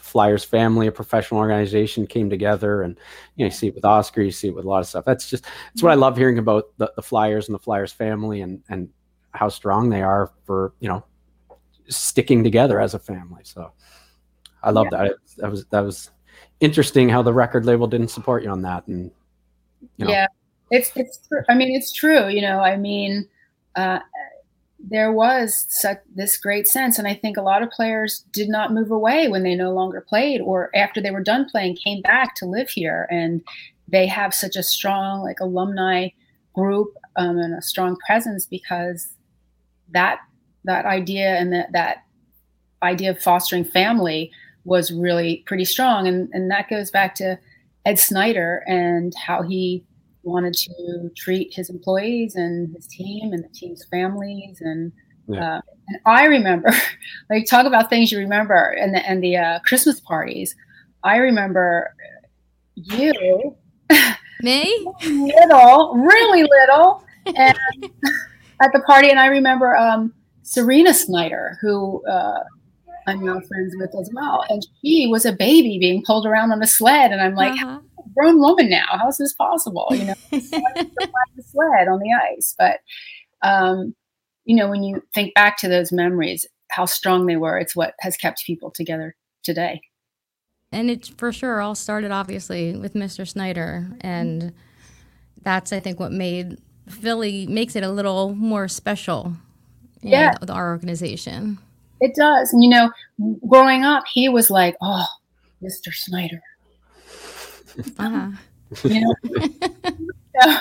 the 0.00 0.08
Flyers 0.08 0.44
family, 0.44 0.86
a 0.86 0.92
professional 0.92 1.40
organization, 1.40 2.06
came 2.06 2.30
together, 2.30 2.82
and 2.82 2.98
you 3.36 3.44
know 3.44 3.46
you 3.46 3.50
see 3.50 3.68
it 3.68 3.74
with 3.74 3.84
Oskar, 3.84 4.22
you 4.22 4.32
see 4.32 4.48
it 4.48 4.54
with 4.54 4.64
a 4.64 4.68
lot 4.68 4.80
of 4.80 4.86
stuff. 4.86 5.04
That's 5.04 5.28
just, 5.28 5.46
it's 5.72 5.82
what 5.82 5.92
I 5.92 5.94
love 5.94 6.16
hearing 6.16 6.38
about 6.38 6.76
the, 6.78 6.92
the 6.96 7.02
Flyers 7.02 7.48
and 7.48 7.54
the 7.54 7.58
Flyers 7.58 7.92
family, 7.92 8.40
and 8.40 8.62
and 8.68 8.88
how 9.32 9.48
strong 9.48 9.90
they 9.90 10.02
are 10.02 10.32
for 10.44 10.72
you 10.80 10.88
know 10.88 11.04
sticking 11.88 12.42
together 12.42 12.80
as 12.80 12.94
a 12.94 12.98
family. 12.98 13.42
So 13.44 13.72
I 14.62 14.70
love 14.70 14.88
yeah. 14.92 15.04
that. 15.04 15.14
That 15.38 15.50
was 15.50 15.64
that 15.66 15.80
was 15.80 16.10
interesting 16.60 17.08
how 17.08 17.22
the 17.22 17.32
record 17.32 17.66
label 17.66 17.86
didn't 17.86 18.08
support 18.08 18.42
you 18.42 18.50
on 18.50 18.62
that. 18.62 18.86
And 18.86 19.10
you 19.96 20.06
know. 20.06 20.10
yeah, 20.10 20.26
it's 20.70 20.92
it's 20.96 21.20
true. 21.28 21.42
I 21.48 21.54
mean, 21.54 21.74
it's 21.74 21.92
true. 21.92 22.28
You 22.28 22.42
know, 22.42 22.60
I 22.60 22.76
mean, 22.76 23.28
uh, 23.76 24.00
there 24.88 25.12
was 25.12 25.66
such 25.68 25.98
this 26.14 26.36
great 26.36 26.66
sense, 26.66 26.98
and 26.98 27.06
I 27.06 27.14
think 27.14 27.36
a 27.36 27.42
lot 27.42 27.62
of 27.62 27.70
players 27.70 28.24
did 28.32 28.48
not 28.48 28.72
move 28.72 28.90
away 28.90 29.28
when 29.28 29.42
they 29.42 29.54
no 29.54 29.72
longer 29.72 30.00
played, 30.00 30.40
or 30.40 30.70
after 30.74 31.00
they 31.00 31.10
were 31.10 31.22
done 31.22 31.48
playing, 31.48 31.76
came 31.76 32.02
back 32.02 32.34
to 32.36 32.46
live 32.46 32.70
here, 32.70 33.06
and 33.10 33.42
they 33.88 34.06
have 34.06 34.32
such 34.32 34.56
a 34.56 34.62
strong 34.62 35.22
like 35.22 35.40
alumni 35.40 36.08
group 36.54 36.94
um, 37.16 37.38
and 37.38 37.54
a 37.54 37.62
strong 37.62 37.96
presence 38.06 38.46
because 38.46 39.08
that 39.90 40.20
that 40.64 40.84
idea 40.84 41.36
and 41.36 41.52
that 41.52 41.72
that 41.72 42.04
idea 42.82 43.10
of 43.10 43.20
fostering 43.20 43.64
family 43.64 44.30
was 44.64 44.90
really 44.90 45.42
pretty 45.46 45.64
strong. 45.64 46.06
And 46.06 46.28
and 46.32 46.50
that 46.50 46.68
goes 46.68 46.90
back 46.90 47.14
to 47.16 47.38
Ed 47.84 47.98
Snider 47.98 48.62
and 48.66 49.14
how 49.14 49.42
he 49.42 49.84
wanted 50.22 50.54
to 50.54 51.10
treat 51.16 51.54
his 51.54 51.70
employees 51.70 52.34
and 52.36 52.74
his 52.74 52.86
team 52.86 53.32
and 53.32 53.44
the 53.44 53.48
team's 53.48 53.84
families 53.86 54.60
and 54.60 54.92
yeah. 55.28 55.56
uh, 55.56 55.60
and 55.88 55.98
I 56.06 56.26
remember 56.26 56.70
like 57.30 57.46
talk 57.46 57.66
about 57.66 57.88
things 57.88 58.12
you 58.12 58.18
remember 58.18 58.76
and 58.80 58.94
the 58.94 59.08
and 59.08 59.22
the 59.22 59.36
uh, 59.36 59.58
Christmas 59.60 60.00
parties 60.00 60.54
I 61.02 61.16
remember 61.16 61.94
you 62.74 63.56
me 64.42 64.86
little 65.04 65.94
really 65.96 66.42
little 66.42 67.04
and 67.26 67.58
at 68.62 68.72
the 68.72 68.80
party 68.86 69.10
and 69.10 69.18
I 69.18 69.26
remember 69.26 69.76
um 69.76 70.12
Serena 70.42 70.92
Snider 70.92 71.58
who 71.60 72.04
uh, 72.06 72.40
I'm 73.06 73.24
now 73.24 73.40
friends 73.40 73.74
with 73.76 73.94
as 74.00 74.10
well. 74.12 74.44
And 74.48 74.66
she 74.82 75.06
was 75.06 75.24
a 75.24 75.32
baby 75.32 75.78
being 75.78 76.02
pulled 76.04 76.26
around 76.26 76.52
on 76.52 76.62
a 76.62 76.66
sled. 76.66 77.12
And 77.12 77.20
I'm 77.20 77.34
like, 77.34 77.52
uh-huh. 77.52 77.80
Grown 78.16 78.40
woman 78.40 78.70
now. 78.70 78.86
How's 78.90 79.18
this 79.18 79.34
possible? 79.34 79.86
You 79.90 80.04
know, 80.06 80.14
the 80.30 81.42
sled 81.46 81.88
on 81.88 82.00
the 82.00 82.12
ice. 82.12 82.54
But, 82.58 82.80
um, 83.42 83.94
you 84.44 84.56
know, 84.56 84.68
when 84.68 84.82
you 84.82 85.02
think 85.14 85.34
back 85.34 85.56
to 85.58 85.68
those 85.68 85.92
memories, 85.92 86.46
how 86.70 86.86
strong 86.86 87.26
they 87.26 87.36
were, 87.36 87.58
it's 87.58 87.76
what 87.76 87.94
has 88.00 88.16
kept 88.16 88.44
people 88.44 88.70
together 88.70 89.14
today. 89.42 89.80
And 90.72 90.90
it 90.90 91.10
for 91.18 91.32
sure 91.32 91.60
all 91.60 91.74
started 91.74 92.10
obviously 92.10 92.76
with 92.76 92.94
Mr. 92.94 93.26
Snider, 93.26 93.88
And 94.00 94.52
that's, 95.42 95.72
I 95.72 95.80
think, 95.80 95.98
what 95.98 96.12
made 96.12 96.58
Philly 96.88 97.46
makes 97.46 97.76
it 97.76 97.82
a 97.82 97.90
little 97.90 98.34
more 98.34 98.68
special 98.68 99.34
yeah. 100.02 100.34
with 100.40 100.50
our 100.50 100.70
organization. 100.70 101.58
It 102.00 102.14
does. 102.14 102.52
And, 102.52 102.62
you 102.62 102.70
know, 102.70 102.90
growing 103.46 103.84
up, 103.84 104.04
he 104.12 104.28
was 104.28 104.50
like, 104.50 104.76
oh, 104.80 105.06
Mr. 105.62 105.92
Snider. 105.92 106.42
Uh-huh. 107.98 108.30
you 108.84 109.00
know, 109.00 109.14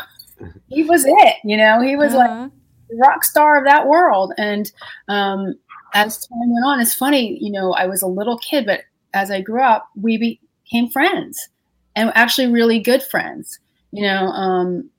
he 0.70 0.84
was 0.84 1.06
it. 1.06 1.36
You 1.44 1.58
know, 1.58 1.82
he 1.82 1.96
was 1.96 2.14
uh-huh. 2.14 2.42
like 2.44 2.52
the 2.90 2.96
rock 2.98 3.24
star 3.24 3.58
of 3.58 3.66
that 3.66 3.88
world. 3.88 4.34
And 4.38 4.72
um, 5.08 5.56
as 5.94 6.26
time 6.28 6.52
went 6.52 6.66
on, 6.66 6.80
it's 6.80 6.94
funny, 6.94 7.38
you 7.42 7.52
know, 7.52 7.74
I 7.74 7.86
was 7.86 8.02
a 8.02 8.08
little 8.08 8.38
kid, 8.38 8.66
but 8.66 8.82
as 9.14 9.32
I 9.32 9.42
grew 9.42 9.64
up, 9.64 9.90
we 10.00 10.18
became 10.18 10.90
friends 10.90 11.50
and 11.96 12.12
actually 12.16 12.48
really 12.48 12.80
good 12.80 13.04
friends. 13.04 13.60
You 13.92 14.04
know, 14.04 14.28
um, 14.28 14.90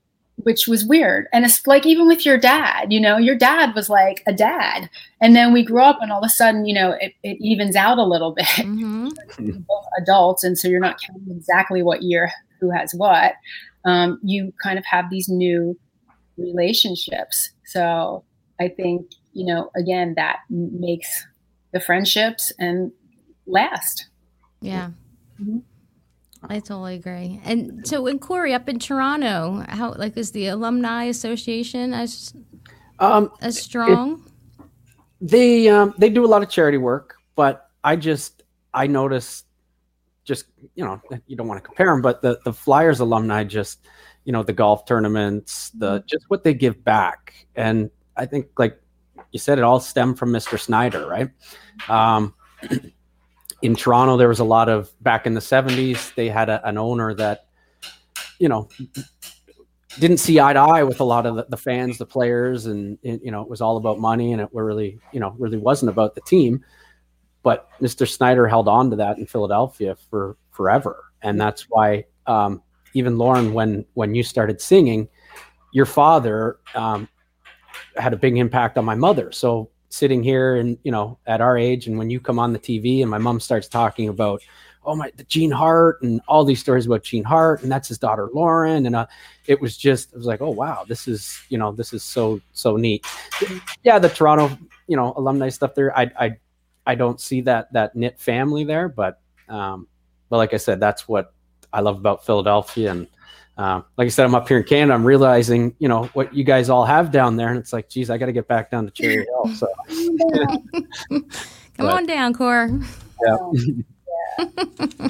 which 0.43 0.67
was 0.67 0.85
weird. 0.85 1.27
And 1.33 1.45
it's 1.45 1.65
like 1.67 1.85
even 1.85 2.07
with 2.07 2.25
your 2.25 2.37
dad, 2.37 2.91
you 2.91 2.99
know, 2.99 3.17
your 3.17 3.35
dad 3.35 3.73
was 3.75 3.89
like 3.89 4.23
a 4.27 4.33
dad, 4.33 4.89
and 5.21 5.35
then 5.35 5.53
we 5.53 5.63
grew 5.63 5.81
up, 5.81 5.99
and 6.01 6.11
all 6.11 6.19
of 6.19 6.25
a 6.25 6.29
sudden, 6.29 6.65
you 6.65 6.73
know, 6.73 6.91
it, 6.99 7.13
it 7.23 7.37
evens 7.39 7.75
out 7.75 7.97
a 7.97 8.03
little 8.03 8.31
bit. 8.35 8.45
Mm-hmm. 8.45 9.09
both 9.39 9.85
adults, 9.99 10.43
and 10.43 10.57
so 10.57 10.67
you're 10.67 10.79
not 10.79 10.99
counting 11.01 11.35
exactly 11.35 11.83
what 11.83 12.03
year 12.03 12.31
who 12.59 12.69
has 12.71 12.93
what. 12.93 13.33
Um, 13.85 14.19
you 14.23 14.53
kind 14.61 14.77
of 14.77 14.85
have 14.85 15.09
these 15.09 15.27
new 15.27 15.77
relationships. 16.37 17.51
So 17.65 18.23
I 18.59 18.67
think 18.67 19.09
you 19.33 19.45
know, 19.45 19.71
again, 19.75 20.13
that 20.15 20.39
makes 20.49 21.25
the 21.71 21.79
friendships 21.79 22.51
and 22.59 22.91
last. 23.45 24.07
Yeah. 24.61 24.91
Mm-hmm. 25.41 25.59
I 26.49 26.59
totally 26.59 26.95
agree. 26.95 27.39
And 27.43 27.87
so 27.87 28.07
in 28.07 28.19
Corey, 28.19 28.53
up 28.53 28.67
in 28.67 28.79
Toronto, 28.79 29.63
how 29.69 29.93
like 29.93 30.17
is 30.17 30.31
the 30.31 30.47
alumni 30.47 31.03
association 31.05 31.93
as 31.93 32.33
um, 32.99 33.31
as 33.41 33.59
strong? 33.59 34.23
It, 34.59 35.29
they 35.29 35.69
um, 35.69 35.93
they 35.97 36.09
do 36.09 36.25
a 36.25 36.27
lot 36.27 36.41
of 36.41 36.49
charity 36.49 36.77
work, 36.77 37.15
but 37.35 37.69
I 37.83 37.95
just 37.95 38.43
I 38.73 38.87
notice 38.87 39.43
just 40.23 40.45
you 40.75 40.83
know 40.83 40.99
you 41.27 41.35
don't 41.35 41.47
want 41.47 41.59
to 41.59 41.65
compare 41.65 41.87
them, 41.87 42.01
but 42.01 42.21
the 42.21 42.39
the 42.43 42.53
Flyers 42.53 42.99
alumni 42.99 43.43
just 43.43 43.85
you 44.25 44.31
know 44.31 44.41
the 44.41 44.53
golf 44.53 44.85
tournaments, 44.85 45.69
the 45.71 45.99
mm-hmm. 45.99 46.07
just 46.07 46.25
what 46.29 46.43
they 46.43 46.55
give 46.55 46.83
back, 46.83 47.33
and 47.55 47.91
I 48.17 48.25
think 48.25 48.47
like 48.57 48.79
you 49.31 49.39
said, 49.39 49.59
it 49.59 49.63
all 49.63 49.79
stemmed 49.79 50.17
from 50.17 50.31
Mr. 50.31 50.59
Snider, 50.59 51.07
right? 51.07 51.29
Um, 51.87 52.33
in 53.61 53.75
Toronto, 53.75 54.17
there 54.17 54.27
was 54.27 54.39
a 54.39 54.45
lot 54.45 54.69
of 54.69 54.91
back 55.01 55.25
in 55.25 55.33
the 55.33 55.39
70s, 55.39 56.13
they 56.15 56.29
had 56.29 56.49
a, 56.49 56.65
an 56.67 56.77
owner 56.77 57.13
that, 57.15 57.47
you 58.39 58.49
know, 58.49 58.69
didn't 59.99 60.17
see 60.17 60.39
eye 60.39 60.53
to 60.53 60.59
eye 60.59 60.83
with 60.83 60.99
a 60.99 61.03
lot 61.03 61.25
of 61.25 61.35
the, 61.35 61.45
the 61.49 61.57
fans, 61.57 61.97
the 61.97 62.05
players, 62.05 62.65
and, 62.65 62.97
and, 63.03 63.19
you 63.23 63.31
know, 63.31 63.41
it 63.41 63.49
was 63.49 63.61
all 63.61 63.77
about 63.77 63.99
money 63.99 64.31
and 64.31 64.41
it 64.41 64.49
really, 64.51 64.99
you 65.11 65.19
know, 65.19 65.35
really 65.37 65.57
wasn't 65.57 65.89
about 65.89 66.15
the 66.15 66.21
team. 66.21 66.63
But 67.43 67.69
Mr. 67.81 68.07
Snider 68.07 68.47
held 68.47 68.67
on 68.67 68.89
to 68.91 68.95
that 68.97 69.17
in 69.17 69.25
Philadelphia 69.25 69.95
for 70.09 70.37
forever. 70.51 71.05
And 71.21 71.39
that's 71.39 71.63
why 71.69 72.05
um, 72.27 72.61
even 72.93 73.17
Lauren, 73.17 73.53
when 73.53 73.85
when 73.93 74.15
you 74.15 74.23
started 74.23 74.61
singing, 74.61 75.07
your 75.71 75.85
father 75.85 76.57
um, 76.75 77.07
had 77.95 78.13
a 78.13 78.17
big 78.17 78.37
impact 78.37 78.77
on 78.77 78.85
my 78.85 78.95
mother. 78.95 79.31
So 79.31 79.69
sitting 79.91 80.23
here 80.23 80.55
and 80.55 80.77
you 80.83 80.91
know 80.91 81.19
at 81.27 81.41
our 81.41 81.57
age, 81.57 81.85
and 81.87 81.97
when 81.97 82.09
you 82.09 82.19
come 82.19 82.39
on 82.39 82.53
the 82.53 82.59
TV 82.59 83.01
and 83.01 83.11
my 83.11 83.17
mom 83.17 83.39
starts 83.39 83.67
talking 83.67 84.09
about 84.09 84.41
oh 84.83 84.95
my 84.95 85.11
Gene 85.27 85.51
Hart 85.51 86.01
and 86.01 86.21
all 86.27 86.43
these 86.43 86.59
stories 86.59 86.85
about 86.85 87.03
Gene 87.03 87.23
Hart 87.23 87.61
and 87.61 87.71
that's 87.71 87.87
his 87.87 87.97
daughter 87.97 88.29
Lauren 88.33 88.85
and 88.85 88.95
uh, 88.95 89.05
it 89.45 89.61
was 89.61 89.77
just 89.77 90.11
it 90.11 90.17
was 90.17 90.25
like 90.25 90.41
oh 90.41 90.49
wow 90.49 90.83
this 90.87 91.07
is 91.07 91.39
you 91.49 91.57
know 91.57 91.71
this 91.71 91.93
is 91.93 92.03
so 92.03 92.41
so 92.53 92.77
neat. 92.77 93.05
Yeah 93.83 93.99
the 93.99 94.09
Toronto 94.09 94.57
you 94.87 94.95
know 94.95 95.13
alumni 95.17 95.49
stuff 95.49 95.75
there 95.75 95.95
I 95.97 96.11
I 96.19 96.37
I 96.87 96.95
don't 96.95 97.21
see 97.21 97.41
that 97.41 97.71
that 97.73 97.95
knit 97.95 98.19
family 98.19 98.63
there 98.63 98.89
but 98.89 99.19
um 99.49 99.87
but 100.29 100.37
like 100.37 100.53
I 100.53 100.57
said 100.57 100.79
that's 100.79 101.07
what 101.07 101.33
I 101.73 101.81
love 101.81 101.97
about 101.97 102.25
Philadelphia 102.25 102.91
and 102.91 103.07
uh, 103.57 103.81
like 103.97 104.05
I 104.05 104.09
said 104.09 104.25
I'm 104.25 104.33
up 104.35 104.47
here 104.47 104.57
in 104.57 104.63
Canada 104.63 104.93
I'm 104.93 105.03
realizing 105.05 105.75
you 105.79 105.87
know 105.87 106.05
what 106.13 106.33
you 106.33 106.43
guys 106.43 106.69
all 106.69 106.85
have 106.85 107.11
down 107.11 107.35
there 107.37 107.49
and 107.49 107.57
it's 107.57 107.73
like 107.73 107.89
geez 107.89 108.09
I 108.09 108.17
got 108.17 108.27
to 108.27 108.31
get 108.31 108.47
back 108.47 108.71
down 108.71 108.85
to 108.85 108.91
Cherry 108.91 109.25
Hill 109.25 109.55
so 109.55 109.67
Come 111.09 111.25
But- 111.77 111.93
on 111.93 112.05
down, 112.05 112.33
Core. 112.33 112.69
yeah 113.25 113.37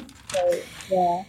yeah. 0.90 1.22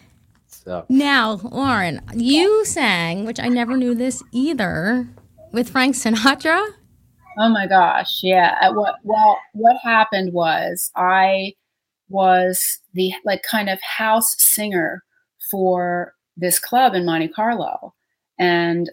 so 0.47 0.85
Now, 0.89 1.39
Lauren, 1.43 2.01
you 2.13 2.65
sang, 2.65 3.25
which 3.25 3.39
I 3.39 3.47
never 3.49 3.75
knew 3.77 3.93
this 3.95 4.23
either, 4.31 5.07
with 5.51 5.69
Frank 5.69 5.95
Sinatra. 5.95 6.65
Oh 7.39 7.49
my 7.49 7.67
gosh, 7.67 8.19
yeah. 8.23 8.57
Uh, 8.61 8.73
What 8.73 8.95
well, 9.03 9.37
what 9.53 9.77
happened 9.83 10.33
was 10.33 10.91
I 10.95 11.53
was 12.09 12.79
the 12.93 13.11
like 13.25 13.41
kind 13.43 13.69
of 13.69 13.79
house 13.81 14.35
singer 14.37 15.03
for 15.49 16.13
this 16.37 16.59
club 16.59 16.93
in 16.95 17.05
Monte 17.05 17.29
Carlo, 17.29 17.93
and 18.39 18.89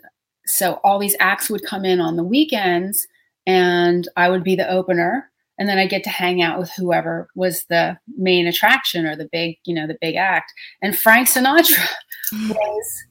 so 0.46 0.80
all 0.84 0.98
these 0.98 1.16
acts 1.20 1.50
would 1.50 1.64
come 1.64 1.84
in 1.84 2.00
on 2.00 2.16
the 2.16 2.24
weekends, 2.24 3.06
and 3.46 4.08
I 4.16 4.28
would 4.30 4.44
be 4.44 4.56
the 4.56 4.70
opener, 4.70 5.30
and 5.58 5.68
then 5.68 5.78
I 5.78 5.86
get 5.86 6.04
to 6.04 6.10
hang 6.10 6.42
out 6.42 6.58
with 6.58 6.70
whoever 6.76 7.28
was 7.34 7.64
the 7.66 7.98
main 8.16 8.46
attraction 8.46 9.06
or 9.06 9.16
the 9.16 9.28
big, 9.30 9.58
you 9.64 9.74
know, 9.74 9.86
the 9.86 9.98
big 10.00 10.16
act, 10.16 10.52
and 10.82 10.98
Frank 10.98 11.28
Sinatra 11.28 11.86
was 12.32 13.04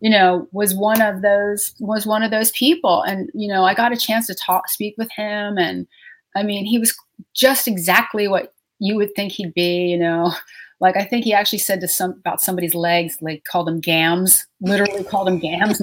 you 0.00 0.10
know 0.10 0.46
was 0.52 0.74
one 0.74 1.00
of 1.00 1.22
those 1.22 1.74
was 1.80 2.06
one 2.06 2.22
of 2.22 2.30
those 2.30 2.50
people. 2.52 3.02
And 3.02 3.30
you 3.34 3.48
know 3.48 3.64
i 3.64 3.74
got 3.74 3.92
a 3.92 3.96
chance 3.96 4.26
to 4.26 4.34
talk 4.34 4.68
speak 4.68 4.94
with 4.98 5.10
him 5.10 5.58
and 5.58 5.86
i 6.34 6.42
mean 6.42 6.64
he 6.64 6.78
was 6.78 6.94
just 7.34 7.66
exactly 7.66 8.28
what 8.28 8.52
you 8.78 8.96
would 8.96 9.14
think 9.14 9.32
he'd 9.32 9.54
be 9.54 9.86
you 9.86 9.98
know 9.98 10.32
like 10.80 10.96
i 10.96 11.04
think 11.04 11.24
he 11.24 11.32
actually 11.32 11.58
said 11.58 11.80
to 11.80 11.88
some 11.88 12.12
about 12.12 12.40
somebody's 12.40 12.74
legs 12.74 13.16
like 13.20 13.44
called 13.44 13.66
them 13.66 13.80
gams 13.80 14.46
literally 14.60 15.04
called 15.04 15.26
them 15.26 15.38
gams. 15.38 15.80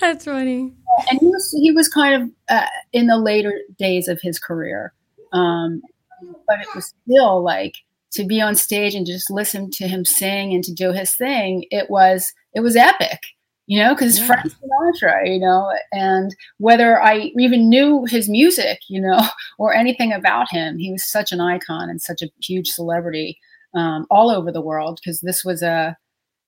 That's 0.00 0.24
funny. 0.24 0.72
and 1.10 1.20
he 1.20 1.26
was 1.26 1.58
he 1.60 1.70
was 1.70 1.88
kind 1.88 2.22
of 2.22 2.30
uh, 2.48 2.66
in 2.92 3.06
the 3.06 3.18
later 3.18 3.60
days 3.78 4.08
of 4.08 4.20
his 4.20 4.38
career. 4.38 4.92
Um, 5.32 5.82
but 6.46 6.60
it 6.60 6.68
was 6.74 6.94
still 7.04 7.42
like 7.42 7.76
to 8.12 8.24
be 8.24 8.40
on 8.40 8.54
stage 8.54 8.94
and 8.94 9.06
just 9.06 9.30
listen 9.30 9.70
to 9.70 9.88
him 9.88 10.04
sing 10.04 10.52
and 10.52 10.62
to 10.64 10.72
do 10.72 10.92
his 10.92 11.14
thing 11.14 11.64
it 11.70 11.88
was 11.88 12.32
it 12.54 12.60
was 12.60 12.76
epic 12.76 13.20
you 13.66 13.78
know 13.82 13.94
because 13.94 14.18
Yeah. 14.18 14.26
frank 14.26 14.46
sinatra 14.52 15.32
you 15.32 15.38
know 15.38 15.72
and 15.92 16.34
whether 16.58 17.00
i 17.02 17.30
even 17.38 17.68
knew 17.68 18.04
his 18.06 18.28
music 18.28 18.80
you 18.88 19.00
know 19.00 19.20
or 19.58 19.74
anything 19.74 20.12
about 20.12 20.50
him 20.50 20.78
he 20.78 20.90
was 20.92 21.08
such 21.08 21.32
an 21.32 21.40
icon 21.40 21.88
and 21.88 22.02
such 22.02 22.22
a 22.22 22.28
huge 22.42 22.68
celebrity 22.68 23.38
um, 23.74 24.06
all 24.10 24.30
over 24.30 24.52
the 24.52 24.60
world 24.60 25.00
because 25.02 25.20
this 25.20 25.44
was 25.44 25.62
a 25.62 25.96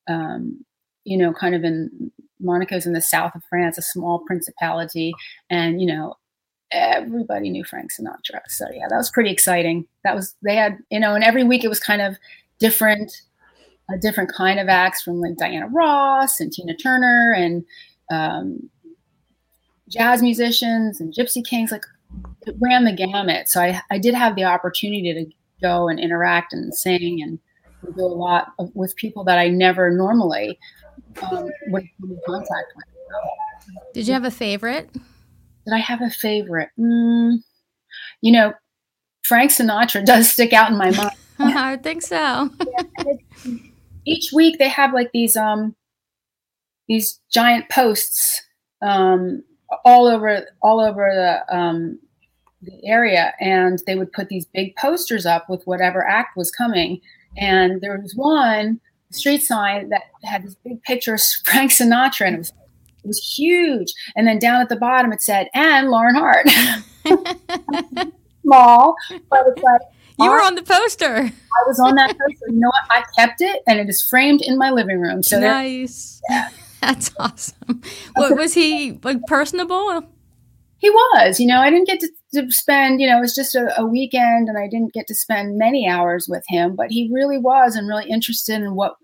um, 0.09 0.65
you 1.05 1.17
know 1.17 1.33
kind 1.33 1.55
of 1.55 1.65
in 1.65 2.11
monaco's 2.41 2.87
in 2.87 2.93
the 2.93 3.01
south 3.01 3.35
of 3.35 3.43
france 3.49 3.79
a 3.79 3.83
small 3.83 4.19
principality 4.27 5.13
and 5.51 5.81
you 5.81 5.87
know 5.87 6.15
everybody 6.73 7.49
knew 7.49 7.65
frank 7.65 7.91
sinatra 7.93 8.41
so 8.49 8.67
yeah 8.75 8.87
that 8.89 8.97
was 8.97 9.11
pretty 9.11 9.31
exciting 9.31 9.87
that 10.03 10.15
was 10.17 10.35
they 10.43 10.57
had 10.57 10.77
you 10.91 10.99
know 10.99 11.15
and 11.15 11.23
every 11.25 11.45
week 11.45 11.63
it 11.63 11.69
was 11.69 11.79
kind 11.79 12.03
of 12.03 12.17
different 12.59 13.23
a 13.91 13.99
different 13.99 14.33
kind 14.33 14.59
of 14.59 14.69
acts 14.69 15.03
from 15.03 15.21
like 15.21 15.37
diana 15.37 15.69
ross 15.69 16.41
and 16.41 16.53
tina 16.53 16.75
turner 16.77 17.35
and 17.37 17.65
um, 18.11 18.71
jazz 19.89 20.23
musicians 20.23 21.01
and 21.01 21.13
gypsy 21.15 21.45
kings 21.45 21.71
like 21.71 21.85
it 22.47 22.55
ran 22.61 22.85
the 22.85 22.93
gamut 22.93 23.49
so 23.49 23.61
I, 23.61 23.81
I 23.91 23.99
did 23.99 24.15
have 24.15 24.37
the 24.37 24.45
opportunity 24.45 25.13
to 25.13 25.27
go 25.61 25.89
and 25.89 25.99
interact 25.99 26.53
and 26.53 26.75
sing 26.75 27.23
and 27.23 27.39
do 27.97 28.03
a 28.03 28.07
lot 28.07 28.53
of, 28.59 28.71
with 28.75 28.97
people 28.97 29.25
that 29.25 29.39
i 29.39 29.49
never 29.49 29.91
normally 29.91 30.59
um, 31.23 31.51
would 31.69 31.85
come 32.01 32.11
in 32.11 32.21
contact 32.27 32.73
with 32.77 32.85
Did 33.93 34.07
you 34.07 34.15
have 34.15 34.25
a 34.25 34.31
favorite? 34.31 34.91
did 35.65 35.75
I 35.75 35.79
have 35.79 36.03
a 36.03 36.11
favorite? 36.11 36.71
Mm, 36.79 37.39
you 38.21 38.33
know, 38.33 38.55
Frank 39.25 39.51
Sinatra 39.51 40.05
does 40.07 40.31
stick 40.31 40.53
out 40.53 40.71
in 40.71 40.77
my 40.77 40.91
mind. 40.91 41.17
I 41.39 41.77
think 41.77 42.03
so. 42.03 42.51
Each 44.07 44.31
week 44.33 44.59
they 44.59 44.69
have 44.69 44.93
like 44.93 45.11
these 45.13 45.37
um 45.37 45.75
these 46.89 47.21
giant 47.31 47.69
posts 47.71 48.43
um 48.83 49.43
all 49.85 50.07
over 50.07 50.47
all 50.63 50.81
over 50.81 51.11
the 51.15 51.57
um 51.57 51.99
the 52.65 52.87
area 52.87 53.35
and 53.41 53.79
they 53.87 53.95
would 53.95 54.13
put 54.13 54.29
these 54.29 54.47
big 54.47 54.75
posters 54.77 55.27
up 55.27 55.49
with 55.49 55.63
whatever 55.65 56.07
act 56.07 56.37
was 56.37 56.51
coming. 56.51 57.01
And 57.37 57.81
there 57.81 57.99
was 58.01 58.15
one 58.15 58.81
street 59.11 59.43
sign 59.43 59.91
that 59.91 60.03
had 60.25 60.43
this 60.43 60.57
big 60.65 60.83
picture 60.83 61.15
of 61.15 61.21
Frank 61.45 61.71
Sinatra 61.71 62.27
and 62.27 62.37
it 62.37 62.39
was 62.39 62.53
it 63.03 63.09
was 63.09 63.35
huge. 63.37 63.93
And 64.17 64.27
then 64.27 64.39
down 64.39 64.61
at 64.63 64.69
the 64.69 64.77
bottom 64.77 65.13
it 65.13 65.23
said 65.23 65.49
and 65.55 65.91
Lauren 65.91 66.15
Hart. 66.15 66.47
Small 68.43 68.95
but 69.31 69.47
it's 69.47 69.63
like 69.63 69.81
You 70.19 70.31
were 70.31 70.43
on 70.43 70.55
the 70.55 70.63
poster. 70.63 71.17
I 71.17 71.63
was 71.67 71.81
on 71.81 71.97
that 71.97 72.09
poster. 72.09 72.47
You 72.49 72.61
know 72.61 72.69
what? 72.69 72.85
I 72.91 73.05
kept 73.17 73.41
it, 73.41 73.63
and 73.67 73.81
it 73.81 73.89
is 73.89 74.05
framed 74.09 74.43
in 74.43 74.59
my 74.59 74.71
living 74.71 75.01
room. 75.01 75.23
So 75.23 75.41
nice. 75.41 76.21
That's 76.81 77.11
awesome. 77.19 77.83
What 78.15 78.37
was 78.37 78.55
he 78.55 78.99
like 79.03 79.19
personable? 79.27 80.05
he 80.85 80.91
was. 80.91 81.41
You 81.41 81.47
know, 81.47 81.61
I 81.61 81.71
didn't 81.71 81.87
get 81.87 82.01
to, 82.01 82.09
to 82.35 82.51
spend. 82.51 83.01
You 83.01 83.09
know, 83.09 83.19
it 83.19 83.23
was 83.23 83.35
just 83.35 83.55
a, 83.55 83.73
a 83.81 83.87
weekend, 83.87 84.49
and 84.49 84.59
I 84.59 84.69
didn't 84.69 84.93
get 84.93 85.07
to 85.09 85.15
spend 85.15 85.57
many 85.57 85.89
hours 85.89 86.27
with 86.29 86.45
him. 86.49 86.77
But 86.77 86.91
he 86.91 87.11
really 87.13 87.39
was, 87.39 87.75
and 87.75 87.89
really 87.89 88.09
interested 88.09 88.57
in 88.57 88.75
what 88.75 88.97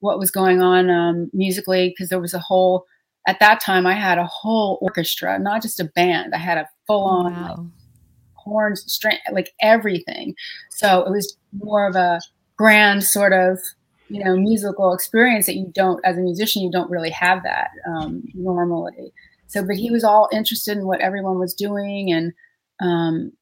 what 0.00 0.18
was 0.18 0.30
going 0.30 0.62
on 0.62 0.88
um, 0.88 1.30
musically, 1.32 1.88
because 1.88 2.08
there 2.08 2.20
was 2.20 2.34
a 2.34 2.38
whole. 2.38 2.84
At 3.28 3.40
that 3.40 3.60
time, 3.60 3.88
I 3.88 3.94
had 3.94 4.18
a 4.18 4.26
whole 4.26 4.78
orchestra, 4.80 5.36
not 5.40 5.60
just 5.60 5.80
a 5.80 5.84
band. 5.96 6.32
I 6.32 6.38
had 6.38 6.58
a 6.58 6.68
full 6.86 7.04
on 7.04 7.32
Wow. 7.32 7.66
Horns, 8.46 8.82
string, 8.86 9.18
like 9.32 9.52
everything. 9.60 10.34
So 10.70 11.02
it 11.02 11.10
was 11.10 11.36
more 11.52 11.86
of 11.86 11.96
a 11.96 12.20
grand 12.56 13.04
sort 13.04 13.32
of, 13.32 13.58
you 14.08 14.22
know, 14.24 14.36
musical 14.36 14.94
experience 14.94 15.46
that 15.46 15.56
you 15.56 15.70
don't, 15.74 16.00
as 16.04 16.16
a 16.16 16.20
musician, 16.20 16.62
you 16.62 16.70
don't 16.70 16.90
really 16.90 17.10
have 17.10 17.42
that 17.42 17.70
um, 17.88 18.22
normally. 18.34 19.12
So, 19.48 19.64
but 19.64 19.76
he 19.76 19.90
was 19.90 20.04
all 20.04 20.28
interested 20.32 20.78
in 20.78 20.86
what 20.86 21.00
everyone 21.00 21.38
was 21.38 21.54
doing, 21.54 22.10
and 22.10 22.32
um, 22.80 23.32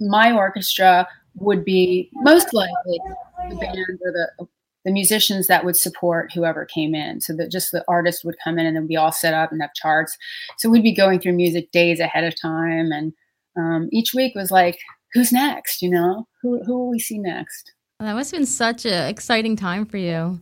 my 0.00 0.32
orchestra 0.32 1.08
would 1.36 1.64
be 1.64 2.10
most 2.14 2.52
likely 2.52 3.00
the 3.48 3.56
band 3.56 3.98
or 4.04 4.12
the 4.12 4.46
the 4.84 4.92
musicians 4.92 5.46
that 5.46 5.64
would 5.64 5.76
support 5.76 6.32
whoever 6.32 6.66
came 6.66 6.94
in. 6.94 7.20
So 7.20 7.34
that 7.36 7.50
just 7.50 7.72
the 7.72 7.84
artist 7.88 8.24
would 8.24 8.36
come 8.44 8.58
in 8.58 8.66
and 8.66 8.76
then 8.76 8.86
be 8.86 8.96
all 8.96 9.12
set 9.12 9.32
up 9.32 9.50
and 9.50 9.60
have 9.62 9.72
charts. 9.74 10.16
So 10.58 10.68
we'd 10.68 10.82
be 10.82 10.94
going 10.94 11.20
through 11.20 11.32
music 11.32 11.72
days 11.72 12.00
ahead 12.00 12.24
of 12.24 12.38
time 12.38 12.92
and 12.92 13.14
um, 13.56 13.88
each 13.92 14.14
week 14.14 14.34
was 14.34 14.50
like, 14.50 14.78
who's 15.12 15.32
next? 15.32 15.82
You 15.82 15.90
know, 15.90 16.26
who 16.42 16.62
who 16.64 16.78
will 16.78 16.90
we 16.90 16.98
see 16.98 17.18
next? 17.18 17.72
That 18.00 18.14
must 18.14 18.32
have 18.32 18.40
been 18.40 18.46
such 18.46 18.84
an 18.84 19.08
exciting 19.08 19.56
time 19.56 19.86
for 19.86 19.96
you. 19.96 20.40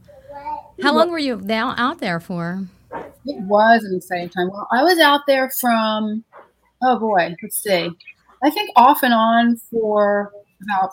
How 0.83 0.95
long 0.95 1.11
were 1.11 1.19
you 1.19 1.37
now 1.37 1.75
out 1.77 1.99
there 1.99 2.19
for? 2.19 2.67
It 3.25 3.41
was 3.45 3.85
an 3.85 3.97
exciting 3.97 4.31
time. 4.31 4.51
Well, 4.51 4.67
I 4.73 4.83
was 4.83 4.99
out 4.99 5.21
there 5.27 5.51
from, 5.51 6.25
oh 6.83 6.99
boy, 6.99 7.37
let's 7.43 7.63
see, 7.63 7.91
I 8.43 8.51
think 8.51 8.71
off 8.75 9.03
and 9.03 9.15
on 9.15 9.57
for 9.71 10.33
about 10.63 10.91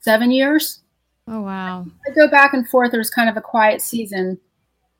seven 0.00 0.30
years. 0.30 0.80
Oh 1.28 1.42
wow. 1.42 1.86
I 2.06 2.12
go 2.12 2.28
back 2.28 2.54
and 2.54 2.66
forth. 2.68 2.92
There 2.92 3.00
was 3.00 3.10
kind 3.10 3.28
of 3.28 3.36
a 3.36 3.42
quiet 3.42 3.82
season 3.82 4.38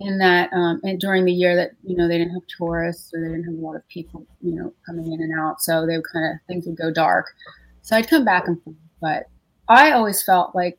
in 0.00 0.18
that 0.18 0.52
um, 0.52 0.80
and 0.82 1.00
during 1.00 1.24
the 1.24 1.32
year 1.32 1.56
that 1.56 1.70
you 1.82 1.96
know 1.96 2.06
they 2.06 2.18
didn't 2.18 2.34
have 2.34 2.42
tourists 2.58 3.12
or 3.14 3.20
they 3.20 3.28
didn't 3.28 3.44
have 3.44 3.54
a 3.54 3.66
lot 3.66 3.76
of 3.76 3.86
people 3.88 4.26
you 4.42 4.54
know 4.54 4.72
coming 4.84 5.12
in 5.12 5.20
and 5.22 5.38
out, 5.38 5.60
so 5.60 5.86
they 5.86 5.96
would 5.96 6.06
kind 6.12 6.34
of 6.34 6.40
things 6.46 6.66
would 6.66 6.76
go 6.76 6.90
dark. 6.92 7.26
So 7.82 7.96
I'd 7.96 8.08
come 8.08 8.24
back 8.24 8.46
and 8.46 8.62
forth, 8.62 8.76
but 9.00 9.24
I 9.68 9.92
always 9.92 10.22
felt 10.22 10.54
like 10.54 10.78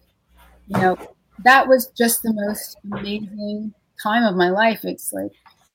you 0.67 0.79
know 0.79 0.97
that 1.43 1.67
was 1.67 1.87
just 1.97 2.21
the 2.23 2.33
most 2.33 2.77
amazing 2.91 3.73
time 4.01 4.23
of 4.23 4.35
my 4.35 4.49
life. 4.49 4.81
It's 4.83 5.11
like 5.11 5.31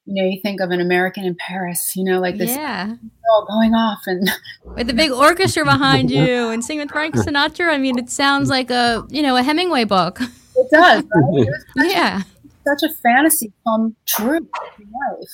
you 0.07 0.15
know 0.15 0.29
you 0.29 0.41
think 0.41 0.61
of 0.61 0.71
an 0.71 0.81
American 0.81 1.25
in 1.25 1.35
Paris, 1.35 1.95
you 1.97 2.05
know, 2.05 2.21
like 2.21 2.39
this 2.39 2.51
Yeah. 2.51 2.95
all 3.33 3.47
going 3.47 3.75
off 3.75 4.01
and 4.07 4.31
With 4.77 4.87
the 4.87 4.95
big 4.95 5.11
orchestra 5.11 5.65
behind 5.65 6.11
you 6.13 6.49
and 6.51 6.65
singing 6.65 6.85
with 6.85 6.93
Frank 6.93 7.17
Sinatra. 7.17 7.73
I 7.73 7.79
mean, 7.79 7.99
it 7.99 8.09
sounds 8.11 8.51
like 8.51 8.71
a 8.71 9.05
you 9.11 9.23
know 9.23 9.37
a 9.37 9.43
Hemingway 9.43 9.85
book. 9.85 10.21
it 10.21 10.71
does. 10.71 11.03
Right? 11.03 11.49
It 11.77 11.91
Yeah. 11.91 12.23
Such 12.67 12.83
a 12.91 12.95
fantasy 13.03 13.53
come 13.67 13.95
true 14.07 14.37
in 14.37 14.47
life. 14.91 15.31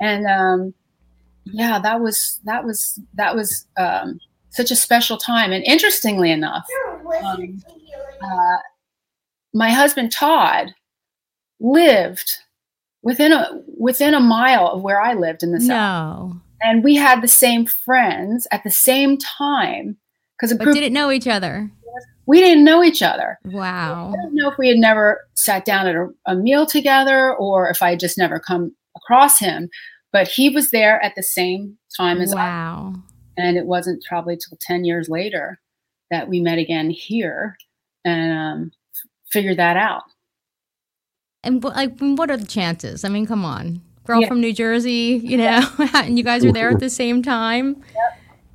And 0.00 0.26
um, 0.26 0.74
yeah, 1.44 1.78
that 1.78 2.00
was 2.00 2.40
that 2.44 2.64
was 2.64 3.00
that 3.14 3.34
was 3.34 3.66
um, 3.76 4.18
such 4.50 4.70
a 4.70 4.76
special 4.76 5.16
time. 5.16 5.52
And 5.52 5.64
interestingly 5.64 6.30
enough, 6.30 6.64
um, 7.24 7.62
uh, 8.22 8.56
my 9.54 9.70
husband 9.70 10.12
Todd 10.12 10.74
lived 11.60 12.30
within 13.02 13.32
a 13.32 13.60
within 13.78 14.14
a 14.14 14.20
mile 14.20 14.68
of 14.68 14.82
where 14.82 15.00
I 15.00 15.14
lived 15.14 15.42
in 15.42 15.52
the 15.52 15.60
south, 15.60 15.68
No. 15.68 16.40
and 16.62 16.84
we 16.84 16.96
had 16.96 17.22
the 17.22 17.28
same 17.28 17.66
friends 17.66 18.46
at 18.52 18.64
the 18.64 18.70
same 18.70 19.18
time 19.18 19.96
because 20.36 20.52
a 20.52 20.56
But 20.56 20.64
group 20.64 20.76
didn't 20.76 20.92
know 20.92 21.10
each 21.10 21.28
other. 21.28 21.70
We 22.26 22.40
didn't 22.40 22.64
know 22.64 22.82
each 22.82 23.02
other. 23.02 23.38
Wow. 23.44 24.12
I 24.12 24.16
don't 24.22 24.34
know 24.34 24.50
if 24.50 24.58
we 24.58 24.68
had 24.68 24.78
never 24.78 25.20
sat 25.34 25.64
down 25.64 25.86
at 25.86 25.94
a, 25.96 26.08
a 26.26 26.34
meal 26.34 26.66
together 26.66 27.34
or 27.34 27.68
if 27.70 27.82
I 27.82 27.90
had 27.90 28.00
just 28.00 28.16
never 28.18 28.38
come 28.38 28.74
across 28.96 29.38
him, 29.38 29.68
but 30.12 30.28
he 30.28 30.48
was 30.50 30.70
there 30.70 31.02
at 31.02 31.14
the 31.16 31.22
same 31.22 31.78
time 31.96 32.20
as 32.20 32.32
I. 32.32 32.36
Wow. 32.36 32.94
And 33.36 33.56
it 33.56 33.66
wasn't 33.66 34.04
probably 34.04 34.36
till 34.36 34.58
10 34.60 34.84
years 34.84 35.08
later 35.08 35.58
that 36.10 36.28
we 36.28 36.40
met 36.40 36.58
again 36.58 36.90
here 36.90 37.56
and 38.04 38.32
um, 38.32 38.72
figured 39.30 39.58
that 39.58 39.76
out. 39.76 40.02
And 41.42 41.62
like, 41.64 41.98
what 41.98 42.30
are 42.30 42.36
the 42.36 42.46
chances? 42.46 43.04
I 43.04 43.08
mean, 43.08 43.26
come 43.26 43.44
on, 43.44 43.80
girl 44.04 44.20
Yeah. 44.20 44.28
from 44.28 44.40
New 44.40 44.52
Jersey, 44.52 45.20
you 45.24 45.36
know, 45.36 45.66
and 45.94 46.16
you 46.16 46.22
guys 46.24 46.44
are 46.44 46.52
there 46.52 46.70
at 46.70 46.78
the 46.78 46.90
same 46.90 47.22
time. 47.22 47.82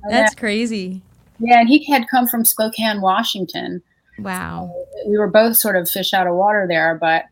That's 0.08 0.34
crazy. 0.34 1.02
Yeah, 1.38 1.60
and 1.60 1.68
he 1.68 1.84
had 1.90 2.08
come 2.08 2.26
from 2.26 2.44
Spokane, 2.44 3.00
Washington. 3.00 3.82
Wow. 4.18 4.72
We 5.06 5.16
were 5.16 5.28
both 5.28 5.56
sort 5.56 5.76
of 5.76 5.88
fish 5.88 6.12
out 6.12 6.26
of 6.26 6.34
water 6.34 6.66
there, 6.68 6.98
but 7.00 7.24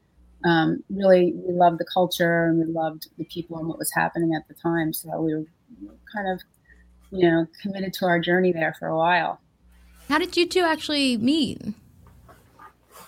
um, 0.45 0.85
really 0.91 1.33
we 1.35 1.53
loved 1.53 1.79
the 1.79 1.87
culture 1.93 2.47
and 2.47 2.59
we 2.59 2.73
loved 2.73 3.09
the 3.19 3.25
people 3.25 3.59
and 3.59 3.67
what 3.67 3.79
was 3.79 3.93
happening 3.93 4.35
at 4.35 4.47
the 4.47 4.55
time. 4.55 4.93
So 4.93 5.21
we 5.21 5.35
were 5.35 5.45
kind 6.15 6.29
of, 6.29 6.41
you 7.11 7.29
know, 7.29 7.47
committed 7.61 7.93
to 7.95 8.07
our 8.07 8.21
journey 8.21 8.53
there 8.53 8.77
for 8.79 8.87
a 8.87 8.97
while. 8.97 9.41
How 10.09 10.19
did 10.19 10.37
you 10.37 10.47
two 10.47 10.61
actually 10.61 11.17
meet? 11.17 11.61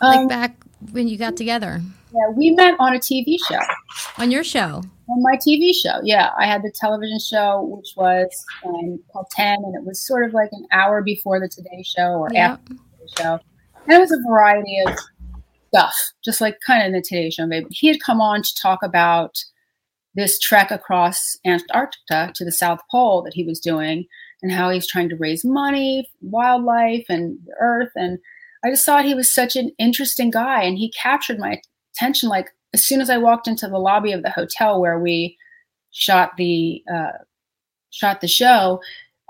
Like 0.00 0.18
Um, 0.18 0.28
back 0.28 0.56
when 0.90 1.06
you 1.06 1.16
got 1.16 1.36
together 1.36 1.82
yeah, 2.12 2.28
we 2.30 2.50
met 2.50 2.74
on 2.78 2.94
a 2.94 2.98
TV 2.98 3.36
show, 3.46 3.60
on 4.16 4.30
your 4.30 4.44
show. 4.44 4.82
On 5.08 5.22
my 5.22 5.36
TV 5.36 5.72
show. 5.74 6.00
Yeah, 6.02 6.30
I 6.38 6.46
had 6.46 6.62
the 6.62 6.72
television 6.74 7.18
show, 7.18 7.62
which 7.62 7.94
was 7.96 8.44
um, 8.64 8.98
called 9.12 9.26
10, 9.30 9.54
and 9.64 9.74
it 9.74 9.84
was 9.84 10.06
sort 10.06 10.24
of 10.24 10.32
like 10.34 10.50
an 10.52 10.66
hour 10.72 11.02
before 11.02 11.40
the 11.40 11.48
Today 11.48 11.82
Show 11.82 12.12
or 12.12 12.28
Yeah. 12.32 12.52
after 12.52 12.74
the 12.74 12.74
Today 12.74 13.22
Show. 13.22 13.40
And 13.84 13.92
it 13.94 13.98
was 14.00 14.12
a 14.12 14.28
variety 14.28 14.78
of 14.86 14.96
stuff, 15.68 15.94
just 16.24 16.40
like 16.40 16.58
kind 16.66 16.82
of 16.82 16.86
in 16.86 16.92
the 16.92 17.00
Today 17.02 17.30
Show. 17.30 17.46
Maybe 17.46 17.66
he 17.70 17.86
had 17.88 18.00
come 18.04 18.20
on 18.20 18.42
to 18.42 18.54
talk 18.60 18.80
about 18.82 19.38
this 20.14 20.38
trek 20.38 20.70
across 20.70 21.36
Antarctica 21.46 22.32
to 22.34 22.44
the 22.44 22.52
South 22.52 22.80
Pole 22.90 23.22
that 23.22 23.34
he 23.34 23.44
was 23.44 23.60
doing, 23.60 24.06
and 24.42 24.52
how 24.52 24.70
he's 24.70 24.86
trying 24.86 25.08
to 25.08 25.16
raise 25.16 25.44
money, 25.44 26.08
wildlife, 26.20 27.06
and 27.08 27.38
the 27.46 27.52
Earth. 27.60 27.90
And 27.96 28.18
I 28.64 28.70
just 28.70 28.84
thought 28.84 29.04
he 29.04 29.14
was 29.14 29.32
such 29.32 29.56
an 29.56 29.70
interesting 29.78 30.30
guy, 30.30 30.62
and 30.62 30.76
he 30.76 30.92
captured 30.92 31.38
my 31.38 31.60
attention. 31.94 32.28
Like 32.28 32.50
as 32.74 32.84
soon 32.84 33.00
as 33.00 33.10
I 33.10 33.18
walked 33.18 33.48
into 33.48 33.68
the 33.68 33.78
lobby 33.78 34.12
of 34.12 34.22
the 34.22 34.30
hotel 34.30 34.80
where 34.80 34.98
we 34.98 35.36
shot 35.90 36.32
the 36.36 36.82
uh, 36.92 37.12
shot 37.90 38.20
the 38.20 38.28
show, 38.28 38.80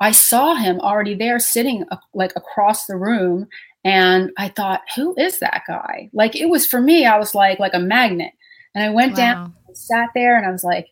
I 0.01 0.13
saw 0.13 0.55
him 0.55 0.81
already 0.81 1.15
there, 1.15 1.39
sitting 1.39 1.85
uh, 1.91 1.97
like 2.15 2.33
across 2.37 2.87
the 2.87 2.97
room, 2.97 3.47
and 3.85 4.31
I 4.37 4.49
thought, 4.49 4.83
who 4.97 5.15
is 5.17 5.39
that 5.41 5.63
guy? 5.69 6.11
Like 6.13 6.35
it 6.37 6.47
was 6.49 6.67
for 6.67 6.81
me, 6.81 7.07
I 7.07 7.19
was 7.19 7.35
like 7.35 7.59
like 7.59 7.75
a 7.75 7.79
magnet, 7.81 8.33
and 8.75 8.85
I 8.85 8.91
went 8.91 9.17
down, 9.17 9.37
Wow. 9.37 9.53
and 9.69 9.77
sat 9.77 10.11
there, 10.15 10.37
and 10.37 10.47
I 10.47 10.51
was 10.51 10.65
like, 10.65 10.89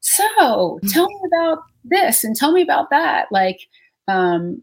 so 0.00 0.78
tell 0.88 1.06
me 1.06 1.20
about 1.32 1.58
this 1.84 2.24
and 2.24 2.36
tell 2.36 2.52
me 2.52 2.62
about 2.62 2.90
that, 2.90 3.26
like. 3.30 3.60
Um, 4.06 4.62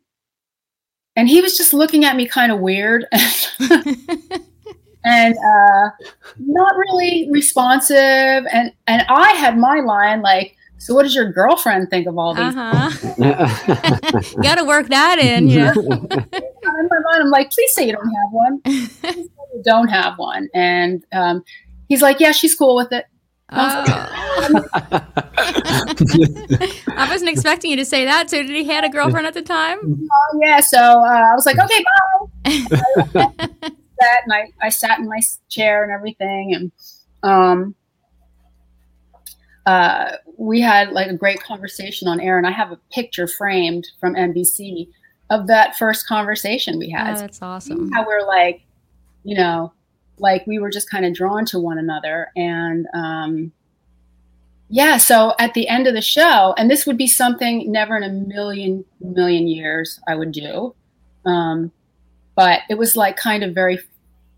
and 1.16 1.30
he 1.30 1.40
was 1.40 1.56
just 1.56 1.72
looking 1.74 2.04
at 2.04 2.16
me 2.16 2.28
kind 2.28 2.52
of 2.52 2.60
weird 2.60 3.06
and 5.06 5.36
uh, 5.38 5.90
not 6.40 6.76
really 6.76 7.30
responsive. 7.32 8.46
And 8.52 8.74
and 8.88 9.06
I 9.08 9.32
had 9.34 9.58
my 9.58 9.80
line 9.80 10.22
like, 10.22 10.56
"So 10.78 10.94
what 10.96 11.04
does 11.04 11.16
your 11.16 11.32
girlfriend 11.32 11.90
think 11.90 12.08
of 12.08 12.18
all 12.18 12.34
these?" 12.34 12.56
Uh 12.56 12.90
huh. 12.90 14.42
Got 14.42 14.56
to 14.56 14.66
work 14.66 14.90
that 14.90 15.20
in. 15.20 15.48
Yeah. 15.56 15.74
in 15.76 16.88
my 16.90 17.00
mind, 17.00 17.24
I'm 17.24 17.30
like, 17.30 17.52
"Please 17.52 17.74
say 17.74 17.86
you 17.88 17.94
don't 17.94 18.08
have 18.08 18.32
one. 18.32 18.62
Say 18.68 19.14
you 19.54 19.62
don't 19.64 19.88
have 19.90 20.18
one." 20.18 20.50
And 20.54 21.04
um, 21.14 21.44
he's 21.88 22.02
like, 22.02 22.20
"Yeah, 22.20 22.32
she's 22.32 22.56
cool 22.56 22.76
with 22.76 22.92
it." 22.92 23.06
Oh. 23.52 23.84
I 26.98 27.08
wasn't 27.10 27.30
expecting 27.30 27.70
you 27.70 27.78
to 27.78 27.86
say 27.86 28.04
that. 28.06 28.30
So, 28.32 28.42
did 28.42 28.50
he 28.50 28.64
had 28.64 28.84
a 28.84 28.90
girlfriend 28.90 29.28
at 29.28 29.36
the 29.36 29.44
time? 29.44 29.78
Oh, 30.12 30.40
yeah. 30.42 30.60
So 30.62 30.80
uh, 30.80 31.32
I 31.32 31.36
was 31.36 31.46
like, 31.46 31.58
"Okay, 31.60 31.86
bye." 33.24 33.70
That 34.00 34.22
and 34.24 34.34
I, 34.34 34.52
I 34.62 34.70
sat 34.70 35.00
in 35.00 35.08
my 35.08 35.20
chair 35.50 35.84
and 35.84 35.92
everything 35.92 36.54
and 36.54 36.72
um 37.24 37.76
uh 39.66 40.12
we 40.38 40.62
had 40.62 40.92
like 40.92 41.08
a 41.08 41.14
great 41.14 41.42
conversation 41.42 42.08
on 42.08 42.20
air 42.20 42.38
and 42.38 42.46
I 42.46 42.52
have 42.52 42.72
a 42.72 42.80
picture 42.92 43.28
framed 43.28 43.88
from 44.00 44.14
NBC 44.16 44.90
of 45.32 45.48
that 45.48 45.76
first 45.78 46.08
conversation 46.08 46.78
we 46.78 46.94
Oh, 46.96 46.98
had. 47.04 47.18
that's 47.18 47.42
awesome. 47.42 47.92
How 47.92 48.06
we're 48.06 48.28
like, 48.28 48.62
you 49.24 49.36
know, 49.36 49.74
like 50.20 50.46
we 50.46 50.60
were 50.60 50.70
just 50.70 50.90
kind 50.90 51.04
of 51.06 51.14
drawn 51.16 51.46
to 51.46 51.60
one 51.60 51.78
another 51.80 52.32
and 52.36 52.86
um 52.94 53.52
yeah, 54.68 54.98
so 54.98 55.34
at 55.40 55.54
the 55.54 55.68
end 55.68 55.86
of 55.86 55.94
the 55.94 56.02
show, 56.02 56.56
and 56.58 56.72
this 56.72 56.88
would 56.88 56.98
be 56.98 57.06
something 57.06 57.72
never 57.72 57.96
in 57.98 58.02
a 58.04 58.10
million 58.10 58.84
million 59.00 59.48
years 59.48 60.00
I 60.08 60.16
would 60.16 60.32
do. 60.32 60.76
Um 61.26 61.72
but 62.36 62.62
it 62.70 62.78
was 62.78 62.96
like 62.96 63.18
kind 63.18 63.44
of 63.44 63.54
very 63.54 63.80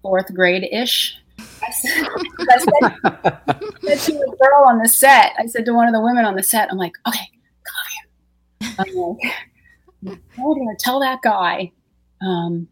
fourth 0.02 0.34
grade 0.34 0.68
ish. 0.72 1.18
I 1.40 1.72
said, 1.72 2.08
I 2.40 2.58
said, 2.58 3.98
said 3.98 4.14
to 4.14 4.22
a 4.22 4.36
girl 4.38 4.64
on 4.68 4.80
the 4.80 4.88
set, 4.88 5.34
I 5.38 5.46
said 5.48 5.66
to 5.66 5.74
one 5.74 5.88
of 5.88 5.94
the 5.94 6.02
women 6.02 6.26
on 6.26 6.36
the 6.36 6.44
set, 6.44 6.72
I'm 6.72 6.78
like, 6.78 6.94
okay, 7.08 7.30
come 7.64 7.86
here. 7.94 8.76
I'm 8.80 8.96
like, 8.96 9.34
I'm 10.38 10.44
going 10.44 10.76
to 10.76 10.84
tell 10.84 11.00
that 11.00 11.22
guy 11.22 11.72
um, 12.22 12.68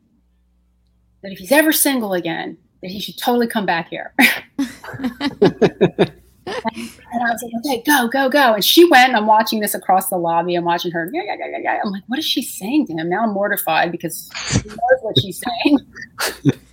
that 1.22 1.32
if 1.32 1.40
he's 1.40 1.52
ever 1.52 1.72
single 1.72 2.14
again, 2.14 2.58
that 2.82 2.90
he 2.92 3.00
should 3.00 3.18
totally 3.18 3.48
come 3.48 3.66
back 3.66 3.90
here. 3.90 4.14
And 6.48 6.92
I 7.24 7.32
was 7.32 7.44
like, 7.44 7.52
okay, 7.66 7.84
go, 7.86 8.08
go, 8.08 8.30
go. 8.30 8.54
And 8.54 8.64
she 8.66 8.86
went, 8.90 9.10
and 9.10 9.18
I'm 9.18 9.28
watching 9.28 9.60
this 9.60 9.74
across 9.74 10.10
the 10.10 10.18
lobby. 10.18 10.56
I'm 10.56 10.66
watching 10.66 10.92
her. 10.92 11.10
Yeah, 11.14 11.22
yeah, 11.26 11.36
yeah, 11.40 11.48
yeah, 11.52 11.58
yeah. 11.62 11.80
I'm 11.84 11.92
like, 11.92 12.04
what 12.08 12.20
is 12.20 12.26
she 12.26 12.42
saying 12.42 12.88
to 12.88 12.94
him? 12.94 13.10
Now 13.10 13.24
I'm 13.24 13.34
mortified 13.34 13.92
because 13.92 14.30
she 14.50 14.68
knows 14.68 15.00
what 15.02 15.20
she's 15.20 15.42
saying. 15.64 15.80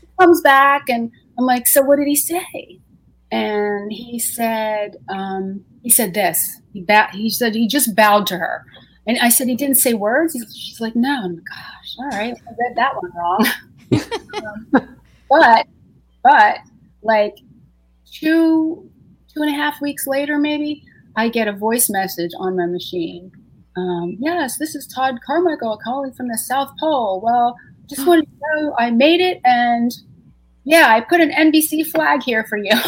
Comes 0.20 0.40
back, 0.42 0.88
and 0.88 1.10
I'm 1.38 1.46
like, 1.46 1.66
so 1.66 1.82
what 1.82 1.96
did 1.96 2.06
he 2.06 2.16
say? 2.16 2.80
And 3.30 3.90
he 3.92 4.18
said, 4.18 4.96
um, 5.08 5.64
he 5.82 5.90
said 5.90 6.14
this. 6.14 6.60
He 6.72 6.82
bow- 6.82 7.08
He 7.12 7.30
said 7.30 7.54
he 7.54 7.66
just 7.66 7.94
bowed 7.96 8.26
to 8.28 8.36
her. 8.38 8.64
And 9.06 9.18
I 9.18 9.30
said 9.30 9.48
he 9.48 9.56
didn't 9.56 9.78
say 9.78 9.94
words. 9.94 10.36
She's 10.54 10.80
like, 10.80 10.94
no. 10.94 11.22
I'm 11.24 11.34
like, 11.34 11.44
gosh, 11.44 11.96
all 11.98 12.08
right, 12.10 12.34
I 12.34 12.50
read 12.60 12.76
that 12.76 12.94
one 12.94 13.10
wrong. 13.16 13.46
um, 14.74 14.96
but, 15.28 15.66
but 16.22 16.58
like 17.02 17.36
two 18.12 18.88
two 19.32 19.42
and 19.42 19.50
a 19.50 19.56
half 19.56 19.80
weeks 19.80 20.06
later, 20.06 20.38
maybe, 20.38 20.84
I 21.16 21.28
get 21.28 21.48
a 21.48 21.52
voice 21.52 21.90
message 21.90 22.30
on 22.38 22.56
my 22.56 22.66
machine. 22.66 23.30
Um, 23.76 24.16
yes, 24.18 24.58
this 24.58 24.74
is 24.74 24.86
Todd 24.86 25.16
Carmichael 25.24 25.78
calling 25.82 26.12
from 26.12 26.28
the 26.28 26.38
South 26.38 26.70
Pole. 26.78 27.20
Well, 27.22 27.56
just 27.88 28.06
wanted 28.06 28.26
to 28.26 28.32
know 28.54 28.74
I 28.78 28.90
made 28.90 29.20
it, 29.20 29.40
and 29.44 29.90
yeah, 30.64 30.88
I 30.88 31.00
put 31.00 31.20
an 31.20 31.30
NBC 31.30 31.90
flag 31.90 32.22
here 32.22 32.44
for 32.48 32.56
you. 32.56 32.72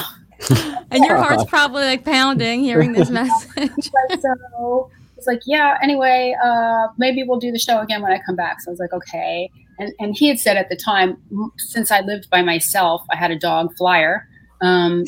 And 0.91 1.05
your 1.05 1.17
heart's 1.17 1.45
probably 1.45 1.83
like 1.83 2.05
pounding 2.05 2.61
hearing 2.61 2.93
this 2.93 3.11
message. 3.11 3.91
So 4.21 4.91
it's 5.17 5.27
like, 5.27 5.41
yeah. 5.47 5.79
Anyway, 5.83 6.37
uh, 6.45 6.89
maybe 6.99 7.23
we'll 7.23 7.39
do 7.39 7.51
the 7.51 7.59
show 7.59 7.81
again 7.81 8.03
when 8.03 8.13
I 8.13 8.21
come 8.25 8.37
back. 8.37 8.61
So 8.61 8.71
I 8.71 8.73
was 8.73 8.79
like, 8.79 8.93
okay. 8.93 9.51
And 9.79 9.93
and 9.99 10.17
he 10.17 10.29
had 10.29 10.39
said 10.39 10.57
at 10.57 10.69
the 10.69 10.77
time, 10.77 11.17
since 11.57 11.91
I 11.91 12.01
lived 12.01 12.31
by 12.31 12.43
myself, 12.43 13.03
I 13.11 13.17
had 13.17 13.31
a 13.31 13.39
dog 13.39 13.75
Flyer. 13.77 14.29
Um, 14.61 15.05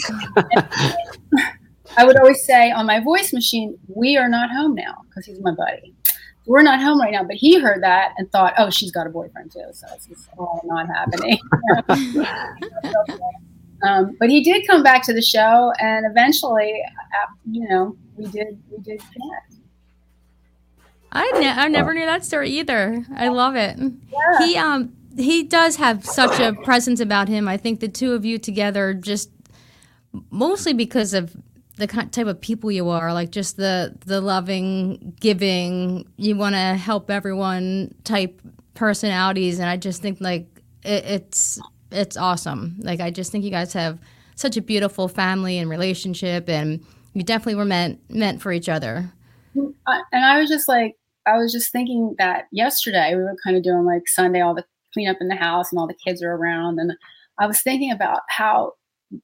I 1.96 2.04
would 2.04 2.16
always 2.18 2.44
say 2.44 2.70
on 2.70 2.86
my 2.86 3.00
voice 3.00 3.32
machine, 3.32 3.78
"We 3.88 4.16
are 4.16 4.28
not 4.28 4.50
home 4.50 4.74
now," 4.74 5.02
because 5.08 5.26
he's 5.26 5.40
my 5.40 5.52
buddy. 5.52 5.94
We're 6.46 6.62
not 6.62 6.80
home 6.80 7.00
right 7.00 7.12
now. 7.12 7.24
But 7.24 7.36
he 7.36 7.58
heard 7.58 7.82
that 7.82 8.12
and 8.18 8.30
thought, 8.30 8.54
"Oh, 8.58 8.70
she's 8.70 8.90
got 8.90 9.06
a 9.06 9.10
boyfriend 9.10 9.52
too." 9.52 9.64
So 9.72 9.86
it's 9.94 10.06
just 10.06 10.28
all 10.38 10.60
not 10.64 10.86
happening. 10.88 11.38
um, 13.82 14.16
but 14.20 14.28
he 14.30 14.42
did 14.42 14.66
come 14.66 14.82
back 14.82 15.02
to 15.04 15.12
the 15.12 15.22
show, 15.22 15.72
and 15.80 16.06
eventually, 16.06 16.72
uh, 17.22 17.26
you 17.50 17.68
know, 17.68 17.96
we 18.16 18.26
did 18.26 18.60
we 18.70 18.78
did 18.78 19.00
connect. 19.00 19.54
I 21.12 21.30
ne- 21.38 21.48
I 21.48 21.68
never 21.68 21.94
knew 21.94 22.04
that 22.04 22.24
story 22.24 22.50
either. 22.50 23.04
I 23.14 23.28
love 23.28 23.56
it. 23.56 23.78
He 24.40 24.56
um 24.56 24.92
he 25.16 25.42
does 25.42 25.76
have 25.76 26.04
such 26.04 26.38
a 26.40 26.52
presence 26.52 27.00
about 27.00 27.28
him. 27.28 27.48
I 27.48 27.56
think 27.56 27.80
the 27.80 27.88
two 27.88 28.12
of 28.12 28.24
you 28.24 28.38
together 28.38 28.92
just 28.92 29.30
mostly 30.30 30.72
because 30.72 31.14
of 31.14 31.36
the 31.76 31.86
type 31.86 32.26
of 32.26 32.40
people 32.40 32.70
you 32.72 32.88
are, 32.88 33.12
like 33.12 33.30
just 33.30 33.56
the 33.56 33.94
the 34.04 34.20
loving, 34.20 35.14
giving, 35.20 36.06
you 36.16 36.36
want 36.36 36.54
to 36.54 36.74
help 36.74 37.10
everyone 37.10 37.94
type 38.04 38.40
personalities, 38.74 39.58
and 39.58 39.68
I 39.68 39.76
just 39.76 40.02
think 40.02 40.20
like 40.20 40.46
it, 40.82 41.04
it's 41.04 41.60
it's 41.90 42.16
awesome. 42.16 42.76
Like 42.80 43.00
I 43.00 43.10
just 43.10 43.30
think 43.30 43.44
you 43.44 43.50
guys 43.50 43.72
have 43.74 43.98
such 44.34 44.56
a 44.56 44.62
beautiful 44.62 45.08
family 45.08 45.58
and 45.58 45.68
relationship, 45.68 46.48
and 46.48 46.84
you 47.12 47.22
definitely 47.22 47.56
were 47.56 47.64
meant 47.64 48.00
meant 48.08 48.40
for 48.40 48.52
each 48.52 48.68
other. 48.68 49.12
And 49.54 50.24
I 50.24 50.40
was 50.40 50.48
just 50.48 50.68
like, 50.68 50.96
I 51.26 51.38
was 51.38 51.52
just 51.52 51.72
thinking 51.72 52.14
that 52.18 52.44
yesterday 52.52 53.14
we 53.14 53.22
were 53.22 53.36
kind 53.42 53.56
of 53.56 53.62
doing 53.62 53.84
like 53.84 54.02
Sunday, 54.06 54.40
all 54.40 54.54
the 54.54 54.64
cleanup 54.92 55.18
in 55.20 55.28
the 55.28 55.36
house 55.36 55.70
and 55.70 55.78
all 55.78 55.86
the 55.86 55.94
kids 55.94 56.22
are 56.22 56.32
around. 56.32 56.78
And 56.78 56.92
I 57.38 57.46
was 57.46 57.62
thinking 57.62 57.90
about 57.90 58.20
how 58.28 58.72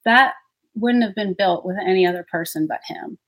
that 0.04 0.34
wouldn't 0.74 1.04
have 1.04 1.14
been 1.14 1.34
built 1.34 1.64
with 1.64 1.76
any 1.78 2.06
other 2.06 2.26
person 2.30 2.66
but 2.66 2.80
him. 2.86 3.18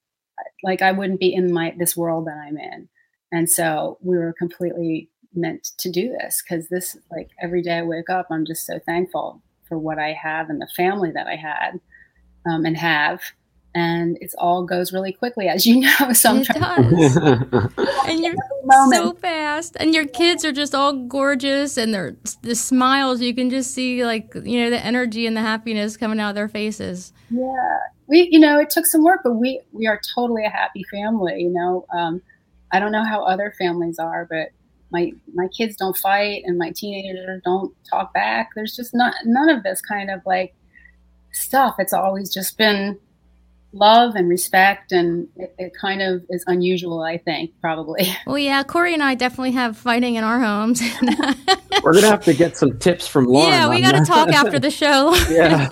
Like 0.63 0.83
I 0.83 0.93
wouldn't 0.93 1.21
be 1.21 1.33
in 1.33 1.53
my 1.53 1.75
this 1.79 1.97
world 1.97 2.27
that 2.27 2.39
I'm 2.39 2.59
in. 2.59 2.89
And 3.33 3.51
so 3.51 3.99
we 4.01 4.17
were 4.17 4.33
completely 4.33 5.11
meant 5.35 5.71
to 5.79 5.91
do 5.91 6.11
this 6.21 6.43
because 6.43 6.69
this 6.69 6.97
like 7.11 7.31
every 7.43 7.63
day 7.63 7.79
I 7.79 7.83
wake 7.83 8.11
up, 8.11 8.29
I'm 8.31 8.45
just 8.45 8.67
so 8.67 8.79
thankful 8.79 9.43
for 9.69 9.79
what 9.79 9.99
I 9.99 10.13
have 10.13 10.51
and 10.51 10.61
the 10.61 10.69
family 10.77 11.11
that 11.13 11.27
I 11.27 11.37
had 11.37 11.81
um, 12.49 12.65
and 12.65 12.77
have. 12.77 13.21
And 13.75 14.17
it 14.21 14.33
all 14.39 14.65
goes 14.65 14.93
really 14.93 15.13
quickly, 15.13 15.49
as 15.49 15.67
you 15.67 15.81
know. 16.01 16.13
So 16.13 16.31
I'm 16.31 16.39
It 16.39 16.49
does. 16.49 17.69
and 18.07 18.21
you're 18.21 18.35
so 18.91 19.13
fast 19.15 19.77
and 19.79 19.95
your 19.95 20.07
kids 20.07 20.45
are 20.45 20.53
just 20.53 20.75
all 20.75 20.93
gorgeous 20.93 21.77
and 21.77 21.93
they're 21.93 22.17
the 22.43 22.55
smiles 22.55 23.21
you 23.21 23.35
can 23.35 23.51
just 23.51 23.73
see 23.73 24.05
like 24.05 24.35
you 24.43 24.61
know 24.61 24.71
the 24.71 24.83
energy 24.85 25.27
and 25.27 25.37
the 25.37 25.41
happiness 25.41 25.97
coming 25.97 26.19
out 26.19 26.31
of 26.31 26.35
their 26.35 26.49
faces 26.49 27.13
Yeah, 27.31 27.79
we 28.07 28.29
you 28.31 28.39
know 28.39 28.59
it 28.59 28.71
took 28.71 28.87
some 28.87 29.03
work, 29.03 29.21
but 29.25 29.35
we 29.35 29.61
we 29.73 29.87
are 29.87 30.01
totally 30.15 30.45
a 30.45 30.51
happy 30.51 30.85
family. 30.91 31.43
You 31.43 31.51
know, 31.51 31.87
um, 31.93 32.23
I 32.73 32.81
don't 32.81 32.93
know 32.93 33.05
how 33.05 33.23
other 33.23 33.55
families 33.59 33.99
are, 33.99 34.27
but 34.29 34.49
my 34.91 35.13
my 35.35 35.49
kids 35.49 35.77
don't 35.77 35.97
fight, 35.97 36.43
and 36.45 36.59
my 36.59 36.71
teenagers 36.71 37.41
don't 37.45 37.75
talk 37.89 38.13
back. 38.13 38.51
There's 38.55 38.77
just 38.77 38.95
not 38.95 39.15
none 39.25 39.49
of 39.49 39.63
this 39.63 39.81
kind 39.81 40.11
of 40.11 40.21
like 40.27 40.55
stuff. 41.33 41.77
It's 41.79 41.93
always 41.93 42.33
just 42.33 42.59
been 42.59 42.99
love 43.75 44.15
and 44.15 44.29
respect, 44.29 44.93
and 44.93 45.29
it, 45.37 45.55
it 45.59 45.73
kind 45.79 46.01
of 46.01 46.25
is 46.31 46.45
unusual. 46.47 47.03
I 47.03 47.19
think 47.19 47.51
probably. 47.61 48.07
well 48.27 48.39
yeah 48.39 48.63
corey 48.63 48.95
and 48.95 49.03
i 49.03 49.15
definitely 49.15 49.51
have 49.53 49.77
fighting 49.77 50.15
in 50.15 50.25
our 50.25 50.41
homes 50.41 50.81
We're 51.83 51.93
gonna 51.93 52.07
have 52.07 52.25
to 52.25 52.33
get 52.35 52.57
some 52.57 52.79
tips 52.79 53.07
from 53.07 53.27
Lauren. 53.27 53.51
yeah 53.53 53.69
we 53.69 53.81
got 53.83 53.93
to 53.93 53.99
that. 53.99 54.07
talk 54.07 54.29
after 54.31 54.59
the 54.59 54.71
show 54.71 55.15
Yeah. 55.31 55.69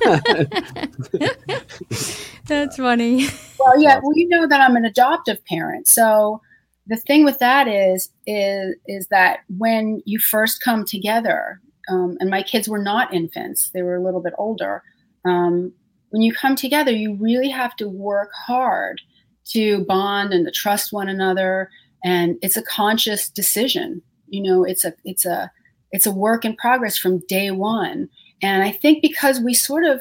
that's 2.46 2.76
funny 2.76 3.26
Well, 3.58 3.80
yeah. 3.80 4.00
Well, 4.02 4.16
you 4.16 4.28
know 4.28 4.46
that 4.48 4.60
I'm 4.60 4.76
an 4.76 4.84
adoptive 4.84 5.44
parent, 5.46 5.86
so 5.88 6.40
the 6.86 6.96
thing 6.96 7.24
with 7.24 7.38
that 7.38 7.68
is 7.68 8.10
is 8.26 8.74
is 8.86 9.06
that 9.08 9.40
when 9.56 10.02
you 10.04 10.18
first 10.18 10.60
come 10.62 10.84
together, 10.84 11.60
um, 11.88 12.16
and 12.20 12.28
my 12.28 12.42
kids 12.42 12.68
were 12.68 12.82
not 12.82 13.14
infants; 13.14 13.70
they 13.72 13.82
were 13.82 13.94
a 13.94 14.02
little 14.02 14.20
bit 14.20 14.32
older. 14.38 14.82
Um, 15.24 15.72
when 16.12 16.22
you 16.22 16.32
come 16.32 16.54
together, 16.54 16.90
you 16.90 17.14
really 17.14 17.48
have 17.48 17.74
to 17.76 17.88
work 17.88 18.30
hard 18.32 19.00
to 19.46 19.84
bond 19.86 20.32
and 20.32 20.46
to 20.46 20.52
trust 20.52 20.92
one 20.92 21.08
another, 21.08 21.70
and 22.04 22.36
it's 22.42 22.56
a 22.56 22.62
conscious 22.62 23.28
decision. 23.28 24.02
You 24.28 24.42
know, 24.42 24.64
it's 24.64 24.84
a 24.84 24.94
it's 25.04 25.24
a 25.24 25.50
it's 25.90 26.06
a 26.06 26.12
work 26.12 26.44
in 26.44 26.54
progress 26.56 26.98
from 26.98 27.24
day 27.28 27.50
one. 27.50 28.08
And 28.42 28.62
I 28.62 28.72
think 28.72 29.02
because 29.02 29.40
we 29.40 29.54
sort 29.54 29.84
of 29.84 30.00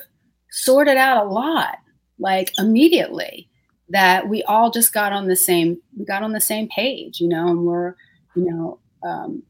sorted 0.50 0.98
out 0.98 1.26
a 1.26 1.30
lot, 1.30 1.78
like 2.20 2.52
immediately, 2.58 3.48
that 3.90 4.28
we 4.28 4.44
all 4.44 4.70
just 4.70 4.94
got 4.94 5.14
on 5.14 5.28
the 5.28 5.36
same 5.36 5.78
we 5.98 6.06
got 6.06 6.24
on 6.24 6.34
the 6.34 6.42
same 6.42 6.68
page, 6.68 7.22
you 7.22 7.30
know, 7.30 7.48
and 7.48 7.66
we're, 7.66 7.96
you 8.36 8.46
know, 8.52 8.80
um, 9.04 9.44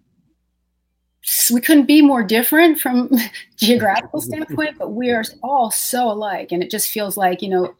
we 1.51 1.61
couldn't 1.61 1.85
be 1.85 2.01
more 2.01 2.23
different 2.23 2.79
from 2.79 3.09
geographical 3.57 4.21
standpoint, 4.21 4.77
but 4.77 4.93
we 4.93 5.11
are 5.11 5.23
all 5.43 5.71
so 5.71 6.11
alike, 6.11 6.51
and 6.51 6.63
it 6.63 6.71
just 6.71 6.89
feels 6.89 7.17
like, 7.17 7.41
you 7.41 7.49
know, 7.49 7.75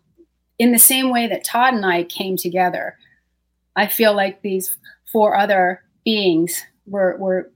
in 0.59 0.71
the 0.71 0.79
same 0.79 1.09
way 1.09 1.27
that 1.27 1.43
Todd 1.43 1.73
and 1.73 1.85
I 1.85 2.03
came 2.03 2.37
together, 2.37 2.97
I 3.75 3.87
feel 3.87 4.15
like 4.15 4.41
these 4.41 4.77
four 5.11 5.35
other 5.35 5.81
beings 6.05 6.61
were 6.85 7.17
were 7.17 7.51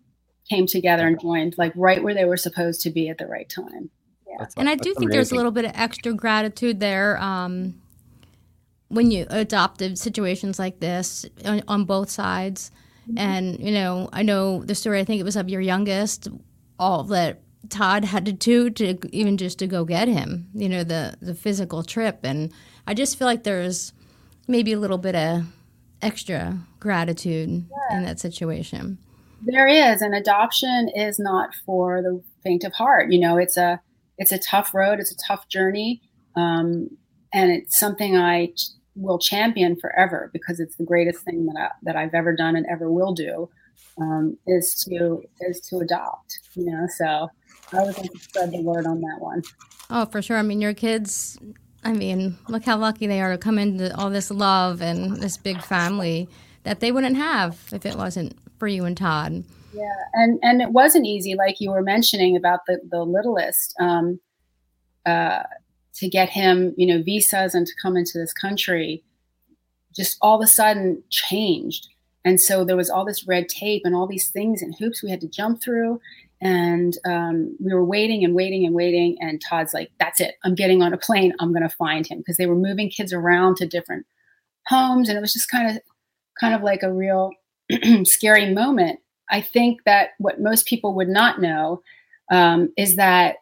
came 0.49 0.67
together 0.67 1.07
and 1.07 1.19
joined 1.19 1.57
like 1.57 1.73
right 1.75 2.03
where 2.03 2.13
they 2.13 2.25
were 2.25 2.37
supposed 2.37 2.81
to 2.81 2.89
be 2.89 3.09
at 3.09 3.17
the 3.17 3.27
right 3.27 3.49
time. 3.49 3.89
That's- 4.27 4.53
and 4.57 4.69
I 4.69 4.75
do 4.75 4.89
that's 4.89 4.99
think 4.99 5.11
there's 5.11 5.31
a 5.31 5.35
little 5.35 5.51
bit 5.51 5.65
of 5.65 5.71
extra 5.75 6.13
gratitude 6.13 6.79
there 6.79 7.17
um, 7.19 7.81
when 8.89 9.11
you 9.11 9.25
adopted 9.29 9.97
situations 9.97 10.59
like 10.59 10.79
this 10.79 11.25
on, 11.45 11.63
on 11.67 11.85
both 11.85 12.09
sides. 12.09 12.71
And 13.17 13.59
you 13.59 13.71
know, 13.71 14.09
I 14.11 14.23
know 14.23 14.63
the 14.63 14.75
story. 14.75 14.99
I 14.99 15.03
think 15.03 15.19
it 15.19 15.23
was 15.25 15.35
of 15.35 15.49
your 15.49 15.61
youngest, 15.61 16.27
all 16.79 17.03
that 17.05 17.41
Todd 17.69 18.05
had 18.05 18.25
to 18.25 18.31
do 18.31 18.69
to 18.71 18.97
even 19.15 19.37
just 19.37 19.59
to 19.59 19.67
go 19.67 19.85
get 19.85 20.07
him. 20.07 20.49
You 20.53 20.69
know, 20.69 20.83
the 20.83 21.15
the 21.21 21.35
physical 21.35 21.83
trip, 21.83 22.19
and 22.23 22.51
I 22.87 22.93
just 22.93 23.17
feel 23.17 23.27
like 23.27 23.43
there's 23.43 23.93
maybe 24.47 24.73
a 24.73 24.79
little 24.79 24.97
bit 24.97 25.15
of 25.15 25.45
extra 26.01 26.59
gratitude 26.79 27.49
in 27.91 28.03
that 28.03 28.19
situation. 28.19 28.97
There 29.41 29.67
is, 29.67 30.01
and 30.01 30.15
adoption 30.15 30.89
is 30.95 31.19
not 31.19 31.53
for 31.65 32.01
the 32.01 32.21
faint 32.43 32.63
of 32.63 32.73
heart. 32.73 33.11
You 33.11 33.19
know, 33.19 33.37
it's 33.37 33.57
a 33.57 33.81
it's 34.17 34.31
a 34.31 34.39
tough 34.39 34.73
road, 34.73 34.99
it's 34.99 35.11
a 35.11 35.27
tough 35.27 35.47
journey, 35.49 36.01
um, 36.35 36.89
and 37.33 37.51
it's 37.51 37.77
something 37.77 38.17
I 38.17 38.53
will 38.95 39.19
champion 39.19 39.75
forever 39.75 40.29
because 40.33 40.59
it's 40.59 40.75
the 40.77 40.83
greatest 40.83 41.23
thing 41.23 41.45
that 41.45 41.59
I, 41.59 41.69
that 41.83 41.95
I've 41.95 42.13
ever 42.13 42.35
done 42.35 42.55
and 42.55 42.65
ever 42.67 42.91
will 42.91 43.13
do. 43.13 43.49
Um, 43.97 44.37
is 44.45 44.75
to 44.89 45.23
is 45.41 45.61
to 45.69 45.79
adopt. 45.79 46.39
You 46.53 46.65
know, 46.65 46.87
so 46.97 47.29
I 47.71 47.83
would 47.83 47.97
like 47.97 48.11
to 48.11 48.19
spread 48.19 48.51
the 48.51 48.61
word 48.61 48.85
on 48.85 49.01
that 49.01 49.17
one. 49.19 49.41
Oh, 49.89 50.05
for 50.05 50.21
sure. 50.21 50.37
I 50.37 50.41
mean, 50.41 50.61
your 50.61 50.73
kids, 50.73 51.37
I 51.83 51.93
mean, 51.93 52.37
look 52.49 52.65
how 52.65 52.77
lucky 52.77 53.07
they 53.07 53.21
are 53.21 53.31
to 53.31 53.37
come 53.37 53.57
into 53.57 53.95
all 53.97 54.09
this 54.09 54.31
love 54.31 54.81
and 54.81 55.17
this 55.17 55.37
big 55.37 55.61
family 55.61 56.27
that 56.63 56.79
they 56.79 56.91
wouldn't 56.91 57.15
have 57.15 57.57
if 57.71 57.85
it 57.85 57.95
wasn't 57.95 58.37
for 58.57 58.67
you 58.67 58.85
and 58.85 58.97
Todd. 58.97 59.43
Yeah, 59.73 59.95
and 60.13 60.39
and 60.41 60.61
it 60.61 60.71
wasn't 60.71 61.05
easy, 61.05 61.35
like 61.35 61.59
you 61.59 61.71
were 61.71 61.81
mentioning 61.81 62.35
about 62.35 62.61
the 62.67 62.79
the 62.89 63.03
littlest, 63.03 63.75
um, 63.79 64.19
uh, 65.05 65.43
to 65.95 66.09
get 66.09 66.29
him, 66.29 66.73
you 66.77 66.85
know, 66.85 67.01
visas 67.01 67.55
and 67.55 67.65
to 67.65 67.73
come 67.81 67.95
into 67.95 68.17
this 68.17 68.33
country, 68.33 69.03
just 69.95 70.17
all 70.21 70.37
of 70.37 70.43
a 70.43 70.47
sudden 70.47 71.01
changed, 71.09 71.87
and 72.25 72.41
so 72.41 72.65
there 72.65 72.75
was 72.75 72.89
all 72.89 73.05
this 73.05 73.27
red 73.27 73.47
tape 73.47 73.83
and 73.85 73.95
all 73.95 74.07
these 74.07 74.29
things 74.29 74.61
and 74.61 74.75
hoops 74.75 75.03
we 75.03 75.09
had 75.09 75.21
to 75.21 75.27
jump 75.27 75.61
through, 75.61 75.99
and 76.41 76.97
um, 77.05 77.55
we 77.63 77.73
were 77.73 77.85
waiting 77.85 78.23
and 78.25 78.35
waiting 78.35 78.65
and 78.65 78.75
waiting, 78.75 79.17
and 79.21 79.41
Todd's 79.41 79.73
like, 79.73 79.91
"That's 79.99 80.19
it, 80.19 80.35
I'm 80.43 80.55
getting 80.55 80.81
on 80.81 80.93
a 80.93 80.97
plane, 80.97 81.33
I'm 81.39 81.51
going 81.53 81.67
to 81.67 81.69
find 81.69 82.05
him," 82.05 82.19
because 82.19 82.37
they 82.37 82.47
were 82.47 82.55
moving 82.55 82.89
kids 82.89 83.13
around 83.13 83.57
to 83.57 83.67
different 83.67 84.05
homes, 84.67 85.07
and 85.07 85.17
it 85.17 85.21
was 85.21 85.33
just 85.33 85.49
kind 85.49 85.69
of 85.69 85.81
kind 86.39 86.53
of 86.53 86.61
like 86.61 86.83
a 86.83 86.93
real 86.93 87.31
scary 88.03 88.53
moment. 88.53 88.99
I 89.29 89.41
think 89.41 89.83
that 89.85 90.09
what 90.19 90.41
most 90.41 90.67
people 90.67 90.93
would 90.95 91.09
not 91.09 91.41
know 91.41 91.81
um, 92.31 92.71
is 92.77 92.95
that 92.95 93.37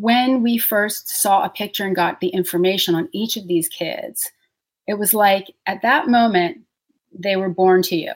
when 0.00 0.42
we 0.42 0.58
first 0.58 1.08
saw 1.08 1.44
a 1.44 1.48
picture 1.50 1.84
and 1.84 1.94
got 1.94 2.20
the 2.20 2.28
information 2.28 2.94
on 2.94 3.08
each 3.12 3.36
of 3.36 3.46
these 3.46 3.68
kids, 3.68 4.30
it 4.86 4.94
was 4.98 5.14
like 5.14 5.54
at 5.66 5.82
that 5.82 6.08
moment 6.08 6.58
they 7.16 7.36
were 7.36 7.48
born 7.48 7.82
to 7.82 7.96
you, 7.96 8.12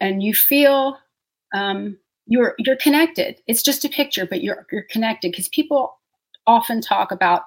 and 0.00 0.22
you 0.22 0.34
feel 0.34 0.98
um, 1.54 1.98
you're 2.26 2.54
you're 2.58 2.76
connected. 2.76 3.40
It's 3.46 3.62
just 3.62 3.84
a 3.84 3.88
picture, 3.88 4.26
but 4.26 4.42
you're 4.42 4.66
you're 4.72 4.86
connected 4.90 5.32
because 5.32 5.48
people 5.48 5.98
often 6.46 6.80
talk 6.80 7.12
about 7.12 7.42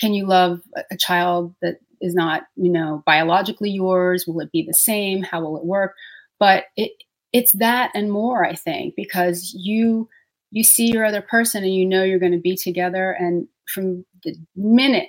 can 0.00 0.14
you 0.14 0.26
love 0.26 0.62
a- 0.90 0.96
child 0.96 1.54
that 1.62 1.80
is 2.00 2.14
not 2.14 2.44
you 2.56 2.70
know 2.70 3.02
biologically 3.06 3.70
yours? 3.70 4.26
Will 4.26 4.40
it 4.40 4.52
be 4.52 4.62
the 4.62 4.74
same? 4.74 5.22
How 5.22 5.40
will 5.42 5.56
it 5.58 5.64
work? 5.64 5.94
But 6.38 6.64
it 6.76 6.92
it's 7.32 7.52
that 7.52 7.90
and 7.94 8.10
more 8.10 8.44
i 8.44 8.54
think 8.54 8.94
because 8.96 9.52
you 9.54 10.08
you 10.50 10.62
see 10.62 10.90
your 10.90 11.04
other 11.04 11.22
person 11.22 11.62
and 11.62 11.74
you 11.74 11.84
know 11.84 12.02
you're 12.02 12.18
going 12.18 12.32
to 12.32 12.38
be 12.38 12.56
together 12.56 13.12
and 13.12 13.46
from 13.72 14.04
the 14.24 14.34
minute 14.56 15.08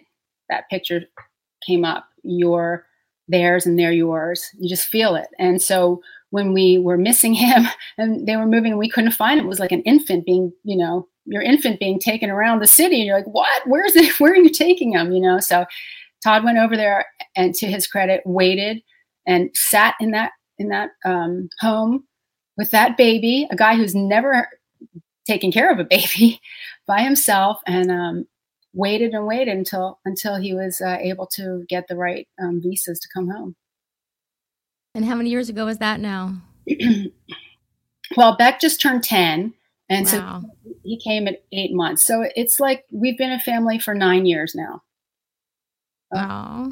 that 0.49 0.69
picture 0.69 1.01
came 1.65 1.85
up 1.85 2.05
you're 2.23 2.85
theirs 3.29 3.65
and 3.65 3.77
they're 3.77 3.91
yours. 3.91 4.43
You 4.57 4.67
just 4.67 4.87
feel 4.87 5.15
it. 5.15 5.27
And 5.37 5.61
so 5.61 6.01
when 6.31 6.53
we 6.53 6.77
were 6.77 6.97
missing 6.97 7.33
him 7.35 7.67
and 7.97 8.27
they 8.27 8.35
were 8.35 8.45
moving 8.45 8.71
and 8.71 8.79
we 8.79 8.89
couldn't 8.89 9.11
find 9.11 9.39
him 9.39 9.45
it 9.45 9.49
was 9.49 9.59
like 9.59 9.71
an 9.71 9.81
infant 9.83 10.25
being 10.25 10.51
you 10.63 10.77
know 10.77 11.07
your 11.25 11.41
infant 11.41 11.79
being 11.79 11.99
taken 11.99 12.29
around 12.29 12.59
the 12.59 12.67
city 12.67 12.97
and 12.97 13.05
you're 13.05 13.17
like 13.17 13.27
what? 13.27 13.61
Where's 13.67 13.95
it? 13.95 14.19
Where 14.19 14.33
are 14.33 14.37
you 14.37 14.49
taking 14.49 14.93
him? 14.93 15.11
You 15.11 15.21
know? 15.21 15.39
So 15.39 15.65
todd 16.23 16.43
went 16.43 16.57
over 16.57 16.75
there 16.75 17.05
and 17.35 17.53
to 17.55 17.67
his 17.67 17.87
credit 17.87 18.21
waited 18.25 18.81
and 19.27 19.49
sat 19.53 19.95
in 19.99 20.11
that 20.11 20.31
in 20.57 20.69
that 20.69 20.89
um, 21.05 21.49
home 21.59 22.03
with 22.57 22.71
that 22.71 22.97
baby, 22.97 23.47
a 23.51 23.55
guy 23.55 23.75
who's 23.75 23.95
never 23.95 24.49
taken 25.29 25.51
care 25.51 25.71
of 25.71 25.79
a 25.79 25.83
baby 25.85 26.41
by 26.87 27.01
himself, 27.01 27.59
and 27.67 27.91
um, 27.91 28.27
waited 28.73 29.13
and 29.13 29.25
waited 29.25 29.55
until 29.57 29.99
until 30.05 30.35
he 30.37 30.53
was 30.53 30.81
uh, 30.81 30.97
able 30.99 31.27
to 31.27 31.63
get 31.69 31.87
the 31.87 31.95
right 31.95 32.27
um, 32.41 32.61
visas 32.61 32.99
to 32.99 33.07
come 33.13 33.29
home. 33.29 33.55
And 34.95 35.05
how 35.05 35.15
many 35.15 35.29
years 35.29 35.49
ago 35.49 35.65
was 35.65 35.77
that 35.77 35.99
now? 35.99 36.41
well, 38.17 38.35
Beck 38.37 38.59
just 38.59 38.81
turned 38.81 39.03
ten, 39.03 39.53
and 39.89 40.05
Wow. 40.07 40.41
so 40.43 40.75
he 40.83 40.99
came 40.99 41.27
at 41.27 41.43
eight 41.51 41.73
months. 41.73 42.05
So 42.05 42.25
it's 42.35 42.59
like 42.59 42.85
we've 42.91 43.17
been 43.17 43.31
a 43.31 43.39
family 43.39 43.79
for 43.79 43.93
nine 43.93 44.25
years 44.25 44.55
now. 44.55 44.81
Oh. 46.13 46.71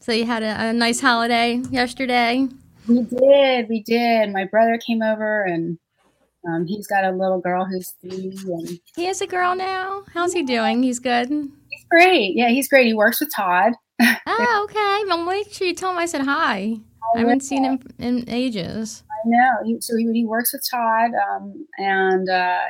So 0.00 0.10
you 0.12 0.24
had 0.24 0.42
a, 0.42 0.70
a 0.70 0.72
nice 0.72 1.00
holiday 1.00 1.62
yesterday. 1.70 2.48
We 2.88 3.02
did, 3.02 3.68
we 3.68 3.82
did. 3.82 4.32
My 4.32 4.44
brother 4.46 4.78
came 4.78 5.02
over, 5.02 5.44
and 5.44 5.78
um, 6.48 6.66
he's 6.66 6.86
got 6.86 7.04
a 7.04 7.10
little 7.12 7.40
girl 7.40 7.64
who's 7.64 7.90
three, 8.00 8.36
and 8.46 8.68
He 8.96 9.04
has 9.06 9.20
a 9.20 9.26
girl 9.26 9.54
now. 9.54 10.02
How's 10.12 10.32
he 10.32 10.42
doing? 10.42 10.82
He's 10.82 10.98
good. 10.98 11.28
he's 11.28 11.84
great. 11.90 12.34
Yeah, 12.36 12.48
he's 12.48 12.68
great. 12.68 12.86
He 12.86 12.94
works 12.94 13.20
with 13.20 13.30
Todd. 13.34 13.72
Oh, 14.26 14.66
okay. 14.68 15.04
Well, 15.06 15.24
make 15.24 15.52
sure 15.52 15.66
you 15.66 15.74
tell 15.74 15.90
him 15.92 15.98
I 15.98 16.06
said 16.06 16.22
hi. 16.22 16.76
I 17.14 17.18
haven't 17.18 17.40
seen 17.40 17.62
him 17.64 17.80
in 17.98 18.24
ages. 18.28 19.04
I 19.10 19.28
know. 19.28 19.50
He, 19.64 19.80
so 19.80 19.96
he, 19.96 20.10
he 20.12 20.24
works 20.24 20.52
with 20.52 20.64
Todd, 20.68 21.10
um, 21.30 21.66
and 21.78 22.28
uh, 22.28 22.60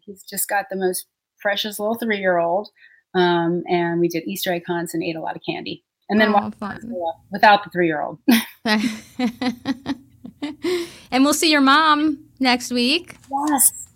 he's 0.00 0.22
just 0.22 0.48
got 0.48 0.66
the 0.68 0.76
most 0.76 1.06
precious 1.40 1.78
little 1.78 1.94
three-year-old. 1.94 2.68
Um, 3.14 3.62
and 3.68 4.00
we 4.00 4.08
did 4.08 4.24
Easter 4.26 4.52
egg 4.52 4.64
hunts 4.66 4.92
and 4.94 5.02
ate 5.02 5.16
a 5.16 5.20
lot 5.20 5.36
of 5.36 5.42
candy. 5.48 5.84
And 6.10 6.20
then 6.20 6.34
Oh, 6.34 6.50
fun. 6.58 6.80
Without 7.30 7.64
the 7.64 7.70
three-year-old. 7.70 8.18
and 11.10 11.24
we'll 11.24 11.34
see 11.34 11.50
your 11.50 11.60
mom 11.60 12.18
next 12.42 12.72
week, 12.72 13.16
yes, 13.48 13.88